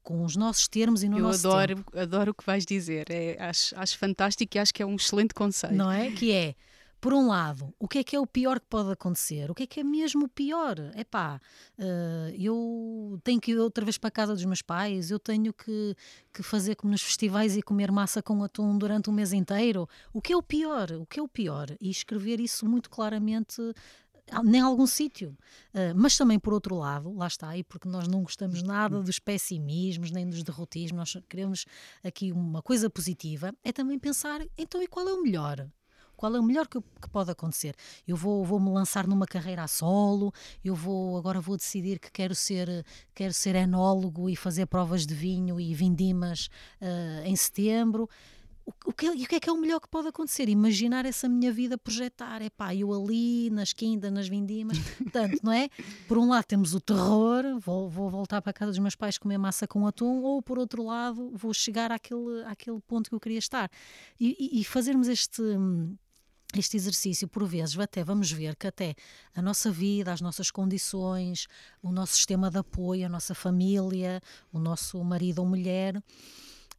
com 0.03 0.23
os 0.23 0.37
nossos 0.37 0.69
termos 0.69 1.03
e 1.03 1.09
no 1.09 1.17
Eu 1.17 1.23
nosso 1.23 1.45
adoro, 1.45 1.75
tempo. 1.75 1.99
adoro 1.99 2.31
o 2.31 2.33
que 2.33 2.45
vais 2.45 2.65
dizer. 2.65 3.07
É, 3.09 3.35
acho, 3.41 3.77
acho 3.77 3.97
fantástico 3.97 4.55
e 4.55 4.59
acho 4.59 4.73
que 4.73 4.81
é 4.81 4.85
um 4.85 4.95
excelente 4.95 5.33
conselho. 5.33 5.75
Não 5.75 5.91
é? 5.91 6.11
Que 6.11 6.31
é 6.31 6.55
por 7.07 7.13
um 7.13 7.27
lado, 7.27 7.73
o 7.79 7.87
que 7.87 7.99
é 7.99 8.03
que 8.03 8.17
é 8.17 8.19
o 8.19 8.27
pior 8.27 8.59
que 8.59 8.65
pode 8.65 8.91
acontecer? 8.91 9.49
O 9.49 9.55
que 9.55 9.63
é 9.63 9.65
que 9.65 9.79
é 9.79 9.83
mesmo 9.83 10.25
o 10.25 10.27
pior? 10.27 10.75
É 10.93 11.05
pá, 11.05 11.39
uh, 11.79 12.35
eu 12.37 13.17
tenho 13.23 13.39
que 13.39 13.51
ir 13.51 13.57
outra 13.57 13.85
vez 13.85 13.97
para 13.97 14.09
a 14.09 14.11
casa 14.11 14.33
dos 14.33 14.43
meus 14.43 14.61
pais, 14.61 15.09
eu 15.09 15.17
tenho 15.17 15.53
que, 15.53 15.95
que 16.33 16.43
fazer 16.43 16.75
como 16.75 16.91
nos 16.91 17.01
festivais 17.01 17.55
e 17.55 17.61
comer 17.61 17.93
massa 17.93 18.21
com 18.21 18.43
atum 18.43 18.77
durante 18.77 19.09
um 19.09 19.13
mês 19.13 19.31
inteiro. 19.31 19.87
O 20.11 20.21
que 20.21 20.33
é 20.33 20.35
o 20.35 20.43
pior? 20.43 20.91
O 20.91 21.05
que 21.05 21.17
é 21.17 21.23
o 21.23 21.29
pior? 21.29 21.67
E 21.79 21.89
escrever 21.89 22.41
isso 22.41 22.67
muito 22.67 22.89
claramente 22.89 23.61
nem 24.43 24.59
algum 24.59 24.85
sítio. 24.85 25.29
Uh, 25.73 25.95
mas 25.95 26.17
também, 26.17 26.37
por 26.37 26.51
outro 26.51 26.75
lado, 26.75 27.13
lá 27.13 27.27
está, 27.27 27.55
e 27.55 27.63
porque 27.63 27.87
nós 27.87 28.05
não 28.09 28.21
gostamos 28.21 28.61
nada 28.61 29.01
dos 29.01 29.17
pessimismos 29.17 30.11
nem 30.11 30.29
dos 30.29 30.43
derrotismos, 30.43 31.15
nós 31.15 31.23
queremos 31.29 31.65
aqui 32.03 32.33
uma 32.33 32.61
coisa 32.61 32.89
positiva, 32.89 33.55
é 33.63 33.71
também 33.71 33.97
pensar, 33.97 34.41
então, 34.57 34.83
e 34.83 34.87
qual 34.87 35.07
é 35.07 35.13
o 35.13 35.23
melhor? 35.23 35.69
Qual 36.17 36.35
é 36.35 36.39
o 36.39 36.43
melhor 36.43 36.67
que, 36.67 36.81
que 37.01 37.09
pode 37.09 37.31
acontecer. 37.31 37.75
Eu 38.07 38.17
vou, 38.17 38.43
vou 38.43 38.59
me 38.59 38.69
lançar 38.69 39.07
numa 39.07 39.25
carreira 39.25 39.63
a 39.63 39.67
solo, 39.67 40.33
eu 40.65 40.75
vou 40.75 41.17
agora 41.17 41.39
vou 41.39 41.55
decidir 41.55 41.99
que 41.99 42.11
quero 42.11 42.35
ser, 42.35 42.85
quero 43.13 43.33
ser 43.33 43.55
enólogo 43.55 44.29
e 44.29 44.35
fazer 44.35 44.65
provas 44.65 45.05
de 45.05 45.13
vinho 45.13 45.59
e 45.59 45.73
vindimas 45.73 46.49
uh, 46.81 47.25
em 47.25 47.35
setembro 47.35 48.09
o 48.85 48.91
que, 48.91 49.09
o 49.09 49.27
que 49.27 49.35
é 49.35 49.39
que 49.39 49.49
é 49.49 49.53
o 49.53 49.57
melhor 49.57 49.79
que 49.79 49.87
pode 49.87 50.09
acontecer? 50.09 50.49
Imaginar 50.49 51.05
essa 51.05 51.29
minha 51.29 51.51
vida 51.51 51.77
projetar, 51.77 52.41
é 52.41 52.49
pá, 52.49 52.75
eu 52.75 52.93
ali, 52.93 53.49
nas 53.49 53.71
quintas, 53.71 54.11
nas 54.11 54.27
vindimas, 54.27 54.77
tanto, 55.11 55.37
não 55.41 55.53
é? 55.53 55.69
Por 56.07 56.17
um 56.17 56.27
lado 56.27 56.43
temos 56.43 56.73
o 56.73 56.81
terror, 56.81 57.43
vou, 57.59 57.89
vou, 57.89 58.09
voltar 58.09 58.41
para 58.41 58.49
a 58.51 58.53
casa 58.53 58.71
dos 58.71 58.79
meus 58.79 58.95
pais 58.95 59.17
comer 59.17 59.37
massa 59.37 59.65
com 59.67 59.87
atum, 59.87 60.21
ou 60.21 60.41
por 60.41 60.59
outro 60.59 60.83
lado 60.83 61.31
vou 61.33 61.53
chegar 61.53 61.91
àquele, 61.91 62.43
àquele 62.45 62.79
ponto 62.81 63.09
que 63.09 63.15
eu 63.15 63.19
queria 63.19 63.39
estar. 63.39 63.69
E, 64.19 64.35
e, 64.37 64.61
e 64.61 64.63
fazermos 64.65 65.07
este 65.07 65.41
este 66.55 66.77
exercício, 66.77 67.27
por 67.27 67.45
vezes, 67.45 67.77
até 67.77 68.03
vamos 68.03 68.31
ver 68.31 68.55
que 68.55 68.67
até 68.67 68.95
a 69.35 69.41
nossa 69.41 69.69
vida, 69.69 70.13
as 70.13 70.21
nossas 70.21 70.49
condições, 70.49 71.47
o 71.81 71.91
nosso 71.91 72.15
sistema 72.15 72.49
de 72.49 72.57
apoio, 72.57 73.05
a 73.05 73.09
nossa 73.09 73.35
família, 73.35 74.21
o 74.51 74.59
nosso 74.59 75.03
marido 75.03 75.39
ou 75.39 75.45
mulher, 75.45 76.01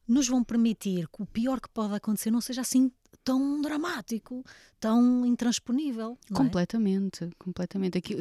nos 0.06 0.26
vão 0.26 0.42
permitir 0.42 1.06
que 1.08 1.22
o 1.22 1.26
pior 1.26 1.60
que 1.60 1.68
pode 1.68 1.94
acontecer 1.94 2.30
não 2.30 2.40
seja 2.40 2.62
assim 2.62 2.90
tão 3.28 3.60
dramático, 3.60 4.42
tão 4.80 5.26
intransponível. 5.26 6.16
Completamente, 6.32 7.24
é? 7.24 7.28
completamente. 7.38 7.98
Aqui, 7.98 8.16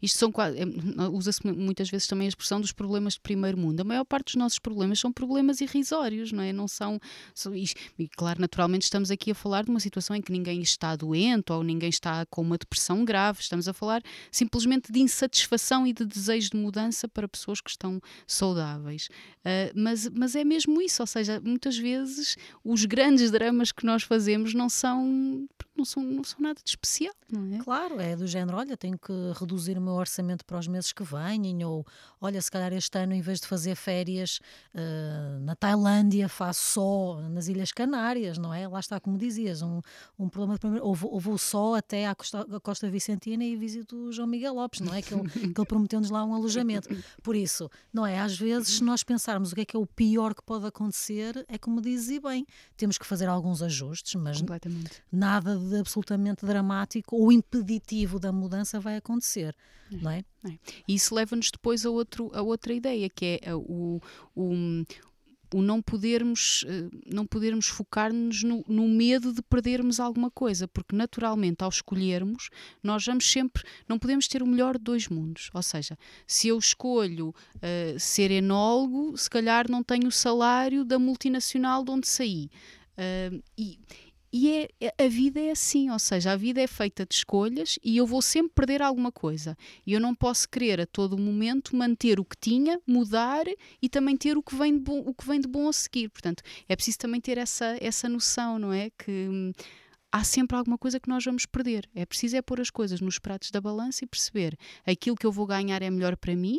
isto 0.00 0.18
são 0.18 0.32
é, 0.38 1.08
usa-se 1.08 1.44
muitas 1.44 1.90
vezes 1.90 2.06
também 2.06 2.26
a 2.26 2.28
expressão 2.28 2.60
dos 2.60 2.70
problemas 2.70 3.14
de 3.14 3.20
primeiro 3.20 3.58
mundo. 3.58 3.80
A 3.80 3.84
maior 3.84 4.04
parte 4.04 4.26
dos 4.26 4.36
nossos 4.36 4.60
problemas 4.60 5.00
são 5.00 5.12
problemas 5.12 5.60
irrisórios, 5.60 6.30
não 6.30 6.44
é? 6.44 6.52
Não 6.52 6.68
são, 6.68 7.00
são 7.34 7.52
e 7.56 7.66
claro, 8.16 8.40
naturalmente 8.40 8.82
estamos 8.82 9.10
aqui 9.10 9.32
a 9.32 9.34
falar 9.34 9.64
de 9.64 9.70
uma 9.70 9.80
situação 9.80 10.14
em 10.14 10.22
que 10.22 10.30
ninguém 10.30 10.62
está 10.62 10.94
doente 10.94 11.50
ou 11.50 11.64
ninguém 11.64 11.88
está 11.88 12.24
com 12.26 12.42
uma 12.42 12.56
depressão 12.56 13.04
grave. 13.04 13.40
Estamos 13.40 13.66
a 13.66 13.72
falar 13.72 14.00
simplesmente 14.30 14.92
de 14.92 15.00
insatisfação 15.00 15.84
e 15.84 15.92
de 15.92 16.04
desejo 16.04 16.50
de 16.50 16.56
mudança 16.56 17.08
para 17.08 17.26
pessoas 17.26 17.60
que 17.60 17.70
estão 17.70 18.00
saudáveis. 18.28 19.08
Uh, 19.40 19.72
mas, 19.74 20.08
mas 20.10 20.36
é 20.36 20.44
mesmo 20.44 20.80
isso, 20.80 21.02
ou 21.02 21.06
seja, 21.06 21.40
muitas 21.40 21.76
vezes 21.76 22.36
os 22.62 22.84
grandes 22.84 23.32
dramas 23.32 23.72
que 23.72 23.84
nós 23.84 24.04
fazemos 24.04 24.51
não 24.54 24.68
são, 24.68 25.46
não 25.76 25.84
são, 25.84 26.02
não 26.02 26.22
são 26.22 26.40
nada 26.40 26.60
de 26.62 26.70
especial, 26.70 27.14
não 27.30 27.54
é? 27.54 27.58
Claro, 27.58 28.00
é 28.00 28.14
do 28.14 28.26
género, 28.26 28.58
olha, 28.58 28.76
tenho 28.76 28.98
que 28.98 29.12
reduzir 29.38 29.78
o 29.78 29.80
meu 29.80 29.94
orçamento 29.94 30.44
para 30.44 30.58
os 30.58 30.68
meses 30.68 30.92
que 30.92 31.02
vêm, 31.02 31.64
ou 31.64 31.86
olha, 32.20 32.40
se 32.40 32.50
calhar 32.50 32.72
este 32.72 32.98
ano, 32.98 33.14
em 33.14 33.20
vez 33.20 33.40
de 33.40 33.46
fazer 33.46 33.74
férias 33.74 34.40
uh, 34.74 35.40
na 35.40 35.56
Tailândia, 35.56 36.28
faço 36.28 36.60
só 36.72 37.20
nas 37.30 37.48
Ilhas 37.48 37.72
Canárias, 37.72 38.36
não 38.36 38.52
é? 38.52 38.68
Lá 38.68 38.80
está, 38.80 39.00
como 39.00 39.16
dizias, 39.16 39.62
um, 39.62 39.80
um 40.18 40.28
problema 40.28 40.54
de 40.54 40.60
primeiro, 40.60 40.84
ou 40.84 40.94
vou, 40.94 41.12
ou 41.12 41.20
vou 41.20 41.38
só 41.38 41.74
até 41.74 42.06
à 42.06 42.14
Costa, 42.14 42.40
à 42.40 42.60
Costa 42.60 42.90
Vicentina 42.90 43.44
e 43.44 43.56
visito 43.56 43.96
o 43.96 44.12
João 44.12 44.28
Miguel 44.28 44.54
Lopes, 44.54 44.80
não 44.80 44.94
é? 44.94 45.00
Que 45.00 45.14
ele, 45.14 45.28
que 45.30 45.60
ele 45.60 45.66
prometeu-nos 45.66 46.10
lá 46.10 46.22
um 46.24 46.34
alojamento. 46.34 46.88
Por 47.22 47.34
isso, 47.34 47.70
não 47.92 48.06
é? 48.06 48.20
Às 48.20 48.36
vezes, 48.36 48.76
se 48.76 48.84
nós 48.84 49.02
pensarmos 49.02 49.52
o 49.52 49.54
que 49.54 49.62
é 49.62 49.64
que 49.64 49.76
é 49.76 49.78
o 49.78 49.86
pior 49.86 50.34
que 50.34 50.42
pode 50.42 50.66
acontecer, 50.66 51.44
é 51.48 51.56
como 51.56 51.80
dizia 51.80 52.20
bem, 52.20 52.46
temos 52.76 52.98
que 52.98 53.06
fazer 53.06 53.26
alguns 53.26 53.62
ajustes, 53.62 54.14
mas 54.14 54.42
nada 55.10 55.61
de 55.62 55.76
absolutamente 55.78 56.44
dramático 56.44 57.16
ou 57.16 57.32
impeditivo 57.32 58.18
da 58.18 58.32
mudança 58.32 58.80
vai 58.80 58.96
acontecer, 58.96 59.54
é. 59.90 59.96
não 59.96 60.10
é? 60.10 60.24
é. 60.46 60.58
E 60.88 60.94
isso 60.94 61.14
leva-nos 61.14 61.50
depois 61.50 61.86
a, 61.86 61.90
outro, 61.90 62.30
a 62.34 62.42
outra 62.42 62.72
ideia, 62.72 63.08
que 63.08 63.40
é 63.42 63.54
o, 63.54 64.00
o, 64.34 64.84
o 65.54 65.62
não 65.62 65.82
podermos, 65.82 66.64
eh, 66.66 66.88
não 67.12 67.26
podermos 67.26 67.66
focar-nos 67.66 68.42
no, 68.42 68.64
no, 68.66 68.88
medo 68.88 69.32
de 69.32 69.42
perdermos 69.42 70.00
alguma 70.00 70.30
coisa, 70.30 70.66
porque 70.66 70.96
naturalmente 70.96 71.62
ao 71.62 71.68
escolhermos, 71.68 72.48
nós 72.82 73.04
vamos 73.04 73.30
sempre, 73.30 73.62
não 73.88 73.98
podemos 73.98 74.26
ter 74.26 74.42
o 74.42 74.46
melhor 74.46 74.78
de 74.78 74.84
dois 74.84 75.08
mundos. 75.08 75.50
Ou 75.52 75.62
seja, 75.62 75.98
se 76.26 76.48
eu 76.48 76.58
escolho 76.58 77.28
uh, 77.28 77.98
ser 77.98 78.30
enólogo, 78.30 79.16
se 79.16 79.28
calhar 79.28 79.70
não 79.70 79.82
tenho 79.82 80.08
o 80.08 80.12
salário 80.12 80.84
da 80.84 80.98
multinacional 80.98 81.84
de 81.84 81.90
onde 81.90 82.08
saí. 82.08 82.50
Uh, 82.92 83.42
e, 83.56 83.78
e 84.32 84.50
é, 84.50 84.68
é, 84.80 85.04
a 85.04 85.08
vida 85.08 85.38
é 85.38 85.50
assim, 85.50 85.90
ou 85.90 85.98
seja, 85.98 86.32
a 86.32 86.36
vida 86.36 86.60
é 86.60 86.66
feita 86.66 87.04
de 87.04 87.14
escolhas 87.14 87.78
e 87.84 87.98
eu 87.98 88.06
vou 88.06 88.22
sempre 88.22 88.52
perder 88.54 88.80
alguma 88.80 89.12
coisa. 89.12 89.54
E 89.86 89.92
eu 89.92 90.00
não 90.00 90.14
posso 90.14 90.48
querer 90.48 90.80
a 90.80 90.86
todo 90.86 91.18
momento 91.18 91.76
manter 91.76 92.18
o 92.18 92.24
que 92.24 92.36
tinha, 92.40 92.80
mudar 92.86 93.44
e 93.80 93.88
também 93.90 94.16
ter 94.16 94.38
o 94.38 94.42
que 94.42 94.54
vem 94.54 94.72
de 94.72 94.80
bom, 94.80 95.00
o 95.00 95.12
que 95.12 95.26
vem 95.26 95.38
de 95.38 95.46
bom 95.46 95.68
a 95.68 95.72
seguir. 95.72 96.08
Portanto, 96.08 96.42
é 96.66 96.74
preciso 96.74 96.98
também 96.98 97.20
ter 97.20 97.36
essa, 97.36 97.76
essa 97.78 98.08
noção, 98.08 98.58
não 98.58 98.72
é? 98.72 98.88
Que 98.90 99.10
hum, 99.10 99.52
há 100.10 100.24
sempre 100.24 100.56
alguma 100.56 100.78
coisa 100.78 100.98
que 100.98 101.10
nós 101.10 101.22
vamos 101.22 101.44
perder. 101.44 101.86
É 101.94 102.06
preciso 102.06 102.34
é 102.34 102.40
pôr 102.40 102.58
as 102.58 102.70
coisas 102.70 103.02
nos 103.02 103.18
pratos 103.18 103.50
da 103.50 103.60
balança 103.60 104.02
e 104.02 104.06
perceber 104.06 104.56
aquilo 104.86 105.16
que 105.16 105.26
eu 105.26 105.32
vou 105.32 105.46
ganhar 105.46 105.82
é 105.82 105.90
melhor 105.90 106.16
para 106.16 106.34
mim, 106.34 106.58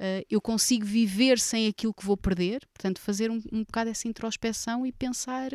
uh, 0.00 0.24
eu 0.30 0.40
consigo 0.40 0.84
viver 0.84 1.38
sem 1.38 1.68
aquilo 1.68 1.92
que 1.92 2.04
vou 2.04 2.16
perder, 2.16 2.66
portanto, 2.72 3.00
fazer 3.00 3.30
um, 3.30 3.40
um 3.52 3.62
bocado 3.62 3.90
essa 3.90 4.08
introspeção 4.08 4.86
e 4.86 4.90
pensar, 4.90 5.50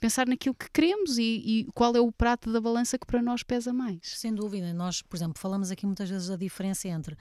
pensar 0.00 0.26
naquilo 0.26 0.54
que 0.54 0.70
queremos 0.70 1.18
e, 1.18 1.22
e, 1.22 1.64
qual 1.74 1.94
é 1.94 2.00
o 2.00 2.10
prato 2.10 2.50
da 2.52 2.60
balança 2.60 2.98
que 2.98 3.06
para 3.06 3.22
nós 3.22 3.42
pesa 3.42 3.72
mais. 3.72 4.00
Sem 4.02 4.34
dúvida, 4.34 4.72
nós, 4.72 5.02
por 5.02 5.16
exemplo, 5.16 5.38
falamos 5.38 5.70
aqui 5.70 5.84
muitas 5.84 6.08
vezes 6.08 6.28
da 6.28 6.36
diferença 6.36 6.88
entre 6.88 7.16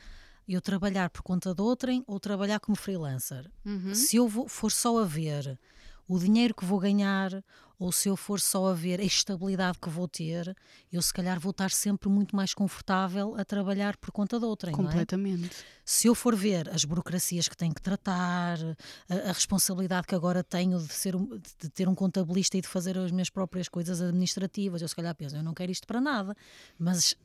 eu 0.47 0.61
trabalhar 0.61 1.11
por 1.11 1.21
conta 1.21 1.53
de 1.53 1.61
outrem 1.61 2.03
ou 2.07 2.19
trabalhar 2.19 2.59
como 2.59 2.75
freelancer. 2.75 3.49
Uhum. 3.63 3.93
Se 3.93 4.15
eu 4.15 4.27
vou, 4.27 4.47
for 4.47 4.71
só 4.71 4.97
a 4.97 5.05
ver 5.05 5.59
o 6.07 6.17
dinheiro 6.17 6.55
que 6.55 6.65
vou 6.65 6.79
ganhar 6.79 7.43
ou 7.79 7.93
se 7.93 8.09
eu 8.09 8.17
for 8.17 8.41
só 8.41 8.67
a 8.67 8.73
ver 8.73 8.99
a 8.99 9.03
estabilidade 9.03 9.79
que 9.79 9.89
vou 9.89 10.05
ter, 10.05 10.53
eu 10.91 11.01
se 11.01 11.13
calhar 11.13 11.39
vou 11.39 11.51
estar 11.51 11.71
sempre 11.71 12.09
muito 12.09 12.35
mais 12.35 12.53
confortável 12.53 13.35
a 13.37 13.45
trabalhar 13.45 13.95
por 13.95 14.11
conta 14.11 14.37
de 14.37 14.45
outra. 14.45 14.71
Completamente. 14.73 15.45
É? 15.45 15.79
Se 15.85 16.07
eu 16.07 16.13
for 16.13 16.35
ver 16.35 16.69
as 16.69 16.83
burocracias 16.83 17.47
que 17.47 17.55
tenho 17.55 17.73
que 17.73 17.81
tratar, 17.81 18.59
a, 19.09 19.29
a, 19.29 19.31
responsabilidade 19.31 20.05
que 20.05 20.13
agora 20.13 20.43
tenho 20.43 20.77
de, 20.77 20.93
ser, 20.93 21.15
de 21.15 21.69
ter 21.69 21.87
um 21.87 21.95
contabilista 21.95 22.57
e 22.57 22.61
de 22.61 22.67
fazer 22.67 22.97
as 22.97 23.11
minhas 23.11 23.29
próprias 23.29 23.69
coisas 23.69 24.01
administrativas, 24.01 24.81
eu 24.81 24.87
se 24.87 24.95
calhar 24.95 25.15
penso, 25.15 25.37
eu 25.37 25.43
não 25.43 25.53
quero 25.53 25.71
isto 25.71 25.87
para 25.87 26.01
nada, 26.01 26.35
mas 26.77 27.15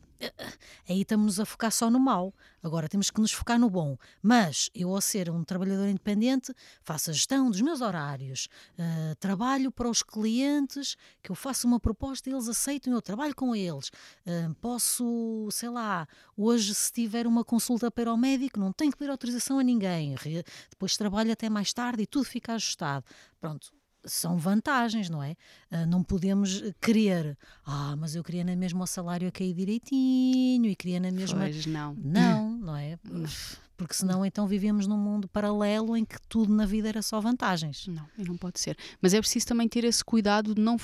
aí 0.89 1.03
estamos 1.03 1.39
a 1.41 1.45
focar 1.45 1.71
só 1.71 1.91
no 1.91 1.99
mal. 2.01 2.33
Agora 2.63 2.89
temos 2.89 3.11
que 3.11 3.21
nos 3.21 3.33
focar 3.33 3.59
no 3.59 3.69
bom. 3.69 3.97
Mas 4.23 4.71
eu, 4.75 4.95
ao 4.95 5.01
ser 5.01 5.31
um 5.31 5.45
trabalhador 5.45 5.87
independente, 5.87 6.55
faço 6.83 7.11
a 7.11 7.13
gestão 7.13 7.51
dos 7.51 7.61
meus 7.61 7.81
horários, 7.81 8.49
uh, 8.79 9.15
trabalho 9.17 9.71
para 9.71 9.89
os 9.89 10.03
clientes, 10.03 10.97
que 11.23 11.31
eu 11.31 11.35
faço 11.35 11.67
uma 11.67 11.79
proposta 11.79 12.29
e 12.29 12.33
eles 12.33 12.49
aceitam, 12.49 12.93
eu 12.93 13.03
trabalho 13.03 13.35
com 13.35 13.55
eles. 13.55 13.89
Uh, 14.27 14.55
posso, 14.61 15.49
sei 15.51 15.69
lá, 15.69 16.09
hoje, 16.37 16.75
se 16.75 16.93
tiver 16.93 17.27
uma 17.27 17.45
consulta 17.45 17.91
para 17.91 18.13
o 18.13 18.17
médico, 18.17 18.59
não 18.59 18.73
tenho 18.73 18.91
que 18.91 18.99
pedir 18.99 19.11
autorização 19.11 19.59
a 19.59 19.63
ninguém. 19.63 20.15
Depois 20.71 20.97
trabalho 20.97 21.33
até 21.33 21.51
mais 21.51 21.73
tarde 21.73 22.03
e 22.03 22.07
tudo 22.07 22.25
fica 22.25 22.55
ajustado. 22.55 23.05
Pronto, 23.41 23.73
são 24.05 24.37
vantagens, 24.37 25.09
não 25.09 25.23
é? 25.23 25.37
Uh, 25.71 25.87
não 25.87 26.03
podemos 26.03 26.63
querer, 26.81 27.37
ah, 27.65 27.97
mas 27.97 28.15
eu 28.15 28.23
queria 28.23 28.45
na 28.45 28.57
mesma 28.57 28.85
o 28.85 28.87
salário 28.87 29.29
a 29.29 29.31
cair 29.31 29.55
direitinho 29.55 30.67
e 30.67 30.77
queria 30.77 31.01
na 31.01 31.11
mesma. 31.11 31.41
Pois 31.41 31.67
não. 31.67 31.95
Não, 31.95 32.51
não 32.51 32.77
é? 32.77 32.99
Porque 33.77 33.95
senão 33.95 34.25
então 34.25 34.47
vivíamos 34.47 34.87
num 34.87 34.97
mundo 34.97 35.29
paralelo 35.29 35.97
em 35.97 36.05
que 36.05 36.17
tudo 36.29 36.53
na 36.53 36.67
vida 36.67 36.89
era 36.89 37.03
só 37.03 37.21
vantagens. 37.21 37.87
Não, 37.87 38.07
e 38.17 38.25
não 38.25 38.37
pode 38.37 38.61
ser. 38.61 38.77
Mas 39.01 39.15
é 39.15 39.21
preciso 39.21 39.47
também 39.47 39.69
ter 39.69 39.85
esse 39.85 40.05
cuidado 40.05 40.55
de 40.55 40.61
não. 40.61 40.77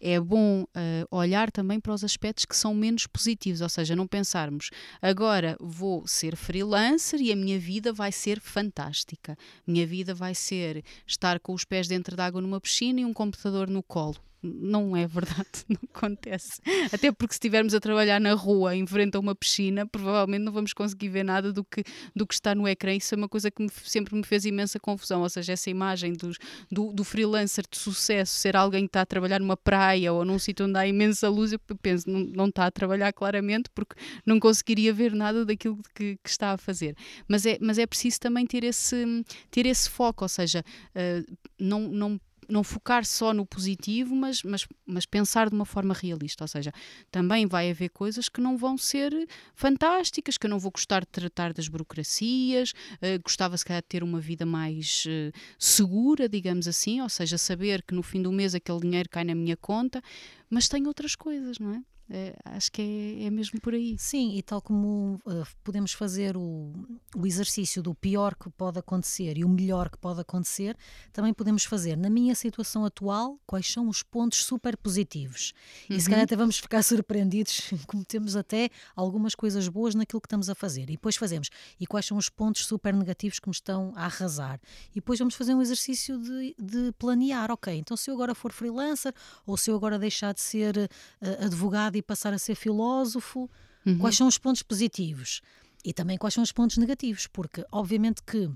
É 0.00 0.18
bom 0.20 0.62
uh, 0.62 0.66
olhar 1.10 1.50
também 1.50 1.80
para 1.80 1.92
os 1.92 2.04
aspectos 2.04 2.44
que 2.44 2.56
são 2.56 2.74
menos 2.74 3.06
positivos, 3.06 3.60
ou 3.60 3.68
seja, 3.68 3.96
não 3.96 4.06
pensarmos 4.06 4.70
agora 5.00 5.56
vou 5.60 6.06
ser 6.06 6.36
freelancer 6.36 7.20
e 7.20 7.32
a 7.32 7.36
minha 7.36 7.58
vida 7.58 7.92
vai 7.92 8.12
ser 8.12 8.40
fantástica. 8.40 9.36
Minha 9.66 9.86
vida 9.86 10.14
vai 10.14 10.34
ser 10.34 10.84
estar 11.06 11.40
com 11.40 11.54
os 11.54 11.64
pés 11.64 11.88
dentro 11.88 12.16
d'água 12.16 12.40
numa 12.40 12.60
piscina 12.60 13.00
e 13.00 13.04
um 13.04 13.12
computador 13.12 13.68
no 13.68 13.82
colo 13.82 14.16
não 14.44 14.96
é 14.96 15.06
verdade, 15.06 15.48
não 15.68 15.78
acontece. 15.94 16.60
Até 16.92 17.10
porque 17.10 17.34
se 17.34 17.36
estivermos 17.36 17.74
a 17.74 17.80
trabalhar 17.80 18.20
na 18.20 18.34
rua 18.34 18.76
em 18.76 18.86
frente 18.86 19.16
a 19.16 19.20
uma 19.20 19.34
piscina, 19.34 19.86
provavelmente 19.86 20.42
não 20.42 20.52
vamos 20.52 20.72
conseguir 20.72 21.08
ver 21.08 21.24
nada 21.24 21.52
do 21.52 21.64
que, 21.64 21.82
do 22.14 22.26
que 22.26 22.34
está 22.34 22.54
no 22.54 22.68
ecrã. 22.68 22.94
Isso 22.94 23.14
é 23.14 23.16
uma 23.16 23.28
coisa 23.28 23.50
que 23.50 23.62
me, 23.62 23.70
sempre 23.84 24.14
me 24.14 24.22
fez 24.22 24.44
imensa 24.44 24.78
confusão. 24.78 25.22
Ou 25.22 25.28
seja, 25.28 25.54
essa 25.54 25.70
imagem 25.70 26.12
dos, 26.12 26.38
do, 26.70 26.92
do 26.92 27.04
freelancer 27.04 27.64
de 27.68 27.78
sucesso 27.78 28.38
ser 28.38 28.56
alguém 28.56 28.82
que 28.82 28.88
está 28.88 29.00
a 29.00 29.06
trabalhar 29.06 29.40
numa 29.40 29.56
praia 29.56 30.12
ou 30.12 30.24
num 30.24 30.38
sítio 30.38 30.66
onde 30.66 30.78
há 30.78 30.86
imensa 30.86 31.28
luz, 31.28 31.52
eu 31.52 31.58
penso, 31.80 32.08
não, 32.08 32.20
não 32.20 32.46
está 32.46 32.66
a 32.66 32.70
trabalhar 32.70 33.12
claramente 33.12 33.70
porque 33.74 33.96
não 34.26 34.38
conseguiria 34.38 34.92
ver 34.92 35.14
nada 35.14 35.44
daquilo 35.44 35.78
que, 35.94 36.18
que 36.22 36.28
está 36.28 36.52
a 36.52 36.58
fazer. 36.58 36.94
Mas 37.26 37.46
é, 37.46 37.58
mas 37.60 37.78
é 37.78 37.86
preciso 37.86 38.20
também 38.20 38.46
ter 38.46 38.64
esse, 38.64 39.24
ter 39.50 39.66
esse 39.66 39.88
foco, 39.88 40.24
ou 40.24 40.28
seja, 40.28 40.64
uh, 40.94 41.36
não, 41.58 41.80
não 41.80 42.20
não 42.48 42.64
focar 42.64 43.04
só 43.04 43.32
no 43.32 43.46
positivo, 43.46 44.14
mas, 44.14 44.42
mas, 44.42 44.66
mas 44.86 45.06
pensar 45.06 45.48
de 45.48 45.54
uma 45.54 45.64
forma 45.64 45.94
realista. 45.94 46.44
Ou 46.44 46.48
seja, 46.48 46.72
também 47.10 47.46
vai 47.46 47.70
haver 47.70 47.90
coisas 47.90 48.28
que 48.28 48.40
não 48.40 48.56
vão 48.56 48.76
ser 48.76 49.12
fantásticas, 49.54 50.36
que 50.36 50.46
eu 50.46 50.50
não 50.50 50.58
vou 50.58 50.70
gostar 50.70 51.00
de 51.00 51.06
tratar 51.06 51.52
das 51.52 51.68
burocracias, 51.68 52.72
uh, 52.72 53.22
gostava 53.22 53.56
se 53.56 53.64
calhar 53.64 53.82
de 53.82 53.88
ter 53.88 54.02
uma 54.02 54.20
vida 54.20 54.44
mais 54.44 55.04
uh, 55.06 55.32
segura, 55.58 56.28
digamos 56.28 56.68
assim, 56.68 57.00
ou 57.00 57.08
seja, 57.08 57.38
saber 57.38 57.82
que 57.82 57.94
no 57.94 58.02
fim 58.02 58.22
do 58.22 58.32
mês 58.32 58.54
aquele 58.54 58.80
dinheiro 58.80 59.08
cai 59.08 59.24
na 59.24 59.34
minha 59.34 59.56
conta, 59.56 60.02
mas 60.50 60.68
tem 60.68 60.86
outras 60.86 61.14
coisas, 61.14 61.58
não 61.58 61.74
é? 61.74 61.93
É, 62.10 62.36
acho 62.44 62.70
que 62.70 62.82
é, 62.82 63.24
é, 63.24 63.30
mesmo 63.30 63.58
por 63.60 63.72
aí. 63.72 63.96
Sim, 63.98 64.36
e 64.36 64.42
tal 64.42 64.60
como 64.60 65.18
uh, 65.26 65.46
podemos 65.62 65.92
fazer 65.92 66.36
o, 66.36 66.72
o, 67.16 67.26
exercício 67.26 67.82
do 67.82 67.94
pior 67.94 68.34
que 68.34 68.50
pode 68.50 68.78
acontecer 68.78 69.38
e 69.38 69.44
o 69.44 69.48
melhor 69.48 69.88
que 69.88 69.96
pode 69.96 70.20
acontecer, 70.20 70.76
também 71.12 71.32
podemos 71.32 71.64
fazer, 71.64 71.96
na 71.96 72.10
minha 72.10 72.34
situação 72.34 72.84
atual, 72.84 73.38
quais 73.46 73.70
são 73.70 73.88
os 73.88 74.02
pontos 74.02 74.44
super 74.44 74.76
positivos. 74.76 75.54
Uhum. 75.88 75.96
E 75.96 76.00
se 76.00 76.06
calhar 76.06 76.20
uhum. 76.20 76.24
até 76.24 76.36
vamos 76.36 76.58
ficar 76.58 76.82
surpreendidos, 76.84 77.72
como 77.86 78.04
temos 78.04 78.36
até 78.36 78.68
algumas 78.94 79.34
coisas 79.34 79.66
boas 79.68 79.94
naquilo 79.94 80.20
que 80.20 80.26
estamos 80.26 80.50
a 80.50 80.54
fazer. 80.54 80.82
E 80.82 80.92
depois 80.92 81.16
fazemos, 81.16 81.48
e 81.80 81.86
quais 81.86 82.04
são 82.04 82.18
os 82.18 82.28
pontos 82.28 82.66
super 82.66 82.94
negativos 82.94 83.38
que 83.38 83.48
me 83.48 83.54
estão 83.54 83.92
a 83.96 84.04
arrasar. 84.04 84.60
E 84.90 84.96
depois 84.96 85.18
vamos 85.18 85.34
fazer 85.34 85.54
um 85.54 85.62
exercício 85.62 86.18
de, 86.18 86.54
de 86.58 86.92
planear, 86.98 87.50
ok, 87.50 87.74
então 87.74 87.96
se 87.96 88.10
eu 88.10 88.14
agora 88.14 88.34
for 88.34 88.52
freelancer, 88.52 89.14
ou 89.46 89.56
se 89.56 89.70
eu 89.70 89.76
agora 89.76 89.98
deixar 89.98 90.34
de 90.34 90.42
ser 90.42 90.76
uh, 90.76 91.44
advogado 91.44 91.93
e 91.96 92.02
passar 92.02 92.32
a 92.32 92.38
ser 92.38 92.54
filósofo, 92.54 93.50
uhum. 93.86 93.98
quais 93.98 94.16
são 94.16 94.26
os 94.26 94.38
pontos 94.38 94.62
positivos 94.62 95.40
e 95.84 95.92
também 95.92 96.16
quais 96.16 96.34
são 96.34 96.42
os 96.42 96.52
pontos 96.52 96.78
negativos, 96.78 97.26
porque 97.26 97.64
obviamente 97.70 98.22
que 98.22 98.50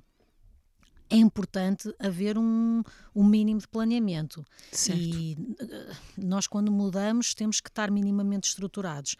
é 1.11 1.17
importante 1.17 1.93
haver 1.99 2.37
um, 2.37 2.83
um 3.15 3.25
mínimo 3.25 3.61
de 3.61 3.69
planeamento. 3.69 4.45
Certo. 4.71 5.01
E 5.01 5.35
uh, 5.35 5.97
nós, 6.17 6.47
quando 6.47 6.71
mudamos, 6.71 7.35
temos 7.35 7.61
que 7.61 7.69
estar 7.69 7.91
minimamente 7.91 8.49
estruturados. 8.49 9.17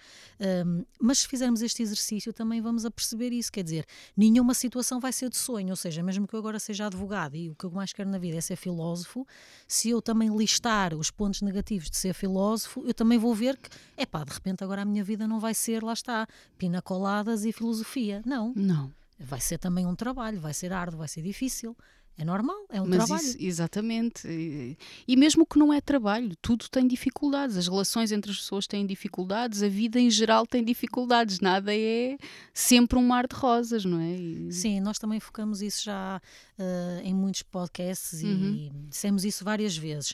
Um, 0.67 0.85
mas 1.01 1.21
se 1.21 1.29
fizermos 1.29 1.63
este 1.63 1.83
exercício, 1.83 2.33
também 2.33 2.61
vamos 2.61 2.85
a 2.85 2.91
perceber 2.91 3.33
isso. 3.33 3.51
Quer 3.51 3.65
dizer, 3.65 3.87
nenhuma 4.17 4.55
situação 4.55 5.01
vai 5.01 5.13
ser 5.13 5.31
de 5.31 5.37
sonho. 5.37 5.71
Ou 5.71 5.77
seja, 5.77 6.03
mesmo 6.03 6.27
que 6.27 6.35
eu 6.35 6.39
agora 6.39 6.59
seja 6.59 6.87
advogado 6.87 7.37
e 7.37 7.51
o 7.51 7.55
que 7.55 7.65
eu 7.65 7.71
mais 7.71 7.93
quero 7.93 8.11
na 8.11 8.19
vida 8.19 8.37
é 8.37 8.41
ser 8.41 8.57
filósofo, 8.57 9.27
se 9.67 9.89
eu 9.89 10.03
também 10.03 10.35
listar 10.37 10.95
os 10.95 11.11
pontos 11.11 11.41
negativos 11.41 11.91
de 11.91 11.97
ser 11.97 12.13
filósofo, 12.13 12.85
eu 12.87 12.95
também 12.95 13.19
vou 13.19 13.35
ver 13.35 13.57
que, 13.57 13.71
é 13.97 14.05
pá, 14.05 14.25
de 14.25 14.33
repente 14.33 14.63
agora 14.63 14.83
a 14.83 14.85
minha 14.85 15.03
vida 15.03 15.27
não 15.27 15.41
vai 15.41 15.55
ser, 15.55 15.83
lá 15.83 15.93
está, 15.93 16.27
pinacoladas 16.59 17.45
e 17.45 17.53
filosofia. 17.53 18.23
Não. 18.27 18.53
Não 18.55 18.93
vai 19.19 19.41
ser 19.41 19.59
também 19.59 19.87
um 19.87 19.95
trabalho, 19.95 20.41
vai 20.41 20.55
ser 20.55 20.73
árduo, 20.73 20.99
vai 20.99 21.09
ser 21.09 21.23
difícil. 21.23 21.77
É 22.21 22.25
normal, 22.25 22.57
é 22.69 22.83
um 22.83 22.87
Mas 22.87 23.07
trabalho. 23.07 23.29
Isso, 23.29 23.37
exatamente. 23.39 24.27
E, 24.27 24.77
e, 25.07 25.17
mesmo 25.17 25.47
que 25.47 25.57
não 25.57 25.73
é 25.73 25.81
trabalho, 25.81 26.35
tudo 26.43 26.69
tem 26.69 26.85
dificuldades. 26.89 27.57
As 27.57 27.69
relações 27.69 28.11
entre 28.11 28.33
as 28.33 28.39
pessoas 28.39 28.67
têm 28.67 28.85
dificuldades, 28.85 29.63
a 29.63 29.69
vida 29.69 30.01
em 30.01 30.11
geral 30.11 30.45
tem 30.45 30.65
dificuldades. 30.65 31.39
Nada 31.39 31.73
é 31.73 32.19
sempre 32.53 32.99
um 32.99 33.07
mar 33.07 33.29
de 33.29 33.37
rosas, 33.37 33.85
não 33.85 34.01
é? 34.01 34.17
E... 34.17 34.53
Sim, 34.53 34.81
nós 34.81 34.99
também 34.99 35.21
focamos 35.21 35.63
isso 35.63 35.85
já 35.85 36.21
uh, 36.59 37.01
em 37.05 37.15
muitos 37.15 37.45
podcasts 37.45 38.21
uhum. 38.25 38.69
e 38.75 38.89
dissemos 38.89 39.25
isso 39.25 39.45
várias 39.45 39.77
vezes. 39.77 40.13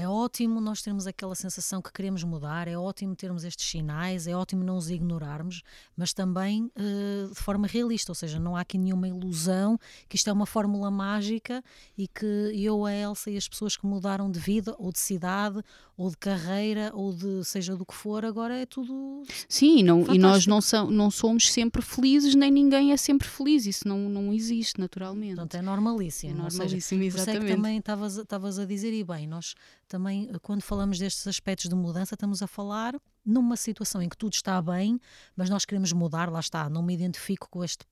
É 0.00 0.06
ótimo 0.06 0.60
nós 0.60 0.80
termos 0.80 1.08
aquela 1.08 1.34
sensação 1.34 1.82
que 1.82 1.92
queremos 1.92 2.22
mudar, 2.22 2.68
é 2.68 2.78
ótimo 2.78 3.16
termos 3.16 3.42
estes 3.42 3.68
sinais, 3.68 4.28
é 4.28 4.36
ótimo 4.36 4.62
não 4.62 4.76
os 4.76 4.90
ignorarmos, 4.90 5.64
mas 5.96 6.12
também 6.12 6.70
uh, 6.76 7.28
de 7.28 7.34
forma 7.34 7.66
realista, 7.66 8.12
ou 8.12 8.14
seja, 8.14 8.38
não 8.38 8.54
há 8.54 8.60
aqui 8.60 8.78
nenhuma 8.78 9.08
ilusão 9.08 9.76
que 10.08 10.14
isto 10.14 10.30
é 10.30 10.32
uma 10.32 10.46
fórmula 10.46 10.88
mágica 10.88 11.64
e 11.96 12.06
que 12.06 12.24
eu, 12.54 12.86
a 12.86 12.94
Elsa 12.94 13.28
e 13.28 13.36
as 13.36 13.48
pessoas 13.48 13.76
que 13.76 13.84
mudaram 13.86 14.30
de 14.30 14.38
vida 14.38 14.72
ou 14.78 14.92
de 14.92 15.00
cidade 15.00 15.64
ou 15.98 16.10
de 16.10 16.16
carreira 16.16 16.92
ou 16.94 17.12
de 17.12 17.44
seja 17.44 17.76
do 17.76 17.84
que 17.84 17.92
for, 17.92 18.24
agora 18.24 18.56
é 18.56 18.64
tudo. 18.64 19.24
Sim, 19.48 19.82
não, 19.82 20.06
e 20.14 20.16
nós 20.16 20.46
não, 20.46 20.60
são, 20.60 20.88
não 20.88 21.10
somos 21.10 21.50
sempre 21.50 21.82
felizes, 21.82 22.36
nem 22.36 22.52
ninguém 22.52 22.92
é 22.92 22.96
sempre 22.96 23.26
feliz, 23.26 23.66
isso 23.66 23.86
não, 23.86 24.08
não 24.08 24.32
existe 24.32 24.78
naturalmente. 24.80 25.34
Portanto, 25.34 25.56
é 25.56 25.62
normalíssimo. 25.62 26.32
É 26.32 26.36
normalíssimo, 26.36 27.02
seja, 27.02 27.04
exatamente. 27.04 27.12
Por 27.12 27.18
isso 27.18 27.30
é 27.30 27.40
que 27.50 27.56
também 27.56 27.78
estavas 28.20 28.58
a 28.60 28.64
dizer, 28.64 28.94
e 28.94 29.02
bem, 29.02 29.26
nós 29.26 29.56
também, 29.88 30.30
eh, 30.32 30.38
quando 30.40 30.62
falamos 30.62 31.00
destes 31.00 31.26
aspectos 31.26 31.68
de 31.68 31.74
mudança, 31.74 32.14
estamos 32.14 32.42
a 32.42 32.46
falar 32.46 32.94
numa 33.28 33.56
situação 33.56 34.00
em 34.00 34.08
que 34.08 34.16
tudo 34.16 34.32
está 34.32 34.60
bem, 34.62 34.98
mas 35.36 35.50
nós 35.50 35.66
queremos 35.66 35.92
mudar, 35.92 36.30
lá 36.30 36.40
está, 36.40 36.68
não 36.70 36.82
me 36.82 36.94
identifico 36.94 37.46
com, 37.50 37.62
este, 37.62 37.84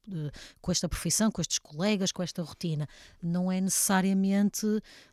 com 0.60 0.72
esta 0.72 0.88
profissão, 0.88 1.30
com 1.30 1.42
estes 1.42 1.58
colegas, 1.58 2.10
com 2.10 2.22
esta 2.22 2.42
rotina. 2.42 2.88
Não 3.22 3.52
é 3.52 3.60
necessariamente, 3.60 4.66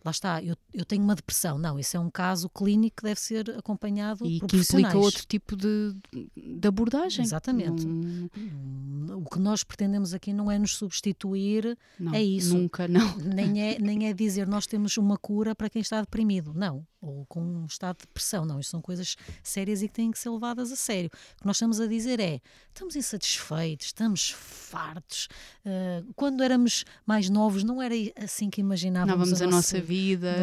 lá 0.03 0.11
está, 0.11 0.41
eu, 0.41 0.55
eu 0.73 0.85
tenho 0.85 1.03
uma 1.03 1.13
depressão. 1.13 1.57
Não, 1.57 1.77
isso 1.77 1.97
é 1.97 1.99
um 1.99 2.09
caso 2.09 2.49
clínico 2.49 2.97
que 2.97 3.03
deve 3.03 3.19
ser 3.19 3.49
acompanhado 3.51 4.25
e 4.25 4.39
por 4.39 4.47
que 4.47 4.57
implica 4.57 4.97
outro 4.97 5.25
tipo 5.25 5.57
de, 5.57 5.93
de 6.35 6.67
abordagem. 6.67 7.25
Exatamente. 7.25 7.85
O 9.11 9.29
que 9.29 9.39
nós 9.39 9.63
pretendemos 9.63 10.13
aqui 10.13 10.31
não 10.31 10.49
é 10.49 10.57
nos 10.57 10.77
substituir, 10.77 11.77
não, 11.99 12.13
é 12.13 12.23
isso. 12.23 12.57
Nunca, 12.57 12.87
não. 12.87 13.17
Nem 13.17 13.61
é, 13.61 13.79
nem 13.79 14.07
é 14.07 14.13
dizer 14.13 14.47
nós 14.47 14.65
temos 14.65 14.95
uma 14.97 15.17
cura 15.17 15.53
para 15.53 15.69
quem 15.69 15.81
está 15.81 15.99
deprimido. 15.99 16.53
Não. 16.53 16.85
Ou 17.01 17.25
com 17.25 17.41
um 17.41 17.65
estado 17.65 17.97
de 17.97 18.05
depressão. 18.05 18.45
Não, 18.45 18.61
isto 18.61 18.71
são 18.71 18.81
coisas 18.81 19.17
sérias 19.43 19.81
e 19.81 19.89
que 19.89 19.93
têm 19.93 20.12
que 20.13 20.19
ser 20.19 20.29
levadas 20.29 20.71
a 20.71 20.75
sério. 20.75 21.09
O 21.35 21.41
que 21.41 21.45
nós 21.45 21.57
estamos 21.57 21.79
a 21.79 21.87
dizer 21.87 22.19
é: 22.19 22.39
estamos 22.69 22.95
insatisfeitos, 22.95 23.87
estamos 23.87 24.29
fartos. 24.31 25.27
Uh, 25.65 26.13
quando 26.15 26.43
éramos 26.43 26.85
mais 27.05 27.29
novos, 27.29 27.63
não 27.63 27.81
era 27.81 27.95
assim 28.17 28.49
que 28.49 28.61
imaginávamos 28.61 29.41
a, 29.41 29.45
a 29.45 29.47
nossa, 29.47 29.81
vida. 29.81 30.35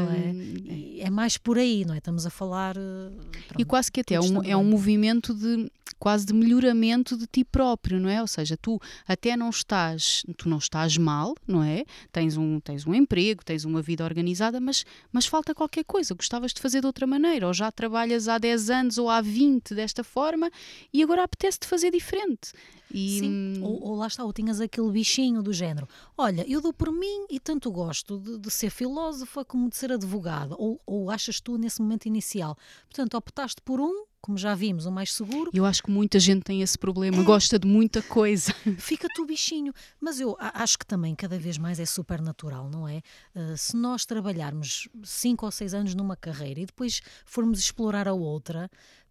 É? 0.99 1.07
é? 1.07 1.11
mais 1.11 1.37
por 1.37 1.59
aí, 1.59 1.85
não 1.85 1.95
é? 1.95 1.99
Estamos 1.99 2.27
a 2.27 2.31
falar. 2.31 2.77
Uh, 2.77 3.11
pronto, 3.49 3.61
e 3.61 3.65
quase 3.65 3.91
que 3.91 4.01
até 4.01 4.15
é 4.15 4.21
um, 4.21 4.43
é 4.43 4.57
um 4.57 4.65
movimento 4.65 5.35
de 5.35 5.71
quase 6.01 6.25
de 6.25 6.33
melhoramento 6.33 7.17
de 7.17 7.27
ti 7.27 7.45
próprio, 7.45 8.01
não 8.01 8.09
é? 8.09 8.21
Ou 8.21 8.27
seja, 8.27 8.57
tu 8.57 8.81
até 9.07 9.37
não 9.37 9.51
estás, 9.51 10.25
tu 10.37 10.49
não 10.49 10.57
estás 10.57 10.97
mal, 10.97 11.37
não 11.47 11.63
é? 11.63 11.85
Tens 12.11 12.37
um, 12.39 12.59
tens 12.59 12.87
um 12.87 12.95
emprego, 12.95 13.45
tens 13.45 13.67
uma 13.67 13.83
vida 13.83 14.03
organizada, 14.03 14.59
mas, 14.59 14.85
mas 15.13 15.27
falta 15.27 15.55
qualquer 15.55 15.85
coisa, 15.85 16.15
gostavas 16.15 16.53
de 16.53 16.61
fazer 16.61 16.81
de 16.81 16.87
outra 16.87 17.07
maneira, 17.07 17.47
ou 17.47 17.55
já 17.55 17.71
trabalhas 17.71 18.27
há 18.27 18.39
10 18.39 18.71
anos 18.71 18.99
ou 18.99 19.11
há 19.11 19.21
20 19.21 19.75
desta 19.75 20.03
forma 20.03 20.51
e 20.93 21.03
agora 21.03 21.23
apetece-te 21.23 21.67
fazer 21.67 21.91
diferente. 21.91 22.53
E... 22.93 23.19
Sim, 23.19 23.63
ou, 23.63 23.83
ou, 23.83 23.95
lá 23.97 24.07
está, 24.07 24.25
ou 24.25 24.33
tinhas 24.33 24.61
aquele 24.61 24.91
bichinho 24.91 25.43
do 25.43 25.53
género. 25.53 25.89
Olha, 26.17 26.45
eu 26.49 26.61
dou 26.61 26.73
por 26.73 26.93
mim 26.93 27.27
e 27.31 27.39
tanto 27.39 27.71
gosto 27.71 28.19
de, 28.19 28.39
de 28.39 28.51
ser 28.51 28.71
filósofa 28.71 29.45
como 29.45 29.69
de 29.69 29.77
ser 29.77 29.93
advogada. 29.93 30.55
Ou, 30.59 30.81
ou 30.87 31.11
achas 31.11 31.41
tu 31.41 31.57
nesse 31.57 31.81
momento 31.81 32.07
inicial? 32.07 32.57
Portanto, 32.89 33.15
optaste 33.15 33.61
por 33.63 33.81
um 33.81 34.11
como 34.21 34.37
já 34.37 34.55
vimos, 34.55 34.85
o 34.87 34.93
mais 34.93 35.13
seguro. 35.13 35.51
Eu 35.53 35.65
acho 35.65 35.83
que 35.83 35.91
muita 35.91 36.19
gente 36.19 36.43
tem 36.43 36.61
esse 36.63 36.79
problema, 36.79 37.17
é. 37.19 37.23
gosta 37.25 37.59
de 37.59 37.67
muita 37.67 38.03
coisa. 38.03 38.53
Fica-te 38.79 39.21
o 39.21 39.27
bichinho. 39.27 39.73
Mas 39.99 40.21
eu 40.21 40.37
acho 40.39 40.79
que 40.79 40.87
também 40.87 41.15
cada 41.15 41.39
vez 41.39 41.57
mais 41.57 41.81
é 41.81 41.87
super 41.87 42.21
natural, 42.21 42.69
não 42.69 42.87
é? 42.87 43.03
Uh, 43.35 43.57
se 43.57 43.77
nós 43.77 44.05
trabalharmos 44.05 44.89
5 45.03 45.45
ou 45.45 45.51
6 45.51 45.75
anos 45.75 45.95
numa 45.95 46.17
carreira 46.17 46.61
e 46.61 46.67
depois 46.67 47.01
formos 47.25 47.61
explorar 47.61 48.07
a 48.07 48.13
outra, 48.13 48.71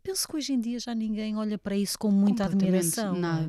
penso 0.09 0.27
que 0.27 0.35
hoje 0.35 0.53
em 0.53 0.59
dia 0.59 0.79
já 0.79 0.95
ninguém 0.95 1.37
olha 1.37 1.57
para 1.57 1.75
isso 1.75 1.97
com 1.97 2.09
muita 2.09 2.45
admiração. 2.45 3.13
Não 3.13 3.29
é? 3.29 3.47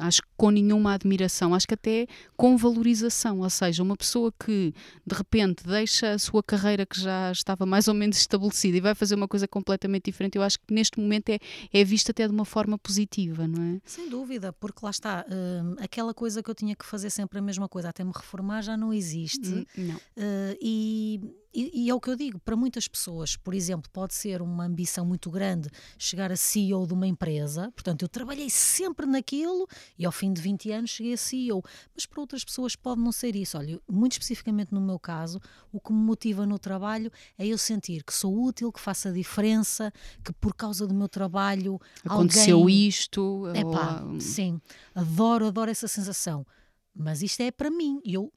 Acho 0.00 0.22
que 0.22 0.28
com 0.36 0.50
nenhuma 0.50 0.94
admiração, 0.94 1.54
acho 1.54 1.68
que 1.68 1.74
até 1.74 2.08
com 2.36 2.56
valorização. 2.56 3.40
Ou 3.40 3.50
seja, 3.50 3.80
uma 3.82 3.96
pessoa 3.96 4.32
que 4.32 4.74
de 5.06 5.14
repente 5.14 5.64
deixa 5.64 6.12
a 6.12 6.18
sua 6.18 6.42
carreira 6.42 6.84
que 6.84 7.00
já 7.00 7.30
estava 7.30 7.64
mais 7.64 7.86
ou 7.86 7.94
menos 7.94 8.16
estabelecida 8.16 8.76
e 8.76 8.80
vai 8.80 8.94
fazer 8.94 9.14
uma 9.14 9.28
coisa 9.28 9.46
completamente 9.46 10.06
diferente, 10.06 10.36
eu 10.36 10.42
acho 10.42 10.58
que 10.58 10.74
neste 10.74 10.98
momento 10.98 11.28
é, 11.28 11.38
é 11.72 11.84
vista 11.84 12.10
até 12.10 12.26
de 12.26 12.32
uma 12.32 12.44
forma 12.44 12.76
positiva, 12.76 13.46
não 13.46 13.62
é? 13.62 13.80
Sem 13.84 14.08
dúvida, 14.08 14.52
porque 14.52 14.80
lá 14.82 14.90
está, 14.90 15.24
uh, 15.28 15.76
aquela 15.80 16.12
coisa 16.12 16.42
que 16.42 16.50
eu 16.50 16.54
tinha 16.54 16.74
que 16.74 16.84
fazer 16.84 17.10
sempre 17.10 17.38
a 17.38 17.42
mesma 17.42 17.68
coisa 17.68 17.90
até 17.90 18.02
me 18.02 18.12
reformar 18.12 18.62
já 18.62 18.76
não 18.76 18.92
existe. 18.92 19.48
Hum, 19.48 19.64
não. 19.76 19.96
Uh, 19.96 20.56
e 20.60 21.20
e, 21.52 21.84
e, 21.84 21.90
é 21.90 21.94
o 21.94 22.00
que 22.00 22.08
eu 22.08 22.16
digo, 22.16 22.38
para 22.38 22.54
muitas 22.54 22.86
pessoas, 22.86 23.36
por 23.36 23.54
exemplo, 23.54 23.90
pode 23.92 24.14
ser 24.14 24.40
uma 24.40 24.64
ambição 24.64 25.04
muito 25.04 25.30
grande 25.30 25.68
chegar 25.98 26.30
a 26.30 26.36
CEO 26.36 26.86
de 26.86 26.92
uma 26.92 27.06
empresa, 27.06 27.72
portanto, 27.72 28.02
eu 28.02 28.08
trabalhei 28.08 28.48
sempre 28.48 29.04
naquilo 29.04 29.66
e 29.98 30.06
ao 30.06 30.12
fim 30.12 30.32
de 30.32 30.40
20 30.40 30.70
anos 30.70 30.90
cheguei 30.90 31.14
a 31.14 31.16
CEO, 31.16 31.62
mas 31.94 32.06
para 32.06 32.20
outras 32.20 32.44
pessoas 32.44 32.76
pode 32.76 33.00
não 33.00 33.10
ser 33.10 33.34
isso. 33.34 33.58
Olha, 33.58 33.80
muito 33.90 34.12
especificamente 34.12 34.72
no 34.72 34.80
meu 34.80 34.98
caso, 34.98 35.40
o 35.72 35.80
que 35.80 35.92
me 35.92 35.98
motiva 35.98 36.46
no 36.46 36.58
trabalho 36.58 37.10
é 37.36 37.46
eu 37.46 37.58
sentir 37.58 38.04
que 38.04 38.14
sou 38.14 38.44
útil, 38.44 38.70
que 38.70 38.80
faço 38.80 39.08
a 39.08 39.12
diferença, 39.12 39.92
que 40.24 40.32
por 40.32 40.54
causa 40.54 40.86
do 40.86 40.94
meu 40.94 41.08
trabalho 41.08 41.80
aconteceu 42.04 42.58
alguém... 42.58 42.86
isto. 42.86 43.48
Epá, 43.54 44.02
ou... 44.04 44.20
Sim, 44.20 44.60
adoro, 44.94 45.46
adoro 45.46 45.70
essa 45.70 45.88
sensação, 45.88 46.46
mas 46.94 47.22
isto 47.22 47.40
é 47.40 47.50
para 47.50 47.70
mim. 47.70 48.00
Eu, 48.04 48.32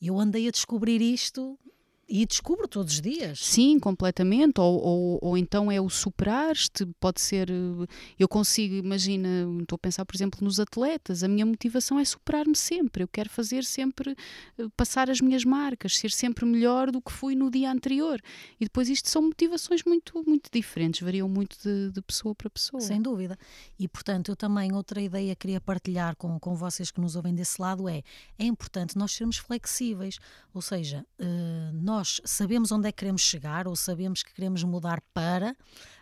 eu 0.00 0.18
andei 0.18 0.46
a 0.46 0.50
descobrir 0.52 1.00
isto 1.00 1.58
e 2.10 2.26
descubro 2.26 2.66
todos 2.66 2.94
os 2.94 3.00
dias. 3.00 3.38
Sim, 3.38 3.78
completamente. 3.78 4.60
Ou, 4.60 4.82
ou, 4.82 5.18
ou 5.22 5.38
então 5.38 5.70
é 5.70 5.80
o 5.80 5.88
superar-te, 5.88 6.84
pode 6.98 7.20
ser. 7.20 7.48
eh, 7.48 7.86
Eu 8.18 8.28
consigo, 8.28 8.74
imagina, 8.74 9.28
estou 9.62 9.76
a 9.76 9.78
pensar, 9.78 10.04
por 10.04 10.16
exemplo, 10.16 10.40
nos 10.42 10.58
atletas. 10.58 11.22
A 11.22 11.28
minha 11.28 11.46
motivação 11.46 12.00
é 12.00 12.04
superar-me 12.04 12.56
sempre. 12.56 13.04
Eu 13.04 13.08
quero 13.08 13.30
fazer 13.30 13.62
sempre, 13.64 14.16
eh, 14.58 14.66
passar 14.76 15.08
as 15.08 15.20
minhas 15.20 15.44
marcas, 15.44 15.96
ser 15.96 16.10
sempre 16.10 16.44
melhor 16.44 16.90
do 16.90 17.00
que 17.00 17.12
fui 17.12 17.36
no 17.36 17.48
dia 17.48 17.70
anterior. 17.70 18.20
E 18.60 18.64
depois 18.64 18.88
isto 18.88 19.08
são 19.08 19.22
motivações 19.22 19.84
muito, 19.84 20.20
muito 20.26 20.50
diferentes, 20.52 21.00
variam 21.00 21.28
muito 21.28 21.56
de, 21.62 21.92
de 21.92 22.02
pessoa 22.02 22.34
para 22.34 22.50
pessoa. 22.50 22.80
Sem 22.80 23.00
dúvida. 23.00 23.38
E, 23.78 23.86
portanto, 23.86 24.30
eu 24.32 24.36
também, 24.36 24.72
outra 24.74 25.00
ideia 25.00 25.36
que 25.36 25.42
queria 25.42 25.60
partilhar 25.60 26.16
com, 26.16 26.40
com 26.40 26.56
vocês 26.56 26.90
que 26.90 27.00
nos 27.00 27.14
ouvem 27.14 27.34
desse 27.34 27.62
lado 27.62 27.88
é: 27.88 28.02
é 28.36 28.44
importante 28.44 28.98
nós 28.98 29.12
sermos 29.12 29.36
flexíveis. 29.36 30.18
Ou 30.52 30.60
seja, 30.60 31.06
eh, 31.20 31.70
nós 32.00 32.18
sabemos 32.24 32.72
onde 32.72 32.88
é 32.88 32.92
que 32.92 32.96
queremos 32.96 33.20
chegar 33.20 33.68
ou 33.68 33.76
sabemos 33.76 34.22
que 34.22 34.32
queremos 34.32 34.64
mudar 34.64 35.02
para, 35.12 35.54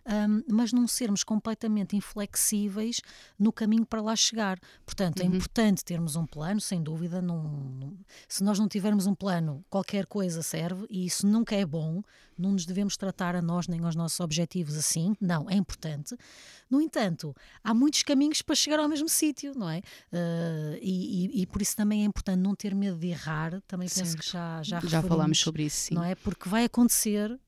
ahm, 0.09 0.42
mas 0.49 0.73
não 0.73 0.88
sermos 0.88 1.23
completamente 1.23 1.94
inflexíveis 1.94 3.01
no 3.38 3.53
caminho 3.53 3.85
para 3.87 4.01
lá 4.01 4.16
chegar. 4.16 4.59
Portanto, 4.85 5.21
é 5.21 5.25
importante 5.25 5.85
termos 5.85 6.16
um 6.16 6.27
plano, 6.27 6.61
sem 6.61 6.83
dúvida. 6.83 7.21
Não, 7.21 7.42
não- 7.42 7.92
se 8.27 8.42
nós 8.42 8.59
não 8.59 8.66
tivermos 8.68 9.07
um 9.07 9.14
plano, 9.14 9.64
qualquer 9.68 10.07
coisa 10.07 10.42
serve 10.42 10.87
e 10.88 11.07
isso 11.07 11.27
nunca 11.27 11.55
é 11.55 11.64
bom. 11.66 12.03
Não 12.38 12.53
nos 12.53 12.64
devemos 12.64 12.97
tratar 12.97 13.35
a 13.35 13.42
nós 13.42 13.66
nem 13.66 13.81
aos 13.85 13.97
nossos 13.97 14.21
objetivos 14.21 14.77
assim. 14.77 15.14
Não, 15.21 15.51
é 15.51 15.55
importante. 15.55 16.16
No 16.71 16.81
entanto, 16.81 17.35
há 17.64 17.75
muitos 17.75 18.03
caminhos 18.05 18.42
para 18.42 18.55
chegar 18.55 18.79
ao 18.79 18.88
mesmo 18.88 19.09
sítio, 19.09 19.53
não 19.57 19.68
é? 19.68 19.83
Eh, 20.12 20.79
e, 20.81 21.27
e- 21.27 21.42
e 21.42 21.47
por 21.47 21.61
isso 21.61 21.77
também 21.77 22.03
é 22.03 22.05
importante 22.05 22.38
não 22.38 22.55
ter 22.55 22.75
medo 22.75 22.97
de 22.97 23.09
errar. 23.09 23.61
Também 23.66 23.88
penso 23.88 24.16
que 24.16 24.25
já 24.31 24.62
já, 24.62 24.81
Já 24.81 25.03
falámos 25.03 25.38
sobre 25.40 25.64
isso, 25.64 25.77
sim. 25.87 25.94
não 25.94 26.05
é? 26.05 26.14
Porque 26.14 26.49
vai 26.49 26.64
acontecer. 26.64 27.38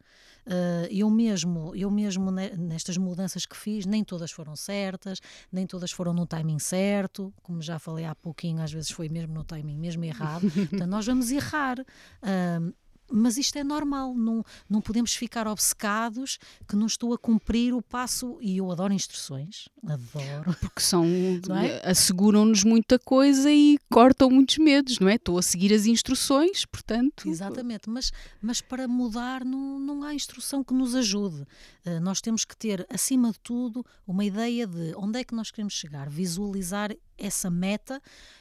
Eh, 0.47 0.89
eu 0.91 1.09
mesmo, 1.11 1.75
eu 1.75 1.91
mesmo 1.91 2.31
ne- 2.31 2.57
nestas 2.57 2.97
mudanças 2.97 3.47
que 3.47 3.57
fiz, 3.57 3.87
nem 3.87 4.03
todas 4.05 4.31
foram 4.31 4.57
certas, 4.57 5.19
nem 5.53 5.67
todas 5.67 5.91
foram 5.93 6.13
no 6.13 6.27
timing 6.27 6.59
certo, 6.59 7.33
como 7.43 7.61
já 7.63 7.79
falei 7.79 8.05
há 8.05 8.15
pouquinho, 8.15 8.61
às 8.63 8.73
vezes 8.73 8.91
foi 8.91 9.09
mesmo 9.09 9.33
no 9.35 9.45
timing 9.45 9.79
mesmo 9.79 10.05
errado. 10.05 10.43
Portanto, 10.71 10.87
nós 10.91 11.07
vamos 11.07 11.31
errar. 11.31 11.79
ahm, 12.23 12.73
mas 13.11 13.37
isto 13.37 13.57
é 13.57 13.65
normal, 13.65 14.15
não, 14.15 14.45
não 14.69 14.81
podemos 14.81 15.15
ficar 15.15 15.47
obcecados 15.47 16.39
que 16.69 16.77
não 16.77 16.87
estou 16.87 17.13
a 17.13 17.19
cumprir 17.19 17.75
o 17.75 17.83
passo. 17.83 18.39
E 18.41 18.59
eu 18.59 18.71
adoro 18.71 18.93
instruções, 18.93 19.69
adoro. 19.85 20.57
Porque 20.61 20.81
são, 20.81 21.05
é? 21.63 21.89
asseguram-nos 21.89 22.65
muita 22.65 22.99
coisa 22.99 23.51
e 23.51 23.79
cortam 23.91 24.31
muitos 24.31 24.59
medos, 24.59 24.99
não 24.99 25.09
é? 25.09 25.15
Estou 25.15 25.39
a 25.39 25.43
seguir 25.43 25.73
as 25.73 25.87
instruções, 25.87 26.65
portanto. 26.65 27.29
Exatamente, 27.29 27.89
mas, 27.91 28.13
mas 28.41 28.61
para 28.61 28.87
mudar 28.87 29.45
não, 29.45 29.79
não 29.79 30.03
há 30.03 30.15
instrução 30.15 30.63
que 30.63 30.75
nos 30.75 30.95
ajude. 30.95 31.47
Eh, 31.85 32.01
nós 32.01 32.21
temos 32.21 32.45
que 32.45 32.57
ter, 32.57 32.87
acima 32.91 33.33
de 33.33 33.41
tudo, 33.41 33.85
uma 34.07 34.25
ideia 34.25 34.67
de 34.67 34.95
onde 34.97 35.19
é 35.19 35.25
que 35.25 35.35
nós 35.35 35.51
queremos 35.51 35.75
chegar, 35.75 36.09
visualizar 36.09 36.95
essa 37.17 37.51
meta 37.51 38.01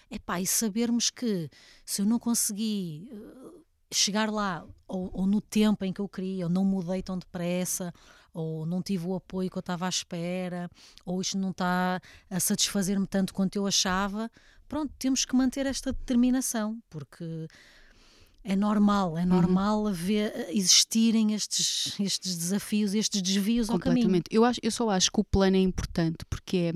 epá, 0.10 0.40
e 0.42 0.48
sabermos 0.48 1.10
que 1.10 1.50
se 1.86 2.02
eu 2.02 2.06
não 2.06 2.20
consegui 2.20 3.08
eh, 3.12 3.69
chegar 3.92 4.32
lá 4.32 4.66
ou, 4.88 5.10
ou 5.14 5.28
no 5.28 5.42
tempo 5.42 5.86
em 5.86 5.94
que 5.94 6.02
eu 6.02 6.08
queria, 6.08 6.46
ou 6.46 6.50
não 6.50 6.64
mudei 6.64 7.02
tão 7.02 7.18
depressa, 7.18 7.94
ou 8.34 8.66
não 8.66 8.82
tive 8.82 9.08
o 9.08 9.16
apoio 9.16 9.50
que 9.50 9.58
eu 9.58 9.62
estava 9.62 9.86
à 9.86 9.90
espera, 9.90 10.70
ou 11.06 11.22
isto 11.22 11.38
não 11.38 11.52
está 11.52 12.00
a 12.30 12.40
satisfazer-me 12.40 13.08
tanto 13.08 13.34
quanto 13.34 13.56
eu 13.56 13.66
achava, 13.66 14.30
pronto, 14.68 14.94
temos 15.00 15.26
que 15.26 15.36
manter 15.36 15.66
esta 15.66 15.92
determinação, 15.92 16.78
porque 16.90 17.48
é 18.44 18.56
normal, 18.56 19.18
é 19.18 19.26
normal 19.26 19.88
haver, 19.88 20.48
existirem 20.50 21.34
estes, 21.34 22.00
estes 22.00 22.38
desafios, 22.38 22.94
estes 22.94 23.22
desvios 23.22 23.70
ao 23.70 23.78
caminho. 23.78 24.06
Completamente. 24.06 24.28
Eu, 24.32 24.46
acho, 24.46 24.60
eu 24.64 24.72
só 24.72 24.90
acho 24.90 25.12
que 25.12 25.20
o 25.20 25.24
plano 25.24 25.58
é 25.58 25.60
importante 25.60 26.26
porque 26.30 26.74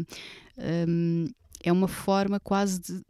é, 0.57 0.85
hum, 0.87 1.27
é 1.63 1.71
uma 1.71 1.87
forma 1.87 2.39
quase 2.39 2.79
de. 2.79 3.01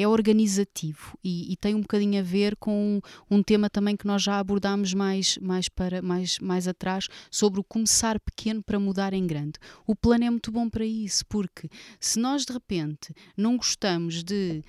É 0.00 0.08
organizativo 0.08 1.18
e, 1.22 1.52
e 1.52 1.56
tem 1.56 1.74
um 1.74 1.80
bocadinho 1.80 2.20
a 2.20 2.22
ver 2.22 2.56
com 2.56 3.00
um 3.30 3.42
tema 3.42 3.68
também 3.68 3.96
que 3.96 4.06
nós 4.06 4.22
já 4.22 4.38
abordámos 4.38 4.94
mais, 4.94 5.36
mais, 5.38 5.68
para, 5.68 6.00
mais, 6.00 6.38
mais 6.38 6.66
atrás 6.66 7.08
sobre 7.30 7.60
o 7.60 7.64
começar 7.64 8.18
pequeno 8.18 8.62
para 8.62 8.80
mudar 8.80 9.12
em 9.12 9.26
grande. 9.26 9.58
O 9.86 9.94
plano 9.94 10.24
é 10.24 10.30
muito 10.30 10.50
bom 10.50 10.68
para 10.70 10.84
isso, 10.84 11.24
porque 11.26 11.68
se 11.98 12.18
nós 12.18 12.44
de 12.44 12.52
repente 12.52 13.14
não 13.36 13.56
gostamos 13.56 14.22
de 14.22 14.62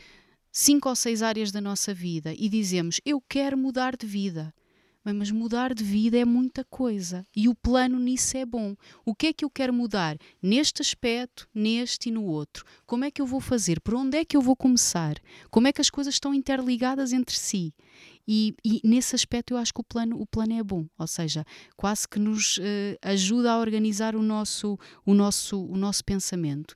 cinco 0.51 0.89
ou 0.89 0.95
seis 0.95 1.21
áreas 1.21 1.51
da 1.51 1.61
nossa 1.61 1.93
vida 1.93 2.33
e 2.37 2.49
dizemos 2.49 2.99
eu 3.05 3.21
quero 3.21 3.57
mudar 3.57 3.95
de 3.95 4.05
vida, 4.05 4.53
Mas 5.03 5.31
mudar 5.31 5.73
de 5.73 5.83
vida 5.83 6.17
é 6.17 6.25
muita 6.25 6.63
coisa 6.63 7.25
e 7.35 7.49
o 7.49 7.55
plano 7.55 7.99
nisso 7.99 8.37
é 8.37 8.45
bom. 8.45 8.75
O 9.03 9.15
que 9.15 9.27
é 9.27 9.33
que 9.33 9.43
eu 9.43 9.49
quero 9.49 9.73
mudar 9.73 10.17
neste 10.41 10.81
aspecto, 10.81 11.47
neste 11.53 12.09
e 12.09 12.11
no 12.11 12.23
outro? 12.23 12.63
Como 12.85 13.03
é 13.03 13.09
que 13.09 13.21
eu 13.21 13.25
vou 13.25 13.39
fazer? 13.39 13.81
Por 13.81 13.95
onde 13.95 14.17
é 14.17 14.23
que 14.23 14.37
eu 14.37 14.41
vou 14.41 14.55
começar? 14.55 15.15
Como 15.49 15.67
é 15.67 15.73
que 15.73 15.81
as 15.81 15.89
coisas 15.89 16.13
estão 16.13 16.33
interligadas 16.33 17.13
entre 17.13 17.35
si? 17.35 17.73
E, 18.27 18.55
e 18.63 18.81
nesse 18.83 19.15
aspecto 19.15 19.53
eu 19.53 19.57
acho 19.57 19.73
que 19.73 19.81
o 19.81 19.83
plano, 19.83 20.21
o 20.21 20.25
plano 20.25 20.53
é 20.53 20.63
bom, 20.63 20.85
ou 20.97 21.07
seja, 21.07 21.43
quase 21.75 22.07
que 22.07 22.19
nos 22.19 22.59
eh, 22.61 22.97
ajuda 23.01 23.51
a 23.51 23.59
organizar 23.59 24.15
o 24.15 24.21
nosso, 24.21 24.77
o 25.05 25.13
nosso, 25.13 25.65
o 25.65 25.75
nosso 25.75 26.05
pensamento. 26.05 26.75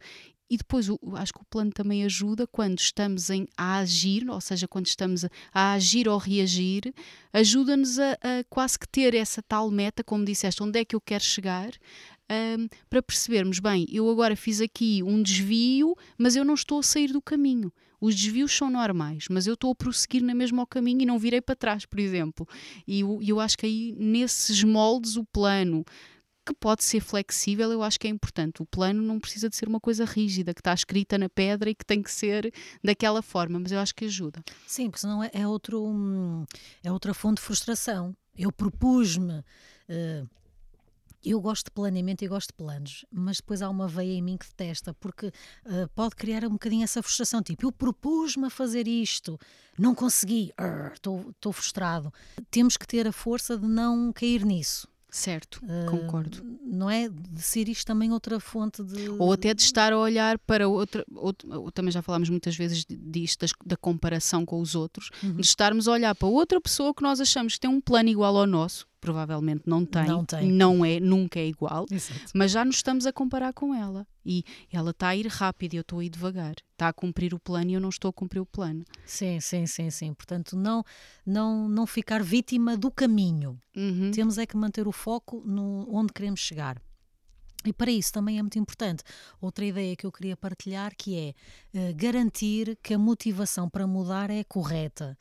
E 0.49 0.58
depois 0.58 0.89
o- 0.89 0.99
acho 1.15 1.34
que 1.34 1.41
o 1.41 1.45
plano 1.49 1.71
também 1.71 2.03
ajuda 2.03 2.45
quando 2.45 2.79
estamos 2.79 3.29
em, 3.29 3.47
a 3.58 3.77
agir, 3.77 4.29
ou 4.29 4.39
seja, 4.39 4.67
quando 4.67 4.86
estamos 4.88 5.25
a, 5.25 5.29
a 5.51 5.73
agir 5.73 6.08
ou 6.08 6.17
reagir, 6.17 6.93
ajuda-nos 7.34 7.97
a, 7.99 8.12
a 8.13 8.43
quase 8.49 8.77
que 8.77 8.88
ter 8.88 9.13
essa 9.15 9.41
tal 9.41 9.69
meta, 9.71 10.03
como 10.03 10.23
disseste, 10.23 10.62
onde 10.62 10.79
é 10.79 10.86
que 10.86 10.95
eu 10.95 11.01
quero 11.01 11.23
chegar, 11.23 11.71
ahm, 12.29 12.67
para 12.89 13.01
percebermos, 13.01 13.60
bem, 13.60 13.86
eu 13.89 14.10
agora 14.10 14.36
fiz 14.36 14.62
aqui 14.62 15.01
um 15.03 15.21
desvio, 15.21 15.95
mas 16.17 16.36
eu 16.36 16.45
não 16.45 16.53
estou 16.53 16.79
a 16.79 16.84
sair 16.84 17.12
do 17.12 17.21
caminho. 17.21 17.71
Os 17.99 18.13
desvios 18.15 18.51
são 18.55 18.69
normais, 18.69 19.25
mas 19.31 19.47
eu 19.47 19.53
estou 19.55 19.71
a 19.71 19.75
prosseguir 19.75 20.21
na 20.21 20.36
mesma 20.36 20.62
ao 20.62 20.67
caminho 20.67 21.01
e 21.01 21.05
não 21.05 21.17
virei 21.17 21.41
para 21.41 21.55
trás, 21.55 21.86
por 21.86 21.99
exemplo. 21.99 22.47
E 22.86 22.99
eu, 22.99 23.19
eu 23.25 23.39
acho 23.39 23.58
que 23.58 23.65
aí, 23.65 23.95
nesses 23.97 24.63
moldes, 24.63 25.15
o 25.15 25.23
plano, 25.25 25.84
que 26.45 26.53
pode 26.53 26.84
ser 26.84 26.99
flexível, 26.99 27.71
eu 27.71 27.81
acho 27.81 27.99
que 27.99 28.08
é 28.08 28.10
importante. 28.10 28.62
O 28.62 28.65
plano 28.65 29.01
não 29.01 29.19
precisa 29.19 29.49
de 29.49 29.55
ser 29.55 29.67
uma 29.67 29.79
coisa 29.79 30.05
rígida, 30.05 30.53
que 30.53 30.62
está 30.62 30.73
escrita 30.73 31.17
na 31.17 31.27
pedra 31.27 31.69
e 31.69 31.75
que 31.75 31.86
tem 31.86 32.01
que 32.03 32.12
ser 32.12 32.53
daquela 32.84 33.21
forma, 33.21 33.60
mas 33.60 33.71
eu 33.71 33.79
acho 33.79 33.95
que 33.95 34.05
ajuda. 34.05 34.43
Sim, 34.67 34.89
porque 34.89 35.01
senão 35.01 35.23
é, 35.23 35.31
é 35.34 35.47
outro, 35.47 35.84
hum, 35.84 36.45
é 36.84 36.91
outra 36.91 37.13
fonte 37.13 37.38
de 37.38 37.41
frustração. 37.41 38.15
Eu 38.38 38.51
propus-me. 38.51 39.43
eh, 39.89 40.23
eu 41.23 41.41
gosto 41.41 41.65
de 41.65 41.71
planeamento 41.71 42.23
e 42.23 42.27
gosto 42.27 42.49
de 42.49 42.53
planos, 42.53 43.03
mas 43.12 43.38
depois 43.38 43.63
há 43.63 43.69
uma 43.69 43.88
veia 43.88 44.13
em 44.13 44.21
mim 44.21 44.38
que 44.38 44.45
detesta, 44.45 44.93
porque 44.93 45.31
eh, 45.65 45.88
pode 45.95 46.15
criar 46.15 46.45
um 46.45 46.51
bocadinho 46.51 46.84
essa 46.84 47.01
frustração. 47.01 47.41
Tipo, 47.41 47.65
eu 47.65 47.71
propus-me 47.71 48.45
a 48.45 48.49
fazer 48.51 48.88
isto, 48.88 49.39
não 49.77 49.95
consegui, 49.95 50.53
estou 50.93 51.51
frustrado. 51.51 52.13
Temos 52.51 52.77
que 52.77 52.86
ter 52.86 53.08
a 53.08 53.12
força 53.12 53.58
de 53.58 53.65
não 53.65 54.13
cair 54.13 54.45
nisso. 54.45 54.88
Certo, 55.15 55.62
Eh, 55.65 55.86
concordo. 55.89 56.43
Não 56.62 56.89
é? 56.89 57.08
De 57.08 57.41
ser 57.41 57.69
isto 57.69 57.86
também 57.88 58.12
outra 58.12 58.38
fonte 58.38 58.84
de. 58.84 59.08
Ou 59.12 59.32
até 59.32 59.54
de 59.54 59.62
estar 59.62 59.93
a 59.93 59.97
olhar 59.97 60.38
para 60.39 60.67
outra. 60.67 61.06
outra- 61.15 61.58
ou 61.58 61.71
também 61.71 61.89
já 61.89 62.01
falámos 62.01 62.30
muitas 62.30 62.54
vezes 62.58 62.84
di- 62.84 62.97
disto, 62.97 63.39
das- 63.39 63.54
da 63.65 63.78
comparação 63.78 64.45
com 64.45 64.60
os 64.60 64.75
outros, 64.75 65.10
Uhum. 65.23 65.36
de 65.38 65.41
estarmos 65.41 65.88
a 65.88 65.93
olhar 65.93 66.13
para 66.15 66.28
outra 66.28 66.60
pessoa 66.60 66.93
que 66.93 67.01
nós 67.01 67.21
achamos 67.21 67.54
que 67.54 67.62
tem 67.62 67.69
um 67.69 67.80
plano 67.80 68.10
igual 68.10 68.36
ao 68.36 68.45
nosso, 68.45 68.86
provavelmente 68.99 69.63
não 69.65 69.86
tem, 69.86 70.06
Não 70.06 70.25
tem. 70.25 70.51
não 70.51 70.84
é, 70.84 70.99
nunca 70.99 71.39
é 71.39 71.47
igual, 71.47 71.86
Exato. 71.89 72.19
mas 72.34 72.51
já 72.51 72.65
nos 72.65 72.75
estamos 72.75 73.06
a 73.06 73.13
comparar 73.13 73.54
com 73.54 73.73
ela. 73.73 74.06
E 74.25 74.43
ela 74.71 74.91
está 74.91 75.09
a 75.09 75.15
ir 75.15 75.27
rápido 75.27 75.75
eu 75.75 75.81
estou 75.81 75.99
a 75.99 76.05
ir 76.05 76.09
devagar. 76.09 76.55
Está 76.71 76.89
a 76.89 76.93
cumprir 76.93 77.33
o 77.33 77.39
plano 77.39 77.69
e 77.69 77.73
eu 77.73 77.79
não 77.79 77.89
estou 77.89 78.09
a 78.09 78.13
cumprir 78.13 78.39
o 78.39 78.45
plano. 78.45 78.83
Sim, 79.05 79.39
sim, 79.39 79.67
sim, 79.67 79.89
sim. 79.89 80.13
Portanto, 80.13 80.55
não, 80.55 80.83
não, 81.25 81.69
não 81.69 81.85
ficar 81.85 82.23
vítima 82.23 82.75
do 82.75 82.89
caminho. 82.89 83.59
Uhum. 83.75 84.11
Temos 84.11 84.38
é 84.38 84.45
que 84.45 84.57
manter 84.57 84.88
o 84.88 84.91
foco 84.91 85.43
no 85.45 85.88
onde 85.89 86.11
queremos 86.11 86.39
chegar. 86.39 86.81
E 87.65 87.73
para 87.73 87.89
isso 87.89 88.13
também 88.13 88.38
é 88.38 88.41
muito 88.41 88.59
importante 88.59 89.03
outra 89.41 89.65
ideia 89.65 89.95
que 89.95 90.05
eu 90.05 90.11
queria 90.11 90.38
partilhar, 90.38 90.95
que 90.95 91.17
é 91.17 91.33
eh, 91.73 91.93
garantir 91.93 92.77
que 92.81 92.93
a 92.93 92.97
motivação 92.97 93.67
para 93.67 93.88
mudar 93.88 94.29
é 94.29 94.43
correta. 94.43 95.17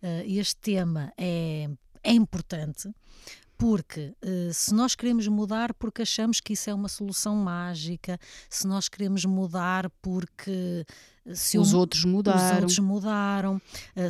Eh, 0.00 0.24
este 0.28 0.56
tema 0.56 1.12
é, 1.16 1.68
é 2.02 2.12
importante 2.12 2.88
porque 3.58 4.14
eh, 4.22 4.50
se 4.52 4.72
nós 4.72 4.94
queremos 4.94 5.26
mudar 5.26 5.74
porque 5.74 6.02
achamos 6.02 6.40
que 6.40 6.52
isso 6.52 6.70
é 6.70 6.74
uma 6.74 6.88
solução 6.88 7.34
mágica, 7.34 8.18
se 8.48 8.66
nós 8.66 8.88
queremos 8.88 9.24
mudar 9.24 9.90
porque 10.00 10.86
eh, 11.26 11.34
se 11.34 11.58
Os 11.58 11.74
o- 11.74 11.78
outros 11.78 12.04
os 12.04 12.10
mudaram. 12.10 12.56
outros 12.60 12.78
mudaram. 12.78 13.60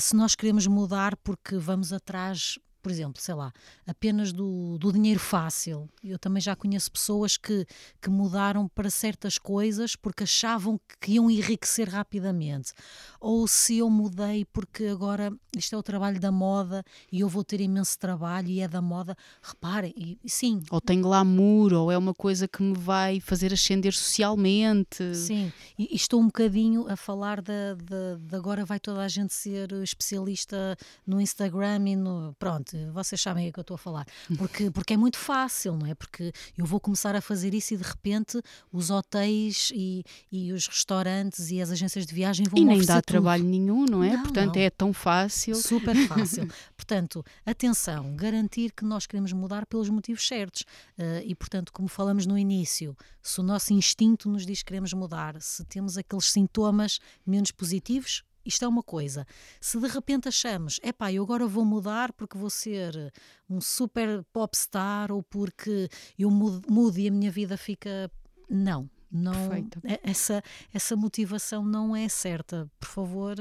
Se 0.01 0.15
nós 0.15 0.35
queremos 0.35 0.67
mudar 0.67 1.17
porque 1.17 1.57
vamos 1.57 1.93
atrás 1.93 2.59
por 2.83 2.91
exemplo, 2.91 3.21
sei 3.21 3.35
lá, 3.35 3.53
apenas 3.87 4.33
do, 4.33 4.79
do 4.79 4.93
dinheiro 4.93 5.21
fácil. 5.21 5.89
Eu 6.03 6.19
também 6.19 6.41
já 6.41 6.55
conheço 6.55 6.91
pessoas 6.91 7.37
que, 7.37 7.67
que 8.01 8.09
mudaram 8.09 8.69
para 8.69 8.91
certas 8.91 9.39
coisas 9.39 9.97
porque 9.97 10.25
achavam 10.25 10.81
que 11.01 11.13
iam 11.13 11.31
enriquecer 11.31 11.89
rapidamente. 11.89 12.73
Ou 13.21 13.47
se 13.47 13.79
eu 13.79 13.91
mudei 13.91 14.45
porque 14.45 14.87
agora 14.87 15.33
isto 15.57 15.75
é 15.75 15.79
o 15.79 15.83
trabalho 15.83 16.21
da 16.21 16.31
moda 16.31 16.85
e 17.11 17.21
eu 17.21 17.29
vou 17.29 17.43
ter 17.43 17.61
imenso 17.61 17.99
trabalho 17.99 18.49
e 18.49 18.61
é 18.61 18.69
da 18.69 18.81
moda. 18.81 19.17
Reparem, 19.43 19.93
e, 19.97 20.19
sim. 20.29 20.63
Ou 20.71 20.81
tem 20.81 21.01
glamour, 21.01 21.73
ou 21.73 21.91
é 21.91 21.99
uma 21.99 22.15
coisa 22.15 22.47
que 22.47 22.63
me 22.63 22.77
vai 22.77 23.21
fazer 23.21 23.53
ascender 23.53 23.93
socialmente. 23.93 25.15
Sim, 25.15 25.53
e, 25.79 25.89
e 25.93 25.97
estou 25.97 26.21
um 26.21 26.27
bocadinho 26.27 26.87
a 26.89 26.97
falar 26.97 27.41
de, 27.41 27.75
de, 27.77 28.29
de 28.29 28.37
agora 28.37 28.65
vai 28.65 28.79
toda 28.79 29.01
a 29.01 29.09
gente 29.09 29.35
ser 29.35 29.73
especialista 29.83 30.77
no 31.07 31.21
Instagram 31.21 31.89
e 31.89 31.97
no. 31.97 32.35
Pronto, 32.39 32.68
vocês 32.93 33.21
sabem 33.21 33.49
o 33.49 33.53
que 33.53 33.59
eu 33.59 33.63
estou 33.63 33.75
a 33.75 33.79
falar. 33.79 34.07
Porque, 34.37 34.71
porque 34.71 34.95
é 34.95 34.97
muito 34.97 35.17
fácil, 35.19 35.77
não 35.77 35.87
é? 35.87 35.95
Porque 35.95 36.33
eu 36.57 36.67
vou 36.67 36.81
começar 36.81 37.15
a 37.15 37.21
fazer 37.21 37.55
isso 37.55 37.75
e 37.75 37.77
de 37.77 37.83
repente 37.85 38.41
os 38.73 38.91
hotéis 38.91 39.71
e, 39.75 40.05
e 40.31 40.53
os 40.53 40.67
restaurantes 40.67 41.51
e 41.51 41.61
as 41.61 41.71
agências 41.71 42.07
de 42.07 42.15
viagem 42.15 42.47
vão 42.49 42.59
E 42.59 42.65
nem 42.65 42.85
dá 42.85 42.97
tudo. 42.97 43.05
trabalho 43.07 43.45
nenhum, 43.45 43.85
não 43.85 44.03
é? 44.03 44.13
Não, 44.17 44.23
Portanto, 44.23 44.57
não. 44.57 44.63
é 44.63 44.71
tão 44.71 44.93
fácil. 44.93 45.55
Super 45.57 45.95
fácil. 46.09 46.49
portanto, 46.77 47.25
atenção, 47.45 48.15
garantir 48.17 48.73
que 48.73 48.85
nós 48.85 49.07
queremos 49.07 49.33
mudar 49.33 49.67
pelos 49.67 49.89
motivos 49.89 50.27
certos. 50.27 50.63
Uh, 50.99 51.23
e, 51.25 51.35
portanto, 51.35 51.73
como 51.73 51.89
falamos 51.89 52.27
no 52.27 52.37
início, 52.39 52.97
se 53.23 53.41
o 53.41 53.43
nosso 53.43 53.73
instinto 53.73 54.29
nos 54.29 54.45
diz 54.45 54.59
que 54.61 54.67
queremos 54.67 54.93
mudar, 54.93 55.41
se 55.41 55.65
temos 55.65 55.97
aqueles 55.97 56.31
sintomas 56.31 56.99
menos 57.27 57.51
positivos, 57.51 58.23
isto 58.49 58.65
é 58.65 58.69
uma 58.69 58.83
coisa. 58.83 59.27
Se 59.61 59.79
de 59.79 59.87
repente 59.87 60.27
achamos, 60.27 60.81
epá, 60.83 61.13
eu 61.13 61.23
agora 61.23 61.47
vou 61.47 61.65
mudar 61.65 62.13
porque 62.15 62.37
vou 62.37 62.51
ser 62.51 63.13
um 63.49 63.61
super 63.61 64.25
popstar 64.33 65.13
ou 65.13 65.23
porque 65.23 65.89
eu 66.19 66.31
mudo, 66.31 66.67
mudo 66.73 66.99
e 66.99 67.07
a 67.07 67.11
minha 67.11 67.31
vida 67.31 67.57
fica. 67.57 68.11
Não, 68.51 68.89
não 69.13 69.33
Perfeito. 69.33 69.81
essa 70.03 70.43
essa 70.73 70.97
motivação 70.97 71.65
não 71.65 71.95
é 71.95 72.09
certa 72.09 72.71
por 72.81 72.89
favor 72.89 73.37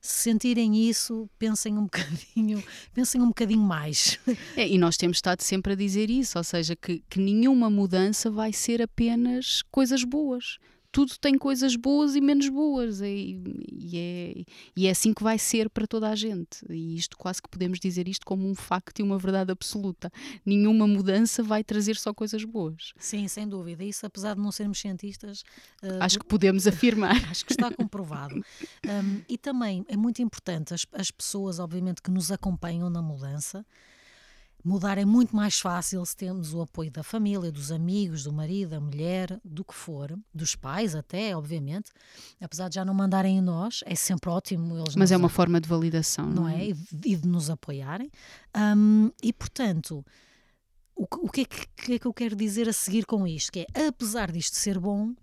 se 0.00 0.22
sentirem 0.22 0.88
isso 0.88 1.28
pensem 1.38 1.76
um 1.76 1.84
bocadinho 1.90 2.62
pensem 2.92 3.20
um 3.20 3.28
bocadinho 3.28 3.62
mais 3.62 4.18
É, 4.56 4.66
e 4.66 4.78
nós 4.78 4.96
temos 4.96 5.18
estado 5.18 5.42
sempre 5.42 5.72
a 5.72 5.76
dizer 5.76 6.10
isso, 6.10 6.38
ou 6.38 6.44
seja, 6.44 6.74
que, 6.74 7.04
que 7.08 7.20
nenhuma 7.20 7.70
mudança 7.70 8.30
vai 8.30 8.52
ser 8.52 8.82
apenas 8.82 9.62
coisas 9.70 10.02
boas. 10.02 10.58
Tudo 10.98 11.16
tem 11.20 11.38
coisas 11.38 11.76
boas 11.76 12.16
e 12.16 12.20
menos 12.20 12.48
boas, 12.48 13.00
e, 13.00 13.40
e 13.70 13.96
é, 13.96 14.44
e 14.76 14.86
é 14.88 14.90
assim 14.90 15.14
que 15.14 15.22
vai 15.22 15.38
ser 15.38 15.70
para 15.70 15.86
toda 15.86 16.08
a 16.08 16.16
gente. 16.16 16.58
E 16.68 16.96
isto 16.96 17.16
quase 17.16 17.40
que 17.40 17.48
podemos 17.48 17.78
dizer 17.78 18.08
isto 18.08 18.26
como 18.26 18.50
um 18.50 18.54
facto 18.56 18.98
e 18.98 19.04
uma 19.04 19.16
verdade 19.16 19.52
absoluta. 19.52 20.10
Nenhuma 20.44 20.88
mudança 20.88 21.40
vai 21.40 21.62
trazer 21.62 21.94
só 21.94 22.12
coisas 22.12 22.44
boas. 22.44 22.92
sim 22.98 23.28
sem 23.28 23.46
dúvida 23.46 23.84
isso 23.84 24.04
apesar 24.06 24.34
de 24.34 24.40
não 24.40 24.50
sermos 24.50 24.80
cientistas 24.80 25.42
uh, 25.84 26.00
Acho 26.00 26.18
que 26.18 26.26
podemos 26.26 26.66
afirmar. 26.68 27.14
Acho 27.30 27.46
que 27.46 27.52
está 27.52 27.70
comprovado. 27.70 28.34
Um, 28.88 29.22
e 29.28 29.36
também 29.36 29.84
é 29.88 29.96
muito 29.96 30.22
importante 30.22 30.72
as, 30.72 30.86
as 30.92 31.10
pessoas, 31.10 31.58
obviamente, 31.58 32.00
que 32.00 32.10
nos 32.10 32.32
acompanham 32.32 32.88
na 32.88 33.02
mudança. 33.02 33.64
Mudar 34.64 34.98
é 34.98 35.04
muito 35.04 35.34
mais 35.36 35.60
fácil 35.60 36.04
se 36.04 36.16
temos 36.16 36.52
o 36.52 36.60
apoio 36.60 36.90
da 36.90 37.02
família, 37.04 37.50
dos 37.52 37.70
amigos, 37.70 38.24
do 38.24 38.32
marido, 38.32 38.70
da 38.70 38.80
mulher, 38.80 39.40
do 39.44 39.64
que 39.64 39.72
for, 39.72 40.18
dos 40.34 40.56
pais 40.56 40.94
até, 40.96 41.34
obviamente. 41.36 41.90
Apesar 42.40 42.68
de 42.68 42.74
já 42.74 42.84
não 42.84 42.92
mandarem 42.92 43.38
em 43.38 43.40
nós, 43.40 43.84
é 43.86 43.94
sempre 43.94 44.28
ótimo 44.30 44.76
eles 44.76 44.96
Mas 44.96 45.12
é 45.12 45.16
uma 45.16 45.28
forma 45.28 45.60
de 45.60 45.68
validação, 45.68 46.26
não, 46.26 46.42
não 46.42 46.48
é? 46.48 46.66
E 46.66 46.72
de, 46.74 47.08
e 47.12 47.16
de 47.16 47.28
nos 47.28 47.48
apoiarem. 47.50 48.10
Um, 48.76 49.10
e, 49.22 49.32
portanto, 49.32 50.04
o, 50.94 51.06
que- 51.06 51.18
o 51.20 51.28
que, 51.28 51.40
é 51.42 51.44
que, 51.44 51.66
que 51.76 51.92
é 51.94 51.98
que 52.00 52.06
eu 52.06 52.12
quero 52.12 52.34
dizer 52.34 52.68
a 52.68 52.72
seguir 52.72 53.06
com 53.06 53.26
isto? 53.26 53.52
Que 53.52 53.64
é, 53.72 53.86
apesar 53.86 54.32
disto 54.32 54.56
ser 54.56 54.78
bom, 54.78 55.14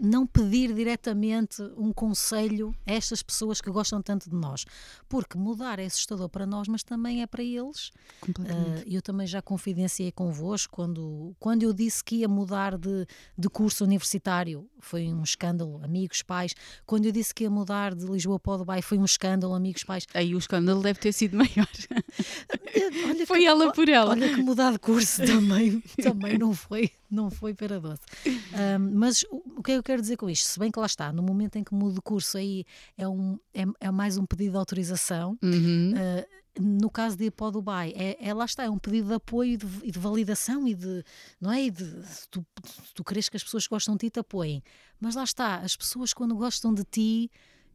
não 0.00 0.26
pedir 0.26 0.72
diretamente 0.74 1.62
um 1.76 1.92
conselho 1.92 2.74
a 2.86 2.92
estas 2.92 3.22
pessoas 3.22 3.60
que 3.60 3.70
gostam 3.70 4.00
tanto 4.02 4.28
de 4.30 4.36
nós. 4.36 4.64
Porque 5.08 5.36
mudar 5.38 5.78
é 5.78 5.86
assustador 5.86 6.28
para 6.28 6.46
nós, 6.46 6.68
mas 6.68 6.82
também 6.82 7.22
é 7.22 7.26
para 7.26 7.42
eles. 7.42 7.90
Completamente. 8.20 8.82
Uh, 8.82 8.94
eu 8.94 9.02
também 9.02 9.26
já 9.26 9.40
confidenciei 9.42 10.10
convosco 10.12 10.72
quando, 10.74 11.34
quando 11.38 11.62
eu 11.62 11.72
disse 11.72 12.02
que 12.02 12.16
ia 12.16 12.28
mudar 12.28 12.76
de, 12.78 13.06
de 13.36 13.48
curso 13.48 13.84
universitário, 13.84 14.68
foi 14.80 15.06
um 15.12 15.22
escândalo, 15.22 15.80
amigos, 15.84 16.22
pais. 16.22 16.54
Quando 16.86 17.06
eu 17.06 17.12
disse 17.12 17.34
que 17.34 17.44
ia 17.44 17.50
mudar 17.50 17.94
de 17.94 18.04
Lisboa 18.06 18.38
para 18.38 18.52
o 18.54 18.58
Dubai, 18.58 18.82
foi 18.82 18.98
um 18.98 19.04
escândalo, 19.04 19.54
amigos, 19.54 19.84
pais. 19.84 20.06
Aí 20.14 20.34
o 20.34 20.38
escândalo 20.38 20.82
deve 20.82 20.98
ter 20.98 21.12
sido 21.12 21.36
maior. 21.36 21.68
Eh, 22.74 23.06
Olha 23.08 23.26
Foi 23.26 23.38
que- 23.40 23.46
ela 23.46 23.72
por 23.72 23.88
ela. 23.88 24.10
Olha 24.10 24.28
que 24.34 24.42
mudar 24.42 24.72
de 24.72 24.78
curso 24.78 25.24
também, 25.24 25.80
também 26.02 26.38
não 26.38 26.52
foi, 26.54 26.90
não 27.10 27.30
foi 27.30 27.54
para 27.54 27.78
doce. 27.80 28.02
Um, 28.48 28.90
mas 28.94 29.24
o, 29.30 29.58
o 29.58 29.62
que 29.62 29.72
é 29.72 29.74
que 29.74 29.78
eu 29.78 29.82
quero 29.82 30.00
dizer 30.00 30.16
com 30.16 30.28
isto? 30.28 30.48
Se 30.48 30.58
bem 30.58 30.70
que 30.70 30.80
lá 30.80 30.86
está, 30.86 31.12
no 31.12 31.22
momento 31.22 31.56
em 31.56 31.62
que 31.62 31.74
mudo 31.74 31.96
de 31.96 32.00
curso 32.00 32.38
aí 32.38 32.64
é, 32.96 33.06
um, 33.06 33.38
é, 33.52 33.64
é 33.78 33.90
mais 33.90 34.16
um 34.16 34.24
pedido 34.24 34.52
de 34.52 34.56
autorização, 34.58 35.38
Uhum. 35.42 35.92
Uh, 35.92 36.38
no 36.60 36.90
caso 36.90 37.16
de 37.16 37.26
ir 37.26 37.30
para 37.30 37.46
o 37.46 37.50
Dubai, 37.52 37.92
é, 37.94 38.16
é- 38.20 38.34
lá 38.34 38.44
está, 38.44 38.64
é 38.64 38.70
um 38.70 38.78
pedido 38.78 39.08
de 39.08 39.14
apoio 39.14 39.52
e 39.52 39.56
de, 39.56 39.66
e 39.84 39.90
de 39.90 39.98
validação 39.98 40.66
e 40.66 40.74
de, 40.74 41.04
não 41.40 41.52
é? 41.52 41.62
E 41.62 41.70
de, 41.70 41.84
tu, 42.30 42.44
tu 42.94 43.04
queres 43.04 43.28
que 43.28 43.36
as 43.36 43.44
pessoas 43.44 43.64
que 43.64 43.70
gostam 43.70 43.94
de 43.94 44.00
ti 44.00 44.10
te 44.10 44.20
apoiem. 44.20 44.62
Mas 45.00 45.14
lá 45.14 45.22
está, 45.22 45.56
as 45.56 45.76
pessoas 45.76 46.12
quando 46.12 46.34
gostam 46.34 46.74
de 46.74 46.84
ti 46.84 47.30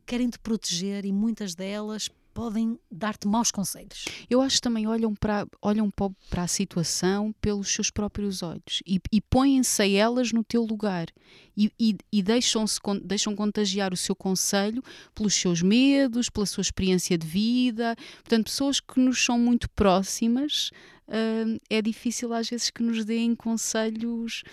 querem 0.05 0.29
te 0.29 0.37
proteger 0.37 1.05
e 1.05 1.13
muitas 1.13 1.55
delas 1.55 2.09
podem 2.33 2.79
dar-te 2.91 3.27
maus 3.27 3.51
conselhos. 3.51 4.05
Eu 4.29 4.41
acho 4.41 4.55
que 4.57 4.61
também 4.61 4.87
olham 4.87 5.13
para, 5.13 5.47
olham 5.61 5.89
pa- 5.91 6.09
para 6.29 6.43
a 6.43 6.47
situação 6.47 7.33
pelos 7.39 7.69
seus 7.73 7.89
próprios 7.91 8.41
olhos 8.41 8.81
e, 8.85 8.99
e 9.11 9.21
põem-se 9.21 9.81
a 9.81 9.87
elas 9.87 10.31
no 10.31 10.43
teu 10.43 10.63
lugar 10.63 11.07
e, 11.55 11.71
e, 11.79 11.95
e 12.11 12.23
deixam-se 12.23 12.79
deixam 13.03 13.35
contagiar 13.35 13.93
o 13.93 13.97
seu 13.97 14.15
conselho 14.15 14.81
pelos 15.13 15.33
seus 15.33 15.61
medos, 15.61 16.29
pela 16.29 16.45
sua 16.45 16.61
experiência 16.61 17.17
de 17.17 17.27
vida. 17.27 17.95
Portanto, 18.15 18.45
pessoas 18.45 18.79
que 18.79 18.99
nos 18.99 19.23
são 19.23 19.37
muito 19.37 19.69
próximas, 19.69 20.71
hum, 21.07 21.57
é 21.69 21.81
difícil 21.81 22.33
às 22.33 22.49
vezes 22.49 22.69
que 22.69 22.81
nos 22.83 23.05
deem 23.05 23.35
conselhos. 23.35 24.43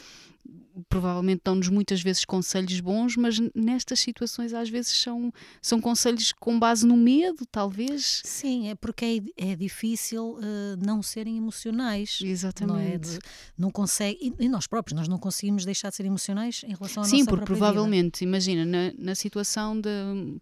Provavelmente 0.88 1.42
dão-nos 1.44 1.68
muitas 1.68 2.02
vezes 2.02 2.24
conselhos 2.24 2.78
bons, 2.80 3.16
mas 3.16 3.38
nestas 3.54 4.00
situações 4.00 4.52
às 4.54 4.68
vezes 4.68 4.92
são, 4.92 5.32
são 5.60 5.80
conselhos 5.80 6.32
com 6.32 6.58
base 6.58 6.86
no 6.86 6.96
medo, 6.96 7.44
talvez. 7.50 8.22
Sim, 8.24 8.68
é 8.68 8.74
porque 8.74 9.22
é, 9.38 9.52
é 9.52 9.56
difícil 9.56 10.34
uh, 10.38 10.40
não 10.84 11.02
serem 11.02 11.36
emocionais. 11.36 12.18
Não, 12.20 12.28
é? 12.28 12.30
Exatamente. 12.30 13.10
De- 13.10 13.18
não 13.58 13.70
consegue, 13.70 14.18
e, 14.38 14.44
e 14.44 14.48
nós 14.48 14.66
próprios, 14.66 14.98
nós 14.98 15.08
não 15.08 15.18
conseguimos 15.18 15.64
deixar 15.64 15.90
de 15.90 15.96
ser 15.96 16.06
emocionais 16.06 16.62
em 16.64 16.74
relação 16.74 17.02
à 17.02 17.06
Sim, 17.06 17.18
nossa 17.18 17.30
porque 17.30 17.44
própria 17.44 17.54
vida. 17.54 17.66
provavelmente, 17.66 18.24
imagina, 18.24 18.64
na, 18.64 18.92
na 18.98 19.14
situação 19.14 19.80
de. 19.80 19.90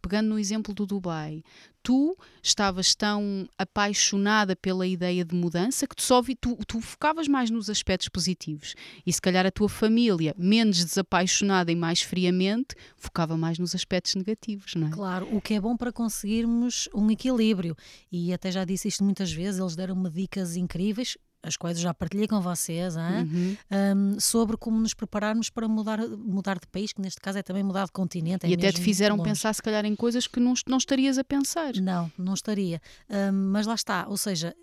Pegando 0.00 0.28
no 0.28 0.38
exemplo 0.38 0.74
do 0.74 0.86
Dubai, 0.86 1.42
tu 1.82 2.16
estavas 2.42 2.94
tão 2.94 3.48
apaixonada 3.56 4.54
pela 4.54 4.86
ideia 4.86 5.24
de 5.24 5.34
mudança 5.34 5.86
que 5.86 5.96
tu 5.96 6.02
só 6.02 6.20
vi, 6.20 6.34
tu, 6.34 6.56
tu 6.66 6.80
focavas 6.80 7.26
mais 7.28 7.50
nos 7.50 7.70
aspectos 7.70 8.08
positivos. 8.08 8.74
E 9.06 9.12
se 9.12 9.20
calhar 9.20 9.46
a 9.46 9.50
tua 9.50 9.68
família, 9.68 10.27
menos 10.36 10.84
desapaixonada 10.84 11.70
e 11.70 11.76
mais 11.76 12.02
friamente, 12.02 12.74
focava 12.96 13.36
mais 13.36 13.58
nos 13.58 13.74
aspectos 13.74 14.14
negativos, 14.14 14.74
não 14.74 14.88
é? 14.88 14.90
Claro, 14.90 15.28
o 15.32 15.40
que 15.40 15.54
é 15.54 15.60
bom 15.60 15.76
para 15.76 15.92
conseguirmos 15.92 16.88
um 16.94 17.10
equilíbrio. 17.10 17.76
E 18.10 18.32
até 18.32 18.50
já 18.50 18.64
disse 18.64 18.88
isto 18.88 19.04
muitas 19.04 19.32
vezes, 19.32 19.60
eles 19.60 19.76
deram-me 19.76 20.10
dicas 20.10 20.56
incríveis, 20.56 21.16
as 21.42 21.56
quais 21.56 21.78
eu 21.78 21.82
já 21.82 21.94
partilhei 21.94 22.26
com 22.26 22.40
vocês? 22.40 22.96
Uhum. 22.96 23.56
Hum, 23.70 24.20
sobre 24.20 24.56
como 24.56 24.78
nos 24.80 24.92
prepararmos 24.92 25.50
para 25.50 25.68
mudar, 25.68 25.98
mudar 26.08 26.58
de 26.58 26.66
país, 26.66 26.92
que 26.92 27.00
neste 27.00 27.20
caso 27.20 27.38
é 27.38 27.42
também 27.42 27.62
mudar 27.62 27.86
de 27.86 27.92
continente. 27.92 28.46
é 28.46 28.50
e 28.50 28.54
até 28.54 28.72
te 28.72 28.80
fizeram 28.80 29.18
pensar, 29.18 29.54
se 29.54 29.62
calhar, 29.62 29.84
em 29.84 29.94
coisas 29.94 30.26
que 30.26 30.40
não, 30.40 30.54
não 30.66 30.78
estarias 30.78 31.16
a 31.18 31.24
pensar. 31.24 31.74
Não, 31.76 32.10
não 32.18 32.34
estaria. 32.34 32.80
Hum, 33.08 33.50
mas 33.52 33.66
lá 33.66 33.74
está, 33.74 34.06
ou 34.08 34.16
seja, 34.16 34.54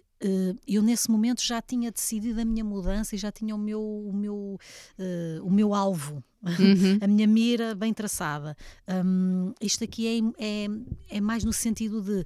eu 0.68 0.82
nesse 0.82 1.10
momento 1.10 1.44
já 1.44 1.62
tinha 1.62 1.92
decidido 1.92 2.42
a 2.42 2.46
minha 2.46 2.64
mudança 2.64 3.16
e 3.16 3.18
já 3.18 3.32
tinha 3.32 3.56
o 3.56 3.60
meu, 3.60 3.82
o 3.82 4.14
meu, 4.14 4.58
eh, 4.98 5.40
o 5.42 5.50
meu 5.50 5.74
alvo, 5.74 6.24
Uhum. 6.44 7.00
a 7.02 7.08
minha 7.08 7.26
mira 7.28 7.74
bem 7.74 7.92
traçada. 7.92 8.56
Hum, 9.04 9.52
isto 9.60 9.84
aqui 9.84 10.06
é, 10.40 10.46
é, 10.46 10.68
é 11.18 11.22
mais 11.22 11.44
no 11.44 11.52
sentido 11.52 12.02
de 12.04 12.20
eh, 12.20 12.24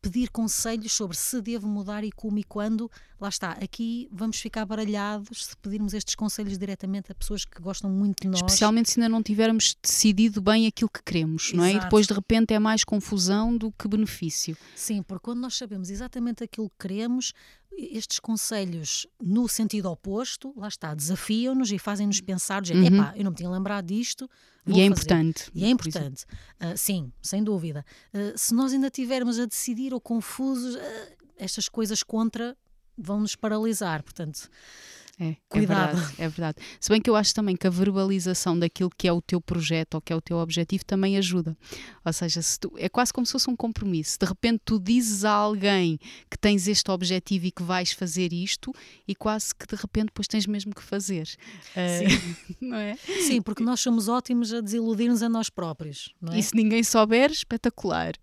pedir 0.00 0.30
conselhos 0.30 0.92
sobre 0.92 1.16
se 1.16 1.40
devo 1.40 1.68
mudar 1.68 2.04
e 2.04 2.10
como 2.10 2.38
e 2.38 2.44
quando. 2.44 2.90
Lá 3.20 3.28
está, 3.28 3.52
aqui 3.52 4.08
vamos 4.10 4.40
ficar 4.40 4.64
baralhados 4.64 5.46
se 5.46 5.56
pedirmos 5.58 5.92
estes 5.94 6.14
conselhos 6.14 6.56
diretamente 6.58 7.12
a 7.12 7.14
pessoas 7.14 7.44
que 7.44 7.60
gostam 7.60 7.90
muito 7.90 8.22
de 8.22 8.28
nós. 8.28 8.40
Especialmente 8.40 8.90
se 8.90 8.98
ainda 8.98 9.08
não 9.08 9.22
tivermos 9.22 9.76
decidido 9.82 10.40
bem 10.40 10.66
aquilo 10.66 10.90
que 10.90 11.02
queremos, 11.02 11.52
não 11.52 11.64
é? 11.64 11.68
E 11.68 11.70
Exato. 11.72 11.84
depois 11.84 12.06
de 12.06 12.14
repente 12.14 12.54
é 12.54 12.58
mais 12.58 12.82
confusão 12.82 13.56
do 13.56 13.70
que 13.72 13.86
benefício. 13.86 14.56
Sim, 14.74 15.02
porque 15.02 15.24
quando 15.24 15.40
nós 15.40 15.56
sabemos 15.56 15.90
exatamente 15.90 16.42
aquilo 16.42 16.70
que 16.70 16.88
queremos, 16.88 17.32
estes 17.72 18.18
conselhos 18.18 19.06
no 19.20 19.48
sentido 19.48 19.90
oposto, 19.90 20.52
lá 20.56 20.68
está, 20.68 20.94
desafiam-nos 20.94 21.70
e 21.72 21.78
fazem-nos 21.78 22.20
pensar, 22.20 22.60
dizer, 22.62 22.76
Uhum. 22.76 22.84
epá, 22.86 23.14
eu 23.16 23.24
não 23.24 23.30
me 23.30 23.36
tinha 23.36 23.50
lembrado 23.50 23.86
disto. 23.86 24.28
e 24.66 24.72
é 24.72 24.74
fazer." 24.74 24.84
importante. 24.86 25.50
E 25.54 25.64
é 25.64 25.68
importante. 25.68 26.24
Ah, 26.58 26.76
sim, 26.76 27.10
sem 27.22 27.42
dúvida. 27.42 27.84
Ah, 28.12 28.32
se 28.36 28.52
nós 28.54 28.72
ainda 28.72 28.88
estivermos 28.88 29.38
a 29.38 29.46
decidir 29.46 29.94
ou 29.94 30.00
confusos, 30.00 30.76
ah, 30.76 31.08
estas 31.38 31.68
coisas 31.68 32.02
contra 32.02 32.54
vão 32.98 33.20
nos 33.20 33.34
paralisar. 33.34 34.02
Portanto, 34.02 34.48
é, 35.20 35.36
Cuidado. 35.50 35.90
É 35.90 35.92
verdade, 35.92 36.14
é 36.16 36.28
verdade. 36.28 36.58
Se 36.80 36.88
bem 36.88 36.98
que 36.98 37.10
eu 37.10 37.14
acho 37.14 37.34
também 37.34 37.54
que 37.54 37.66
a 37.66 37.70
verbalização 37.70 38.58
daquilo 38.58 38.88
que 38.96 39.06
é 39.06 39.12
o 39.12 39.20
teu 39.20 39.38
projeto 39.38 39.96
ou 39.96 40.00
que 40.00 40.14
é 40.14 40.16
o 40.16 40.20
teu 40.20 40.38
objetivo 40.38 40.82
também 40.82 41.18
ajuda. 41.18 41.54
Ou 42.02 42.10
seja, 42.10 42.40
tu, 42.58 42.72
é 42.78 42.88
quase 42.88 43.12
como 43.12 43.26
se 43.26 43.32
fosse 43.32 43.50
um 43.50 43.54
compromisso. 43.54 44.16
De 44.18 44.24
repente 44.24 44.62
tu 44.64 44.80
dizes 44.80 45.26
a 45.26 45.30
alguém 45.30 45.98
que 46.30 46.38
tens 46.38 46.66
este 46.66 46.90
objetivo 46.90 47.44
e 47.44 47.50
que 47.50 47.62
vais 47.62 47.92
fazer 47.92 48.32
isto 48.32 48.72
e 49.06 49.14
quase 49.14 49.54
que 49.54 49.66
de 49.66 49.76
repente 49.76 50.06
depois 50.06 50.26
tens 50.26 50.46
mesmo 50.46 50.74
que 50.74 50.82
fazer. 50.82 51.26
Sim. 51.26 52.56
Uh, 52.56 52.56
não 52.70 52.78
é? 52.78 52.96
Sim, 52.96 53.42
porque 53.42 53.62
nós 53.62 53.78
somos 53.78 54.08
ótimos 54.08 54.54
a 54.54 54.62
desiludir-nos 54.62 55.22
a 55.22 55.28
nós 55.28 55.50
próprios. 55.50 56.14
É? 56.32 56.38
E 56.38 56.42
se 56.42 56.56
ninguém 56.56 56.82
souber, 56.82 57.30
espetacular. 57.30 58.14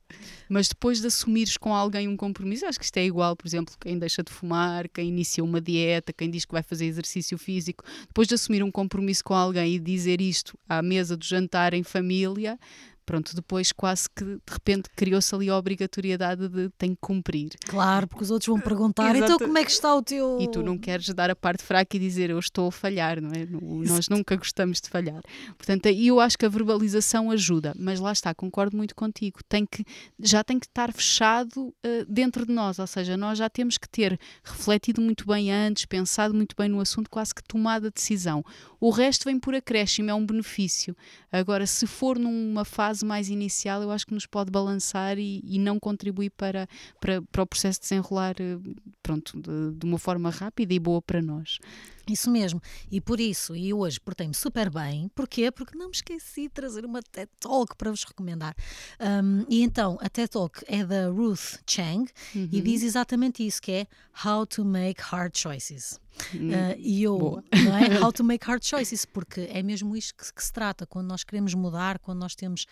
Mas 0.50 0.68
depois 0.68 1.00
de 1.00 1.08
assumires 1.08 1.58
com 1.58 1.76
alguém 1.76 2.08
um 2.08 2.18
compromisso, 2.18 2.66
acho 2.66 2.80
que 2.80 2.86
isto 2.86 2.98
é 2.98 3.06
igual, 3.06 3.36
por 3.36 3.45
exemplo, 3.45 3.76
quem 3.80 4.00
deixa 4.00 4.24
de 4.24 4.32
fumar, 4.32 4.89
quem 4.89 5.10
inicia 5.10 5.43
uma 5.43 5.62
dieta, 5.62 6.12
quem 6.12 6.32
diz 6.32 6.43
que 6.43 6.54
vai 6.54 6.64
fazer 6.64 6.86
exercício 6.88 7.38
físico, 7.38 7.83
depois 8.07 8.27
de 8.27 8.35
assumir 8.35 8.63
um 8.63 8.71
compromisso 8.71 9.23
com 9.23 9.33
alguém 9.33 9.75
e 9.75 9.79
dizer 9.79 10.21
isto 10.21 10.57
à 10.67 10.81
mesa 10.81 11.15
do 11.15 11.25
jantar 11.25 11.73
em 11.73 11.83
família, 11.83 12.59
pronto, 13.08 13.34
depois 13.34 13.72
quase 13.72 14.10
que 14.14 14.24
de 14.24 14.41
repente 14.51 14.89
criou-se 14.93 15.34
ali 15.34 15.49
a 15.49 15.58
obrigatoriedade 15.58 16.49
de 16.49 16.70
tem 16.78 16.91
que 16.91 16.99
cumprir. 16.99 17.51
Claro, 17.66 18.05
porque 18.05 18.24
os 18.26 18.30
outros 18.30 18.47
vão 18.47 18.60
perguntar, 18.60 19.16
então 19.16 19.30
Exato. 19.30 19.45
como 19.45 19.58
é 19.58 19.64
que 19.64 19.72
está 19.72 19.95
o 19.95 20.03
teu. 20.03 20.38
E 20.41 20.51
tu 20.51 20.62
não 20.62 20.78
queres 20.78 21.08
dar 21.14 21.32
a 21.32 21.36
parte 21.36 21.64
fraca 21.64 21.95
e 21.95 21.99
dizer 21.99 22.30
eu 22.30 22.38
estou 22.38 22.68
a 22.68 22.72
falhar, 22.72 23.22
não 23.22 23.32
é? 23.32 23.47
Nós 23.88 24.10
nunca 24.10 24.36
gostamos 24.36 24.82
de 24.82 24.89
falhar. 24.89 25.22
Portanto, 25.58 25.88
aí 25.88 26.08
eu 26.08 26.20
acho 26.20 26.38
que 26.38 26.45
a 26.45 26.49
verbalização 26.49 27.32
ajuda, 27.32 27.74
mas 27.80 28.01
lá 28.01 28.12
está, 28.12 28.36
concordo 28.36 28.76
muito 28.76 28.93
contigo. 28.93 29.39
Tem 29.47 29.66
que, 29.66 29.86
já 30.20 30.43
tem 30.43 30.60
que 30.60 30.66
estar 30.66 30.91
fechado 30.91 31.74
eh, 31.82 32.05
dentro 32.10 32.45
de 32.45 32.51
nós, 32.51 32.78
ou 32.78 32.88
seja, 32.88 33.16
nós 33.16 33.38
já 33.38 33.49
temos 33.49 33.78
que 33.78 33.88
ter 33.88 34.20
refletido 34.43 35.01
muito 35.01 35.26
bem 35.26 35.49
antes, 35.49 35.86
pensado 35.86 36.34
muito 36.34 36.55
bem 36.58 36.68
no 36.68 36.82
assunto, 36.82 37.10
quase 37.10 37.34
que 37.34 37.41
tomado 37.41 37.88
a 37.88 37.89
decisão. 37.89 38.43
O 38.82 38.89
resto 38.89 39.26
vem 39.26 39.39
por 39.39 39.55
acréscimo, 39.55 40.10
é 40.10 40.14
um 40.14 40.26
benefício. 40.26 40.95
Agora, 41.32 41.66
se 41.66 41.88
for 41.88 42.20
numa 42.20 42.66
fase 42.66 42.97
mais 43.06 43.30
inicial, 43.30 43.82
eu 43.82 43.91
acho 43.91 44.06
que 44.06 44.14
nos 44.14 44.26
pode 44.26 44.52
balançar 44.52 45.18
e, 45.18 45.41
e 45.43 45.60
não 45.60 45.80
contribuir 45.80 46.32
para, 46.32 46.68
para, 47.00 47.22
para 47.22 47.43
o 47.43 47.48
processo 47.48 47.80
de 47.80 47.84
desenrolar 47.89 48.36
eh, 48.39 48.58
pronto, 49.02 49.39
de, 49.39 49.78
de 49.78 49.86
uma 49.86 49.98
forma 49.98 50.30
rápida 50.30 50.74
e 50.74 50.80
boa 50.80 51.02
para 51.02 51.22
nós. 51.22 51.60
Isso 52.08 52.30
mesmo. 52.30 52.62
E 52.91 53.01
por 53.01 53.20
isso, 53.20 53.55
e 53.55 53.74
hoje 53.74 53.99
portei-me 53.99 54.34
super 54.34 54.70
bem. 54.70 55.10
Porquê? 55.16 55.51
Porque 55.51 55.78
não 55.78 55.88
me 55.88 55.93
esqueci 55.93 56.43
de 56.43 56.49
trazer 56.49 56.86
uma 56.86 57.01
TED 57.01 57.30
Talk 57.39 57.76
para 57.76 57.91
vos 57.91 58.03
recomendar. 58.03 58.55
Um, 58.99 59.45
e 59.49 59.62
então, 59.62 59.97
a 60.01 60.10
TED 60.10 60.30
Talk 60.30 60.64
é 60.68 60.86
da 60.86 61.10
Ruth 61.10 61.60
Chang 61.66 62.10
e 62.34 62.62
diz 62.62 62.84
exatamente 62.84 63.45
isso, 63.45 63.62
que 63.62 63.72
é 63.72 63.88
How 64.26 64.45
to 64.45 64.66
Make 64.66 65.01
Hard 65.01 65.38
Choices. 65.38 65.99
Uh, 66.34 66.76
e 66.78 67.03
eu, 67.03 67.18
boa. 67.18 67.43
não 67.64 67.78
é? 67.78 67.99
How 68.03 68.12
to 68.12 68.24
make 68.24 68.45
hard 68.45 68.64
choices, 68.64 69.05
porque 69.05 69.41
é 69.51 69.62
mesmo 69.62 69.95
isto 69.95 70.16
que, 70.16 70.34
que 70.34 70.43
se 70.43 70.51
trata, 70.51 70.86
quando 70.86 71.08
nós 71.08 71.24
queremos 71.24 71.53
mudar, 71.53 71.99
quando 71.99 72.20
nós 72.20 72.36
temos 72.36 72.66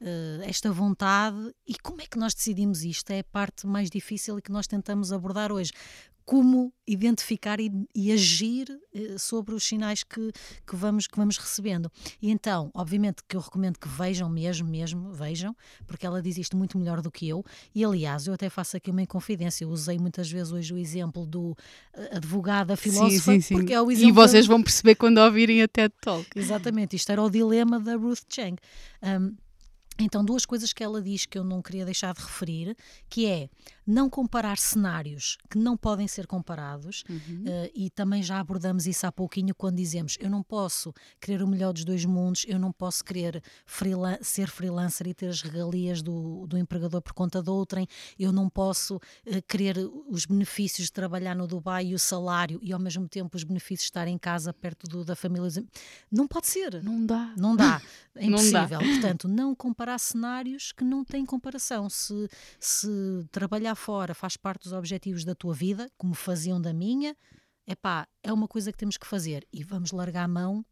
uh, 0.00 0.42
esta 0.42 0.70
vontade, 0.70 1.54
e 1.66 1.74
como 1.82 2.00
é 2.00 2.06
que 2.06 2.18
nós 2.18 2.34
decidimos 2.34 2.82
isto? 2.84 3.10
É 3.10 3.20
a 3.20 3.24
parte 3.24 3.66
mais 3.66 3.90
difícil 3.90 4.38
e 4.38 4.42
que 4.42 4.52
nós 4.52 4.66
tentamos 4.66 5.12
abordar 5.12 5.50
hoje. 5.50 5.72
Como 6.30 6.72
identificar 6.86 7.58
e, 7.58 7.72
e 7.92 8.12
agir 8.12 8.68
eh, 8.94 9.18
sobre 9.18 9.52
os 9.52 9.64
sinais 9.64 10.04
que, 10.04 10.30
que, 10.64 10.76
vamos, 10.76 11.08
que 11.08 11.16
vamos 11.16 11.36
recebendo. 11.36 11.90
E 12.22 12.30
então, 12.30 12.70
obviamente, 12.72 13.24
que 13.28 13.36
eu 13.36 13.40
recomendo 13.40 13.80
que 13.80 13.88
vejam 13.88 14.30
mesmo, 14.30 14.68
mesmo, 14.68 15.10
vejam, 15.10 15.56
porque 15.88 16.06
ela 16.06 16.22
diz 16.22 16.38
isto 16.38 16.56
muito 16.56 16.78
melhor 16.78 17.02
do 17.02 17.10
que 17.10 17.28
eu. 17.28 17.44
E 17.74 17.84
aliás, 17.84 18.28
eu 18.28 18.34
até 18.34 18.48
faço 18.48 18.76
aqui 18.76 18.92
uma 18.92 19.02
inconfidência. 19.02 19.64
Eu 19.64 19.70
usei 19.70 19.98
muitas 19.98 20.30
vezes 20.30 20.52
hoje 20.52 20.72
o 20.72 20.78
exemplo 20.78 21.26
do 21.26 21.56
eh, 21.94 22.16
advogado, 22.18 22.76
filósofa, 22.76 23.32
porque 23.50 23.72
é 23.72 23.82
o 23.82 23.90
exemplo. 23.90 24.10
E 24.10 24.12
vocês 24.12 24.46
vão 24.46 24.62
perceber 24.62 24.94
quando 24.94 25.18
ouvirem 25.18 25.62
a 25.62 25.66
TED 25.66 25.92
Talk. 26.00 26.28
Exatamente, 26.36 26.94
isto 26.94 27.10
era 27.10 27.20
o 27.20 27.28
dilema 27.28 27.80
da 27.80 27.96
Ruth 27.96 28.22
Chang. 28.28 28.56
Um, 29.02 29.34
então, 30.04 30.24
duas 30.24 30.46
coisas 30.46 30.72
que 30.72 30.82
ela 30.82 31.02
diz 31.02 31.26
que 31.26 31.36
eu 31.36 31.44
não 31.44 31.60
queria 31.60 31.84
deixar 31.84 32.14
de 32.14 32.20
referir, 32.20 32.74
que 33.08 33.26
é 33.26 33.48
não 33.90 34.08
comparar 34.08 34.56
cenários 34.58 35.36
que 35.50 35.58
não 35.58 35.76
podem 35.76 36.06
ser 36.08 36.26
comparados, 36.26 37.02
Uhum. 37.08 37.44
uh, 37.46 37.70
e 37.74 37.90
também 37.90 38.22
já 38.22 38.38
abordamos 38.38 38.86
isso 38.86 39.06
há 39.06 39.12
pouquinho 39.12 39.54
quando 39.54 39.76
dizemos 39.76 40.16
eu 40.20 40.30
não 40.30 40.42
posso 40.42 40.92
querer 41.20 41.42
o 41.42 41.46
melhor 41.46 41.72
dos 41.72 41.84
dois 41.84 42.04
mundos, 42.04 42.44
eu 42.46 42.58
não 42.58 42.70
posso 42.72 43.04
querer 43.04 43.42
freelan 43.66 44.16
ser 44.22 44.48
freelancer 44.48 45.06
e 45.08 45.14
ter 45.14 45.28
as 45.28 45.42
regalias 45.42 46.02
do, 46.02 46.46
do 46.46 46.56
empregador 46.56 47.00
por 47.02 47.12
conta 47.12 47.42
de 47.42 47.50
outrem, 47.50 47.86
eu 48.18 48.32
não 48.32 48.48
posso 48.48 48.96
uh, 48.96 49.00
querer 49.48 49.76
os 50.08 50.24
benefícios 50.26 50.86
de 50.86 50.92
trabalhar 50.92 51.34
no 51.34 51.46
Dubai 51.46 51.86
e 51.86 51.94
o 51.94 51.98
salário 51.98 52.58
e 52.62 52.72
ao 52.72 52.78
mesmo 52.78 53.08
tempo 53.08 53.36
os 53.36 53.44
benefícios 53.44 53.80
de 53.84 53.90
estar 53.90 54.06
em 54.06 54.18
casa 54.18 54.52
perto 54.52 54.86
do, 54.86 55.04
da 55.04 55.16
família. 55.16 55.40
Não 56.10 56.28
pode 56.28 56.46
ser. 56.46 56.82
Não 56.82 57.04
dá. 57.04 57.32
Não 57.36 57.56
dá. 57.56 57.80
É 58.16 58.26
Não 58.28 58.36
dá. 58.50 58.64
impossível. 58.64 58.78
Portanto, 58.80 59.28
não 59.28 59.54
comparar 59.54 59.96
cenários 59.98 60.72
que 60.72 60.82
não 60.84 61.04
têm 61.04 61.24
comparação. 61.24 61.88
Se, 61.88 62.28
se 62.58 62.88
trabalhar 63.30 63.74
fora 63.80 64.14
faz 64.14 64.36
parte 64.36 64.64
dos 64.64 64.72
objetivos 64.72 65.24
da 65.24 65.34
tua 65.34 65.54
vida, 65.54 65.90
como 65.96 66.14
faziam 66.14 66.60
da 66.60 66.72
minha, 66.72 67.16
epá, 67.66 68.06
é 68.22 68.32
uma 68.32 68.46
coisa 68.46 68.70
que 68.70 68.78
temos 68.78 68.96
que 68.96 69.06
fazer. 69.06 69.46
E 69.52 69.64
vamos 69.64 69.90
largar 69.90 70.24
a 70.24 70.28
mão 70.28 70.64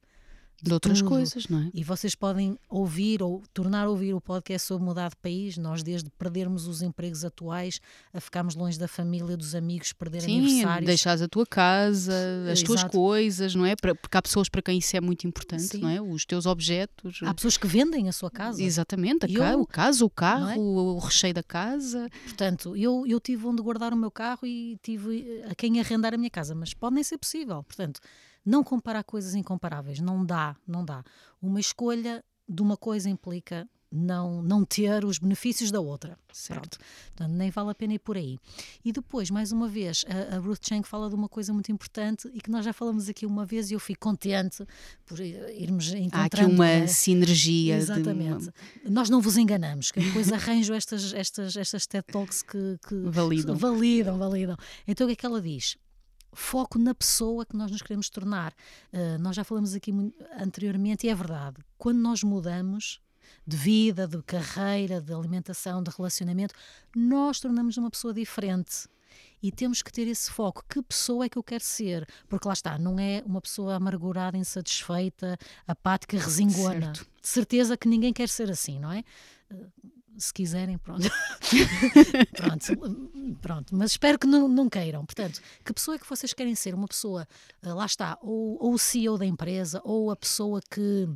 De 0.60 0.72
outras 0.72 0.98
tudo. 0.98 1.08
coisas, 1.10 1.46
não 1.48 1.60
é? 1.60 1.70
E 1.72 1.84
vocês 1.84 2.14
podem 2.16 2.58
ouvir 2.68 3.22
ou 3.22 3.42
tornar 3.54 3.84
a 3.86 3.88
ouvir 3.90 4.12
o 4.14 4.20
podcast 4.20 4.66
sobre 4.66 4.84
mudar 4.84 5.10
de 5.10 5.16
país. 5.16 5.56
Nós, 5.56 5.82
desde 5.84 6.10
perdermos 6.10 6.66
os 6.66 6.82
empregos 6.82 7.24
atuais, 7.24 7.80
a 8.12 8.20
ficarmos 8.20 8.56
longe 8.56 8.76
da 8.78 8.88
família, 8.88 9.36
dos 9.36 9.54
amigos, 9.54 9.92
perder 9.92 10.22
Sim, 10.22 10.40
aniversários. 10.40 10.86
deixares 10.86 11.22
a 11.22 11.28
tua 11.28 11.46
casa, 11.46 12.12
as 12.50 12.62
tuas 12.62 12.80
Exato. 12.80 12.92
coisas, 12.98 13.54
não 13.54 13.64
é? 13.64 13.76
Porque 13.76 14.16
há 14.18 14.22
pessoas 14.22 14.48
para 14.48 14.60
quem 14.62 14.78
isso 14.78 14.96
é 14.96 15.00
muito 15.00 15.26
importante, 15.26 15.62
Sim. 15.62 15.78
não 15.78 15.88
é? 15.88 16.00
Os 16.02 16.24
teus 16.24 16.44
objetos. 16.46 17.20
Há 17.22 17.32
pessoas 17.34 17.56
que 17.56 17.66
vendem 17.66 18.08
a 18.08 18.12
sua 18.12 18.30
casa. 18.30 18.62
Exatamente, 18.62 19.26
a 19.26 19.28
ca- 19.28 19.52
eu- 19.52 19.60
o 19.60 19.66
caso, 19.66 20.04
o 20.04 20.08
não 20.08 20.10
carro, 20.14 20.50
é? 20.50 20.56
o, 20.56 20.96
o 20.96 20.98
recheio 20.98 21.34
da 21.34 21.42
casa. 21.42 22.08
Portanto, 22.24 22.76
eu, 22.76 23.04
eu 23.06 23.20
tive 23.20 23.46
onde 23.46 23.62
guardar 23.62 23.92
o 23.92 23.96
meu 23.96 24.10
carro 24.10 24.40
e 24.46 24.76
tive 24.82 25.42
a 25.48 25.54
quem 25.54 25.78
arrendar 25.80 26.14
a 26.14 26.16
minha 26.16 26.30
casa, 26.30 26.54
mas 26.54 26.74
pode 26.74 26.94
nem 26.96 27.04
ser 27.04 27.18
possível. 27.18 27.62
Portanto, 27.62 28.00
não 28.48 28.64
comparar 28.64 29.04
coisas 29.04 29.34
incomparáveis, 29.34 30.00
não 30.00 30.24
dá, 30.24 30.56
não 30.66 30.82
dá. 30.82 31.04
Uma 31.40 31.60
escolha 31.60 32.24
de 32.48 32.62
uma 32.62 32.78
coisa 32.78 33.10
implica 33.10 33.68
não, 33.92 34.42
não 34.42 34.64
ter 34.64 35.04
os 35.04 35.18
benefícios 35.18 35.70
da 35.70 35.80
outra. 35.80 36.18
Certo. 36.32 36.78
Portanto, 37.08 37.36
nem 37.36 37.50
vale 37.50 37.70
a 37.70 37.74
pena 37.74 37.94
ir 37.94 37.98
por 37.98 38.16
aí. 38.16 38.38
E 38.82 38.90
depois, 38.90 39.30
mais 39.30 39.52
uma 39.52 39.68
vez, 39.68 40.04
a, 40.08 40.36
a 40.36 40.38
Ruth 40.38 40.66
Chang 40.66 40.86
fala 40.86 41.10
de 41.10 41.14
uma 41.14 41.28
coisa 41.28 41.52
muito 41.52 41.70
importante 41.70 42.30
e 42.32 42.40
que 42.40 42.50
nós 42.50 42.64
já 42.64 42.72
falamos 42.72 43.08
aqui 43.08 43.26
uma 43.26 43.44
vez 43.44 43.70
e 43.70 43.74
eu 43.74 43.80
fico 43.80 44.00
contente 44.00 44.64
por 45.04 45.20
irmos 45.20 45.92
encontrando. 45.92 46.16
Há 46.16 46.24
aqui 46.24 46.44
uma 46.44 46.64
né? 46.64 46.86
sinergia. 46.86 47.76
Exatamente. 47.76 48.50
Nós 48.84 49.10
não 49.10 49.20
vos 49.20 49.36
enganamos, 49.36 49.90
que 49.90 50.00
depois 50.00 50.32
arranjo 50.32 50.72
estas, 50.72 51.12
estas, 51.12 51.54
estas 51.54 51.86
TED 51.86 52.04
Talks 52.10 52.42
que, 52.42 52.78
que 52.86 52.94
Validam. 53.10 53.56
validam, 53.56 54.18
validam. 54.18 54.56
Então 54.86 55.06
o 55.06 55.08
que 55.08 55.12
é 55.12 55.16
que 55.16 55.26
ela 55.26 55.40
diz? 55.40 55.76
Foco 56.32 56.78
na 56.78 56.94
pessoa 56.94 57.44
que 57.44 57.56
nós 57.56 57.70
nos 57.70 57.82
queremos 57.82 58.08
tornar. 58.08 58.52
Uh, 58.92 59.18
nós 59.20 59.34
já 59.34 59.44
falamos 59.44 59.74
aqui 59.74 59.92
anteriormente 60.38 61.06
e 61.06 61.10
é 61.10 61.14
verdade. 61.14 61.56
Quando 61.76 61.98
nós 61.98 62.22
mudamos 62.22 63.00
de 63.46 63.56
vida, 63.56 64.06
de 64.06 64.22
carreira, 64.22 65.00
de 65.00 65.12
alimentação, 65.12 65.82
de 65.82 65.90
relacionamento, 65.90 66.54
nós 66.94 67.40
tornamos 67.40 67.76
uma 67.76 67.90
pessoa 67.90 68.12
diferente. 68.12 68.88
E 69.42 69.50
temos 69.52 69.82
que 69.82 69.92
ter 69.92 70.06
esse 70.06 70.30
foco. 70.30 70.64
Que 70.68 70.82
pessoa 70.82 71.24
é 71.24 71.28
que 71.28 71.38
eu 71.38 71.42
quero 71.42 71.64
ser? 71.64 72.06
Porque 72.28 72.46
lá 72.46 72.54
está, 72.54 72.78
não 72.78 72.98
é 72.98 73.22
uma 73.24 73.40
pessoa 73.40 73.76
amargurada, 73.76 74.36
insatisfeita, 74.36 75.36
apática, 75.66 76.18
resingona. 76.18 76.94
Certo. 76.94 77.06
De 77.22 77.28
certeza 77.28 77.76
que 77.76 77.88
ninguém 77.88 78.12
quer 78.12 78.28
ser 78.28 78.50
assim, 78.50 78.78
não 78.78 78.92
é? 78.92 79.04
Uh, 79.50 79.70
Se 80.18 80.34
quiserem, 80.34 80.76
pronto. 80.78 81.08
pronto, 82.36 83.36
pronto. 83.40 83.76
Mas 83.76 83.92
espero 83.92 84.18
que 84.18 84.26
não, 84.26 84.48
não 84.48 84.68
queiram. 84.68 85.06
Portanto, 85.06 85.40
que 85.64 85.72
pessoa 85.72 85.94
é 85.94 85.98
que 85.98 86.08
vocês 86.08 86.32
querem 86.32 86.56
ser? 86.56 86.74
Uma 86.74 86.88
pessoa, 86.88 87.26
uh, 87.64 87.74
lá 87.74 87.86
está, 87.86 88.18
ou, 88.20 88.58
ou 88.60 88.74
o 88.74 88.78
CEO 88.78 89.16
da 89.16 89.24
empresa, 89.24 89.80
ou 89.84 90.10
a 90.10 90.16
pessoa 90.16 90.60
que 90.68 91.08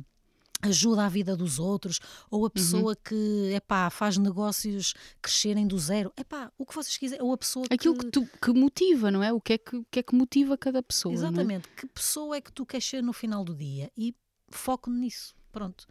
ajuda 0.61 1.05
a 1.05 1.09
vida 1.09 1.35
dos 1.35 1.59
outros, 1.59 1.99
ou 2.31 2.45
a 2.45 2.49
pessoa 2.49 2.95
que 2.95 3.51
epá, 3.53 3.89
faz 3.89 4.17
negócios 4.17 4.93
crescerem 5.21 5.67
do 5.67 5.77
zero, 5.77 6.13
epá, 6.17 6.51
o 6.57 6.65
que 6.65 6.73
vocês 6.73 6.97
quiserem, 6.97 7.23
ou 7.23 7.33
a 7.33 7.37
pessoa 7.37 7.65
Aquilo 7.69 7.97
que, 7.97 8.09
tu, 8.09 8.25
que 8.41 8.51
motiva, 8.53 9.11
não 9.11 9.21
é? 9.21 9.33
O 9.33 9.41
que 9.41 9.53
é 9.53 9.57
que, 9.57 9.75
o 9.75 9.85
que 9.91 9.99
é 9.99 10.03
que 10.03 10.15
motiva 10.15 10.57
cada 10.57 10.81
pessoa. 10.81 11.13
é? 11.13 11.17
Exatamente, 11.17 11.67
que 11.75 11.85
pessoa 11.87 12.37
é 12.37 12.41
que 12.41 12.51
tu 12.51 12.65
queres 12.65 12.85
ser 12.85 13.03
no 13.03 13.13
final 13.13 13.43
do 13.43 13.53
dia 13.53 13.91
e 13.97 14.15
foco 14.49 14.89
nisso, 14.89 15.35
pronto. 15.51 15.85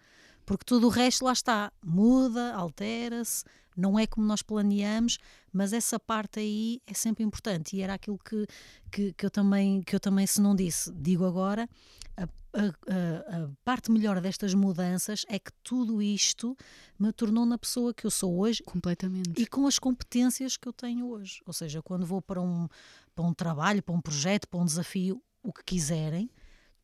Porque 0.44 0.64
tudo 0.64 0.86
o 0.86 0.90
resto 0.90 1.24
lá 1.24 1.32
está, 1.32 1.72
muda, 1.84 2.54
altera-se, 2.54 3.44
não 3.76 3.98
é 3.98 4.06
como 4.06 4.26
nós 4.26 4.42
planeamos, 4.42 5.18
mas 5.52 5.72
essa 5.72 5.98
parte 5.98 6.40
aí 6.40 6.80
é 6.86 6.94
sempre 6.94 7.24
importante 7.24 7.76
e 7.76 7.80
era 7.80 7.94
aquilo 7.94 8.18
que, 8.18 8.46
que, 8.90 9.12
que 9.12 9.26
eu, 9.26 9.30
também, 9.30 9.82
que 9.82 9.94
eu 9.94 10.00
também, 10.00 10.26
se 10.26 10.40
não 10.40 10.54
disse, 10.54 10.92
digo 10.92 11.24
agora. 11.24 11.68
A, 12.16 12.24
a, 12.24 12.26
a, 12.26 13.44
a, 13.44 13.48
parte 13.64 13.90
melhor 13.90 14.20
destas 14.20 14.52
mudanças 14.52 15.24
é 15.28 15.38
que 15.38 15.50
tudo 15.62 16.02
isto 16.02 16.56
me 16.98 17.12
tornou 17.12 17.46
na 17.46 17.56
pessoa 17.56 17.94
que 17.94 18.04
eu 18.04 18.10
sou 18.10 18.38
hoje. 18.38 18.62
Completamente. 18.62 19.40
E 19.40 19.46
com 19.46 19.66
as 19.66 19.78
competências 19.78 20.56
que 20.56 20.68
eu 20.68 20.72
tenho 20.72 21.08
hoje. 21.08 21.40
Ou 21.46 21.52
seja, 21.52 21.80
quando 21.82 22.04
vou 22.04 22.20
para 22.20 22.40
um, 22.40 22.68
para 23.14 23.24
um 23.24 23.32
trabalho, 23.32 23.82
para 23.82 23.94
um 23.94 24.00
projeto, 24.00 24.46
para 24.48 24.60
um 24.60 24.66
desafio, 24.66 25.22
o 25.42 25.52
que 25.52 25.64
quiserem, 25.64 26.30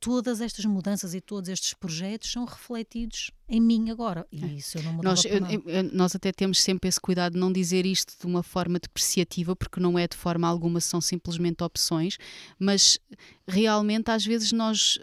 todas 0.01 0.41
estas 0.41 0.65
mudanças 0.65 1.15
e 1.15 1.21
todos 1.21 1.49
estes 1.49 1.75
projetos 1.75 2.31
são 2.31 2.45
refletidos 2.45 3.31
em 3.49 3.61
mim 3.61 3.91
agora. 3.91 4.27
E 4.31 4.45
é. 4.45 4.47
isso 4.49 4.79
eu 4.79 4.83
não 4.83 4.99
nós, 4.99 5.25
eu, 5.25 5.41
eu, 5.67 5.83
nós 5.93 6.15
até 6.15 6.33
temos 6.33 6.61
sempre 6.61 6.89
esse 6.89 7.01
cuidado 7.01 7.33
de 7.33 7.39
não 7.39 7.53
dizer 7.53 7.85
isto 7.85 8.15
de 8.19 8.27
uma 8.27 8.43
forma 8.43 8.79
depreciativa, 8.79 9.57
porque 9.57 9.81
não 9.81 9.99
é 9.99 10.07
de 10.07 10.17
forma 10.17 10.47
alguma, 10.47 10.81
são 10.81 11.01
simplesmente 11.01 11.63
opções, 11.63 12.17
mas 12.59 12.99
realmente 13.47 14.11
às 14.11 14.25
vezes 14.25 14.53
nós 14.53 14.99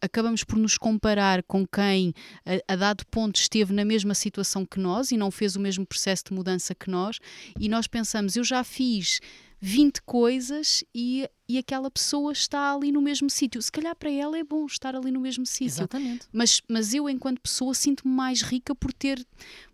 acabamos 0.00 0.42
por 0.42 0.58
nos 0.58 0.76
comparar 0.76 1.44
com 1.44 1.66
quem 1.66 2.12
a, 2.44 2.72
a, 2.72 2.76
dado 2.76 3.06
ponto 3.06 3.36
esteve 3.36 3.72
na 3.72 3.84
mesma 3.84 4.14
situação 4.14 4.66
que 4.66 4.80
nós 4.80 5.12
e 5.12 5.16
não 5.16 5.30
fez 5.30 5.54
o 5.54 5.60
mesmo 5.60 5.86
processo 5.86 6.24
de 6.26 6.34
mudança 6.34 6.74
que 6.74 6.90
nós, 6.90 7.18
e 7.58 7.68
nós 7.68 7.86
pensamos, 7.86 8.36
eu 8.36 8.42
já 8.42 8.64
fiz 8.64 9.20
20 9.64 10.02
coisas 10.02 10.82
e, 10.92 11.30
e 11.48 11.56
aquela 11.56 11.88
pessoa 11.88 12.32
está 12.32 12.74
ali 12.74 12.90
no 12.90 13.00
mesmo 13.00 13.30
sítio. 13.30 13.62
Se 13.62 13.70
calhar 13.70 13.94
para 13.94 14.10
ela 14.10 14.36
é 14.36 14.42
bom 14.42 14.66
estar 14.66 14.96
ali 14.96 15.12
no 15.12 15.20
mesmo 15.20 15.46
sítio. 15.46 15.84
Exatamente. 15.84 16.26
Mas, 16.32 16.60
mas 16.68 16.92
eu, 16.92 17.08
enquanto 17.08 17.40
pessoa, 17.40 17.72
sinto-me 17.72 18.12
mais 18.12 18.42
rica 18.42 18.74
por 18.74 18.92
ter, 18.92 19.24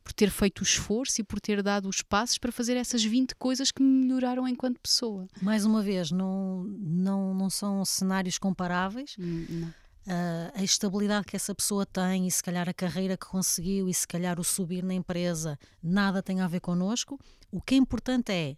por 0.04 0.12
ter 0.12 0.28
feito 0.28 0.60
o 0.60 0.62
esforço 0.62 1.22
e 1.22 1.24
por 1.24 1.40
ter 1.40 1.62
dado 1.62 1.88
os 1.88 2.02
passos 2.02 2.36
para 2.36 2.52
fazer 2.52 2.76
essas 2.76 3.02
20 3.02 3.34
coisas 3.36 3.72
que 3.72 3.82
me 3.82 4.04
melhoraram 4.04 4.46
enquanto 4.46 4.78
pessoa. 4.78 5.26
Mais 5.40 5.64
uma 5.64 5.82
vez, 5.82 6.10
não, 6.10 6.64
não, 6.64 7.32
não 7.32 7.48
são 7.48 7.82
cenários 7.86 8.36
comparáveis. 8.36 9.16
Hum, 9.18 9.46
não. 9.48 9.68
Uh, 9.68 10.52
a 10.54 10.62
estabilidade 10.62 11.26
que 11.26 11.36
essa 11.36 11.54
pessoa 11.54 11.84
tem 11.86 12.26
e 12.26 12.30
se 12.30 12.42
calhar 12.42 12.68
a 12.68 12.74
carreira 12.74 13.16
que 13.16 13.26
conseguiu 13.26 13.88
e 13.88 13.94
se 13.94 14.06
calhar 14.06 14.40
o 14.40 14.44
subir 14.44 14.82
na 14.82 14.94
empresa 14.94 15.58
nada 15.82 16.22
tem 16.22 16.42
a 16.42 16.46
ver 16.48 16.60
connosco. 16.60 17.18
O 17.50 17.60
que 17.60 17.74
é 17.74 17.78
importante 17.78 18.32
é 18.32 18.56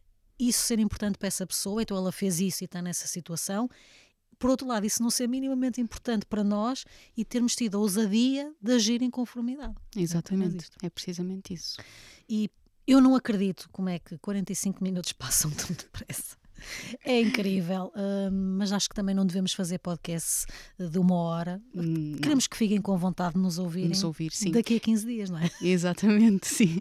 isso 0.48 0.64
ser 0.64 0.78
importante 0.78 1.18
para 1.18 1.28
essa 1.28 1.46
pessoa, 1.46 1.82
então 1.82 1.96
ela 1.96 2.12
fez 2.12 2.40
isso 2.40 2.64
e 2.64 2.66
está 2.66 2.80
nessa 2.80 3.06
situação. 3.06 3.68
Por 4.38 4.48
outro 4.48 4.66
lado, 4.66 4.86
isso 4.86 5.02
não 5.02 5.10
ser 5.10 5.28
minimamente 5.28 5.80
importante 5.80 6.24
para 6.24 6.42
nós 6.42 6.84
e 7.14 7.24
termos 7.24 7.54
tido 7.54 7.76
a 7.76 7.80
ousadia 7.80 8.50
de 8.60 8.72
agir 8.72 9.02
em 9.02 9.10
conformidade. 9.10 9.74
Exatamente, 9.94 10.66
é, 10.82 10.86
é 10.86 10.90
precisamente 10.90 11.52
isso. 11.52 11.76
E 12.28 12.50
eu 12.86 13.00
não 13.00 13.14
acredito 13.14 13.68
como 13.70 13.90
é 13.90 13.98
que 13.98 14.16
45 14.18 14.82
minutos 14.82 15.12
passam 15.14 15.50
tão 15.50 15.76
depressa. 15.76 16.39
É 17.04 17.20
incrível, 17.20 17.92
uh, 17.94 18.30
mas 18.32 18.72
acho 18.72 18.88
que 18.88 18.94
também 18.94 19.14
não 19.14 19.24
devemos 19.26 19.52
fazer 19.52 19.78
podcast 19.78 20.46
de 20.78 20.98
uma 20.98 21.14
hora. 21.14 21.60
Hum, 21.74 22.16
Queremos 22.22 22.46
que 22.46 22.56
fiquem 22.56 22.80
com 22.80 22.96
vontade 22.96 23.34
de 23.34 23.40
nos 23.40 23.58
ouvirem 23.58 23.90
nos 23.90 24.04
ouvir, 24.04 24.32
sim. 24.32 24.50
daqui 24.50 24.76
a 24.76 24.80
15 24.80 25.06
dias, 25.06 25.30
não 25.30 25.38
é? 25.38 25.50
Exatamente, 25.62 26.46
sim. 26.46 26.80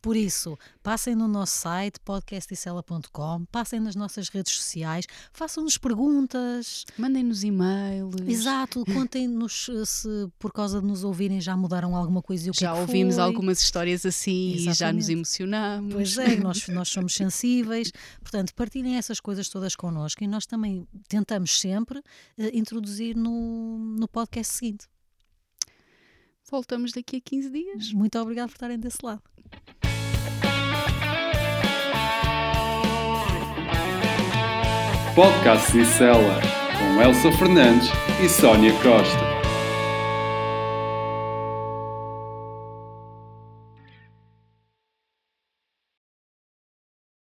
Por 0.00 0.16
isso, 0.16 0.58
passem 0.82 1.14
no 1.14 1.28
nosso 1.28 1.58
site 1.58 1.98
podcasticela.com, 2.04 3.44
passem 3.50 3.80
nas 3.80 3.94
nossas 3.96 4.28
redes 4.28 4.52
sociais, 4.52 5.06
façam-nos 5.32 5.78
perguntas. 5.78 6.84
Mandem-nos 6.98 7.42
e-mails. 7.44 8.14
Exato, 8.26 8.84
contem-nos 8.92 9.68
eh, 9.68 9.84
se 9.84 10.08
por 10.38 10.52
causa 10.52 10.80
de 10.80 10.86
nos 10.86 11.04
ouvirem 11.04 11.40
já 11.40 11.56
mudaram 11.56 11.94
alguma 11.96 12.22
coisa 12.22 12.46
e 12.46 12.50
o 12.50 12.52
que 12.52 12.60
Já 12.60 12.70
é 12.70 12.74
que 12.74 12.80
ouvimos 12.80 13.14
foi. 13.16 13.24
algumas 13.24 13.62
histórias 13.62 14.04
assim 14.06 14.54
Exatamente. 14.54 14.70
e 14.70 14.78
já 14.78 14.92
nos 14.92 15.08
emocionamos. 15.08 15.94
Pois 15.94 16.18
é, 16.18 16.36
nós, 16.36 16.66
nós 16.68 16.88
somos 16.88 17.14
sensíveis. 17.14 17.92
Portanto, 18.20 18.54
partilhem 18.54 18.96
essas 19.00 19.20
coisas 19.20 19.48
todas 19.48 19.74
connosco 19.74 20.22
e 20.22 20.28
nós 20.28 20.46
também 20.46 20.86
tentamos 21.08 21.58
sempre 21.58 21.98
uh, 21.98 22.02
introduzir 22.52 23.16
no, 23.16 23.78
no 23.98 24.06
podcast 24.06 24.54
seguinte. 24.54 24.86
Voltamos 26.50 26.92
daqui 26.92 27.16
a 27.16 27.20
15 27.20 27.50
dias. 27.50 27.92
Muito 27.92 28.18
obrigada 28.18 28.48
por 28.48 28.54
estarem 28.54 28.78
desse 28.78 28.98
lado. 29.02 29.22
Podcast 35.14 35.70
Cicela, 35.72 36.40
com 36.78 37.02
Elsa 37.02 37.32
Fernandes 37.36 37.88
e 38.24 38.28
Sónia 38.28 38.72
Costa. 38.82 39.29